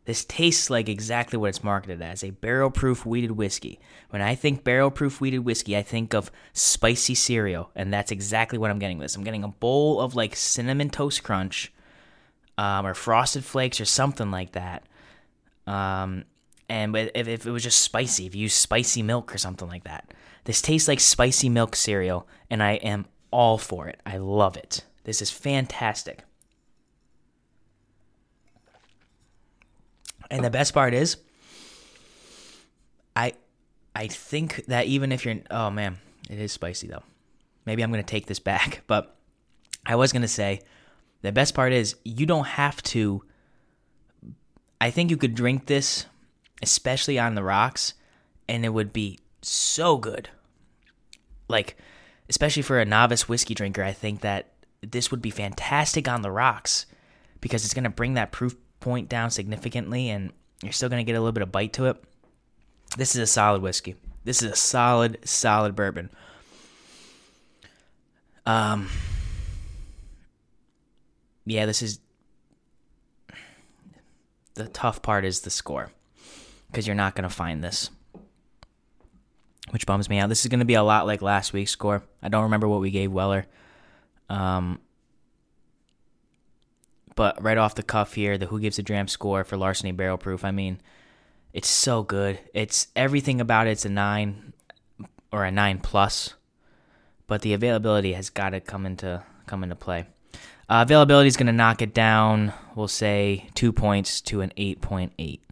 This 0.05 0.25
tastes 0.25 0.69
like 0.69 0.89
exactly 0.89 1.39
what 1.39 1.49
it's 1.49 1.63
marketed 1.63 2.01
as 2.01 2.23
a 2.23 2.31
barrel 2.31 2.69
proof 2.69 3.05
wheated 3.05 3.31
whiskey. 3.31 3.79
When 4.09 4.21
I 4.21 4.35
think 4.35 4.63
barrel 4.63 4.91
proof 4.91 5.21
wheated 5.21 5.45
whiskey, 5.45 5.77
I 5.77 5.81
think 5.81 6.13
of 6.13 6.29
spicy 6.51 7.15
cereal, 7.15 7.71
and 7.73 7.93
that's 7.93 8.11
exactly 8.11 8.57
what 8.59 8.69
I'm 8.69 8.79
getting 8.79 8.97
with 8.97 9.05
this. 9.05 9.15
I'm 9.15 9.23
getting 9.23 9.43
a 9.45 9.49
bowl 9.49 10.01
of 10.01 10.13
like 10.13 10.35
cinnamon 10.35 10.89
toast 10.89 11.23
crunch 11.23 11.71
um, 12.57 12.85
or 12.85 12.93
frosted 12.93 13.45
flakes 13.45 13.79
or 13.79 13.85
something 13.85 14.29
like 14.29 14.51
that. 14.51 14.83
Um, 15.65 16.25
and 16.67 16.95
if, 16.95 17.27
if 17.27 17.45
it 17.45 17.51
was 17.51 17.63
just 17.63 17.81
spicy, 17.81 18.25
if 18.25 18.35
you 18.35 18.43
use 18.43 18.53
spicy 18.53 19.03
milk 19.03 19.33
or 19.33 19.37
something 19.37 19.69
like 19.69 19.85
that, 19.85 20.13
this 20.43 20.61
tastes 20.61 20.89
like 20.89 20.99
spicy 20.99 21.47
milk 21.47 21.75
cereal, 21.75 22.27
and 22.49 22.61
I 22.61 22.73
am 22.73 23.05
all 23.31 23.57
for 23.57 23.87
it. 23.87 24.01
I 24.05 24.17
love 24.17 24.57
it. 24.57 24.83
This 25.05 25.21
is 25.21 25.31
fantastic. 25.31 26.23
And 30.33 30.43
the 30.43 30.49
best 30.49 30.73
part 30.73 30.95
is, 30.95 31.17
I, 33.15 33.33
I 33.95 34.07
think 34.07 34.65
that 34.65 34.87
even 34.87 35.11
if 35.11 35.25
you're, 35.25 35.35
oh 35.51 35.69
man, 35.69 35.99
it 36.27 36.39
is 36.39 36.51
spicy 36.51 36.87
though. 36.87 37.03
Maybe 37.67 37.83
I'm 37.83 37.91
gonna 37.91 38.01
take 38.01 38.25
this 38.25 38.39
back, 38.39 38.81
but 38.87 39.15
I 39.85 39.95
was 39.95 40.11
gonna 40.11 40.27
say, 40.27 40.61
the 41.21 41.31
best 41.31 41.53
part 41.53 41.71
is 41.71 41.95
you 42.03 42.25
don't 42.25 42.47
have 42.47 42.81
to. 42.83 43.23
I 44.81 44.89
think 44.89 45.11
you 45.11 45.17
could 45.17 45.35
drink 45.35 45.67
this, 45.67 46.07
especially 46.61 47.19
on 47.19 47.35
the 47.35 47.43
rocks, 47.43 47.93
and 48.49 48.65
it 48.65 48.69
would 48.69 48.91
be 48.91 49.19
so 49.43 49.97
good. 49.97 50.29
Like, 51.47 51.77
especially 52.27 52.63
for 52.63 52.79
a 52.79 52.85
novice 52.85 53.29
whiskey 53.29 53.53
drinker, 53.53 53.83
I 53.83 53.93
think 53.93 54.21
that 54.21 54.51
this 54.81 55.11
would 55.11 55.21
be 55.21 55.29
fantastic 55.29 56.09
on 56.09 56.23
the 56.23 56.31
rocks 56.31 56.87
because 57.39 57.63
it's 57.63 57.73
going 57.73 57.85
to 57.85 57.89
bring 57.89 58.15
that 58.15 58.33
proof 58.33 58.55
point 58.83 59.07
down 59.07 59.31
significantly 59.31 60.09
and 60.09 60.33
you're 60.61 60.73
still 60.73 60.89
going 60.89 61.03
to 61.03 61.09
get 61.09 61.17
a 61.17 61.21
little 61.21 61.31
bit 61.31 61.41
of 61.41 61.53
bite 61.53 61.71
to 61.73 61.85
it. 61.85 62.03
This 62.97 63.15
is 63.15 63.21
a 63.21 63.27
solid 63.27 63.61
whiskey. 63.61 63.95
This 64.25 64.43
is 64.43 64.51
a 64.51 64.55
solid, 64.55 65.19
solid 65.23 65.73
bourbon. 65.73 66.09
Um, 68.45 68.89
yeah, 71.45 71.65
this 71.65 71.81
is 71.81 71.99
the 74.55 74.67
tough 74.67 75.01
part 75.01 75.23
is 75.23 75.41
the 75.41 75.49
score 75.49 75.89
because 76.67 76.85
you're 76.85 76.93
not 76.93 77.15
going 77.15 77.27
to 77.27 77.33
find 77.33 77.63
this, 77.63 77.89
which 79.69 79.85
bums 79.85 80.09
me 80.09 80.19
out. 80.19 80.27
This 80.27 80.43
is 80.43 80.49
going 80.49 80.59
to 80.59 80.65
be 80.65 80.73
a 80.73 80.83
lot 80.83 81.07
like 81.07 81.21
last 81.21 81.53
week's 81.53 81.71
score. 81.71 82.03
I 82.21 82.27
don't 82.27 82.43
remember 82.43 82.67
what 82.67 82.81
we 82.81 82.91
gave 82.91 83.13
Weller. 83.13 83.45
Um, 84.29 84.79
but 87.15 87.41
right 87.41 87.57
off 87.57 87.75
the 87.75 87.83
cuff 87.83 88.13
here, 88.13 88.37
the 88.37 88.47
Who 88.47 88.59
Gives 88.59 88.79
a 88.79 88.83
Dram 88.83 89.07
score 89.07 89.43
for 89.43 89.57
Larceny 89.57 89.91
Barrel 89.91 90.17
Proof, 90.17 90.43
I 90.43 90.51
mean, 90.51 90.79
it's 91.53 91.67
so 91.67 92.03
good. 92.03 92.39
It's 92.53 92.87
everything 92.95 93.39
about 93.39 93.67
it's 93.67 93.85
a 93.85 93.89
nine 93.89 94.53
or 95.31 95.45
a 95.45 95.51
nine 95.51 95.79
plus, 95.79 96.33
but 97.27 97.41
the 97.41 97.53
availability 97.53 98.13
has 98.13 98.29
got 98.29 98.51
to 98.51 98.59
come 98.59 98.85
into 98.85 99.23
come 99.45 99.63
into 99.63 99.75
play. 99.75 100.07
Uh, 100.69 100.81
availability 100.81 101.27
is 101.27 101.37
going 101.37 101.47
to 101.47 101.53
knock 101.53 101.81
it 101.81 101.93
down. 101.93 102.53
We'll 102.75 102.87
say 102.87 103.47
two 103.53 103.71
points 103.71 104.21
to 104.21 104.41
an 104.41 104.51
eight 104.57 104.81
point 104.81 105.13
eight. 105.19 105.43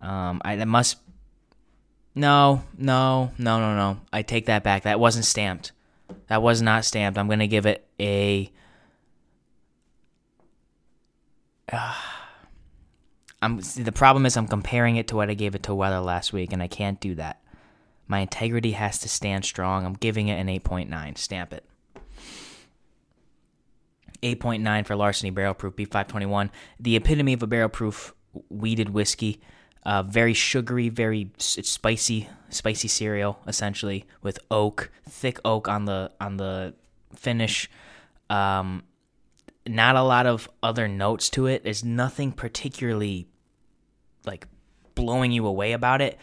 Um, 0.00 0.40
I 0.44 0.56
that 0.56 0.66
must. 0.66 0.98
No, 2.14 2.62
no, 2.78 3.32
no, 3.36 3.60
no, 3.60 3.76
no. 3.76 4.00
I 4.10 4.22
take 4.22 4.46
that 4.46 4.64
back. 4.64 4.84
That 4.84 4.98
wasn't 4.98 5.26
stamped. 5.26 5.72
That 6.28 6.40
was 6.40 6.62
not 6.62 6.86
stamped. 6.86 7.18
I'm 7.18 7.26
going 7.26 7.40
to 7.40 7.46
give 7.46 7.66
it 7.66 7.86
a. 8.00 8.50
Uh, 11.72 11.94
I'm 13.42 13.60
the 13.76 13.92
problem 13.92 14.24
is 14.26 14.36
I'm 14.36 14.48
comparing 14.48 14.96
it 14.96 15.08
to 15.08 15.16
what 15.16 15.30
I 15.30 15.34
gave 15.34 15.54
it 15.54 15.62
to 15.64 15.74
Weller 15.74 16.00
last 16.00 16.32
week, 16.32 16.52
and 16.52 16.62
I 16.62 16.68
can't 16.68 17.00
do 17.00 17.14
that. 17.16 17.42
My 18.08 18.20
integrity 18.20 18.72
has 18.72 18.98
to 19.00 19.08
stand 19.08 19.44
strong. 19.44 19.84
I'm 19.84 19.94
giving 19.94 20.28
it 20.28 20.38
an 20.38 20.46
8.9. 20.46 21.18
Stamp 21.18 21.52
it. 21.52 21.64
8.9 24.22 24.86
for 24.86 24.96
Larceny 24.96 25.30
Barrel 25.30 25.54
Proof 25.54 25.74
B521. 25.76 26.50
The 26.80 26.96
epitome 26.96 27.32
of 27.32 27.42
a 27.42 27.46
barrel 27.46 27.68
proof 27.68 28.14
wheated 28.48 28.90
whiskey. 28.90 29.40
Uh, 29.84 30.02
very 30.02 30.34
sugary, 30.34 30.88
very 30.88 31.30
spicy, 31.38 32.28
spicy 32.48 32.88
cereal 32.88 33.38
essentially 33.46 34.04
with 34.20 34.38
oak, 34.50 34.90
thick 35.08 35.38
oak 35.44 35.68
on 35.68 35.84
the 35.84 36.10
on 36.20 36.38
the 36.38 36.74
finish. 37.14 37.70
Um, 38.28 38.82
not 39.68 39.96
a 39.96 40.02
lot 40.02 40.26
of 40.26 40.48
other 40.62 40.88
notes 40.88 41.30
to 41.30 41.46
it. 41.46 41.64
There's 41.64 41.84
nothing 41.84 42.32
particularly 42.32 43.26
like 44.24 44.46
blowing 44.94 45.32
you 45.32 45.46
away 45.46 45.72
about 45.72 46.00
it 46.00 46.18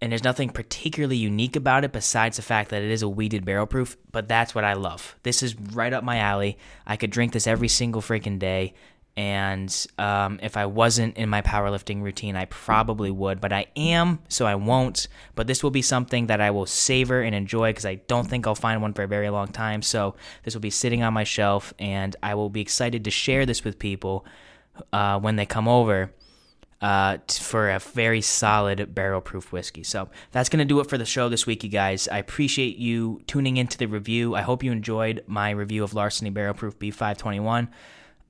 and 0.00 0.12
there's 0.12 0.24
nothing 0.24 0.50
particularly 0.50 1.16
unique 1.16 1.56
about 1.56 1.84
it 1.84 1.92
besides 1.92 2.36
the 2.36 2.42
fact 2.42 2.70
that 2.70 2.82
it 2.82 2.90
is 2.90 3.02
a 3.02 3.08
wheated 3.08 3.44
barrel 3.44 3.66
proof, 3.66 3.96
but 4.12 4.28
that's 4.28 4.54
what 4.54 4.64
I 4.64 4.74
love. 4.74 5.16
This 5.22 5.42
is 5.42 5.56
right 5.56 5.92
up 5.92 6.04
my 6.04 6.18
alley. 6.18 6.56
I 6.86 6.96
could 6.96 7.10
drink 7.10 7.32
this 7.32 7.46
every 7.46 7.68
single 7.68 8.00
freaking 8.00 8.38
day. 8.38 8.74
And 9.18 9.86
um, 9.98 10.38
if 10.44 10.56
I 10.56 10.66
wasn't 10.66 11.16
in 11.16 11.28
my 11.28 11.42
powerlifting 11.42 12.02
routine, 12.02 12.36
I 12.36 12.44
probably 12.44 13.10
would, 13.10 13.40
but 13.40 13.52
I 13.52 13.66
am, 13.74 14.20
so 14.28 14.46
I 14.46 14.54
won't. 14.54 15.08
But 15.34 15.48
this 15.48 15.60
will 15.60 15.72
be 15.72 15.82
something 15.82 16.28
that 16.28 16.40
I 16.40 16.52
will 16.52 16.66
savor 16.66 17.20
and 17.20 17.34
enjoy 17.34 17.70
because 17.70 17.84
I 17.84 17.96
don't 17.96 18.30
think 18.30 18.46
I'll 18.46 18.54
find 18.54 18.80
one 18.80 18.92
for 18.92 19.02
a 19.02 19.08
very 19.08 19.28
long 19.28 19.48
time. 19.48 19.82
So 19.82 20.14
this 20.44 20.54
will 20.54 20.60
be 20.60 20.70
sitting 20.70 21.02
on 21.02 21.14
my 21.14 21.24
shelf, 21.24 21.74
and 21.80 22.14
I 22.22 22.36
will 22.36 22.48
be 22.48 22.60
excited 22.60 23.02
to 23.02 23.10
share 23.10 23.44
this 23.44 23.64
with 23.64 23.80
people 23.80 24.24
uh, 24.92 25.18
when 25.18 25.34
they 25.34 25.46
come 25.46 25.66
over 25.66 26.12
uh, 26.80 27.18
for 27.28 27.70
a 27.70 27.80
very 27.80 28.20
solid 28.20 28.94
barrel 28.94 29.20
proof 29.20 29.50
whiskey. 29.50 29.82
So 29.82 30.10
that's 30.30 30.48
going 30.48 30.60
to 30.60 30.64
do 30.64 30.78
it 30.78 30.88
for 30.88 30.96
the 30.96 31.04
show 31.04 31.28
this 31.28 31.44
week, 31.44 31.64
you 31.64 31.70
guys. 31.70 32.06
I 32.06 32.18
appreciate 32.18 32.76
you 32.76 33.20
tuning 33.26 33.56
into 33.56 33.78
the 33.78 33.86
review. 33.86 34.36
I 34.36 34.42
hope 34.42 34.62
you 34.62 34.70
enjoyed 34.70 35.24
my 35.26 35.50
review 35.50 35.82
of 35.82 35.92
Larceny 35.92 36.30
Barrel 36.30 36.54
Proof 36.54 36.78
B521. 36.78 37.66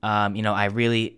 Um, 0.03 0.35
you 0.35 0.41
know, 0.41 0.53
I 0.53 0.65
really 0.65 1.17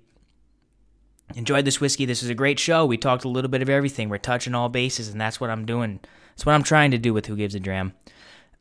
enjoyed 1.36 1.66
this 1.66 1.80
whiskey. 1.80 2.06
This 2.06 2.24
is 2.24 2.30
a 2.30 2.36
great 2.36 2.60
show. 2.60 2.86
We 2.86 2.98
talked 2.98 3.24
a 3.24 3.30
little 3.30 3.50
bit 3.50 3.62
of 3.62 3.70
everything. 3.70 4.10
We're 4.10 4.18
touching 4.18 4.56
all 4.56 4.70
bases, 4.70 5.10
and 5.10 5.20
that's 5.20 5.40
what 5.40 5.50
I'm 5.50 5.66
doing. 5.66 6.00
That's 6.32 6.46
what 6.46 6.54
I'm 6.54 6.64
trying 6.64 6.92
to 6.92 6.98
do 6.98 7.14
with 7.14 7.26
Who 7.26 7.36
Gives 7.36 7.56
a 7.56 7.60
Dram. 7.60 7.94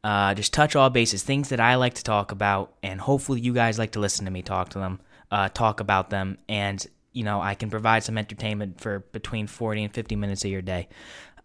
Uh, 0.03 0.35
just 0.35 0.55
touch 0.55 0.77
all 0.77 0.89
bases, 0.91 1.23
things 1.23 1.51
that 1.51 1.61
I 1.61 1.75
like 1.75 1.95
to 1.95 2.05
talk 2.05 2.33
about, 2.33 2.75
and 2.83 3.01
hopefully 3.01 3.41
you 3.41 3.53
guys 3.53 3.79
like 3.79 3.93
to 3.93 4.01
listen 4.01 4.25
to 4.25 4.31
me 4.31 4.43
talk 4.43 4.71
to 4.71 4.79
them, 4.79 5.01
uh, 5.31 5.51
talk 5.51 5.81
about 5.81 6.11
them, 6.11 6.39
and 6.49 6.87
you 7.13 7.25
know, 7.25 7.41
I 7.41 7.55
can 7.55 7.71
provide 7.71 8.05
some 8.05 8.17
entertainment 8.17 8.81
for 8.81 9.01
between 9.13 9.47
40 9.47 9.85
and 9.85 9.95
50 9.95 10.17
minutes 10.17 10.45
of 10.45 10.51
your 10.51 10.63
day. 10.63 10.89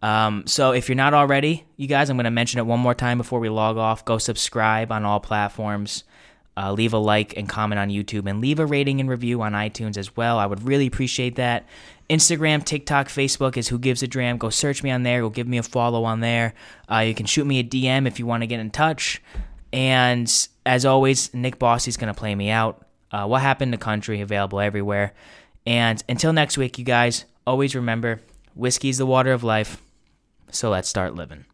Um, 0.01 0.45
so 0.45 0.71
if 0.71 0.88
you're 0.88 0.95
not 0.95 1.13
already, 1.13 1.65
you 1.78 1.88
guys, 1.88 2.09
I'm 2.09 2.17
going 2.17 2.26
to 2.26 2.32
mention 2.32 2.59
it 2.59 2.65
one 2.65 2.80
more 2.80 2.93
time 2.93 3.17
before 3.17 3.39
we 3.39 3.49
log 3.49 3.78
off. 3.78 4.05
Go 4.05 4.17
subscribe 4.17 4.91
on 4.91 5.05
all 5.05 5.19
platforms. 5.19 6.03
Uh, 6.57 6.71
leave 6.71 6.93
a 6.93 6.97
like 6.97 7.35
and 7.35 7.49
comment 7.49 7.79
on 7.79 7.89
YouTube 7.89 8.29
and 8.29 8.39
leave 8.39 8.59
a 8.59 8.65
rating 8.65 9.01
and 9.01 9.09
review 9.09 9.41
on 9.41 9.51
iTunes 9.51 9.97
as 9.97 10.15
well. 10.15 10.39
I 10.39 10.45
would 10.45 10.63
really 10.63 10.87
appreciate 10.87 11.35
that. 11.35 11.65
Instagram, 12.09 12.63
TikTok, 12.63 13.07
Facebook 13.07 13.57
is 13.57 13.67
Who 13.67 13.77
Gives 13.77 14.03
a 14.03 14.07
Dram. 14.07 14.37
Go 14.37 14.49
search 14.49 14.83
me 14.83 14.91
on 14.91 15.03
there. 15.03 15.21
Go 15.21 15.29
give 15.29 15.47
me 15.47 15.57
a 15.57 15.63
follow 15.63 16.03
on 16.05 16.19
there. 16.21 16.53
Uh, 16.89 16.99
you 16.99 17.13
can 17.13 17.25
shoot 17.25 17.45
me 17.45 17.59
a 17.59 17.63
DM 17.63 18.07
if 18.07 18.19
you 18.19 18.25
want 18.25 18.41
to 18.41 18.47
get 18.47 18.59
in 18.59 18.71
touch. 18.71 19.21
And 19.73 20.31
as 20.65 20.85
always, 20.85 21.33
Nick 21.33 21.59
Bossy's 21.59 21.97
going 21.97 22.13
to 22.13 22.17
play 22.17 22.33
me 22.35 22.49
out. 22.49 22.85
Uh, 23.11 23.25
what 23.27 23.41
happened 23.41 23.71
to 23.71 23.77
country 23.77 24.21
available 24.21 24.59
everywhere. 24.59 25.13
And 25.65 26.01
until 26.07 26.31
next 26.31 26.57
week, 26.57 26.77
you 26.77 26.85
guys, 26.85 27.25
always 27.45 27.75
remember 27.75 28.21
whiskey's 28.53 28.97
the 28.97 29.05
water 29.05 29.31
of 29.31 29.43
life. 29.43 29.81
So 30.51 30.69
let's 30.69 30.87
start 30.87 31.15
living. 31.15 31.45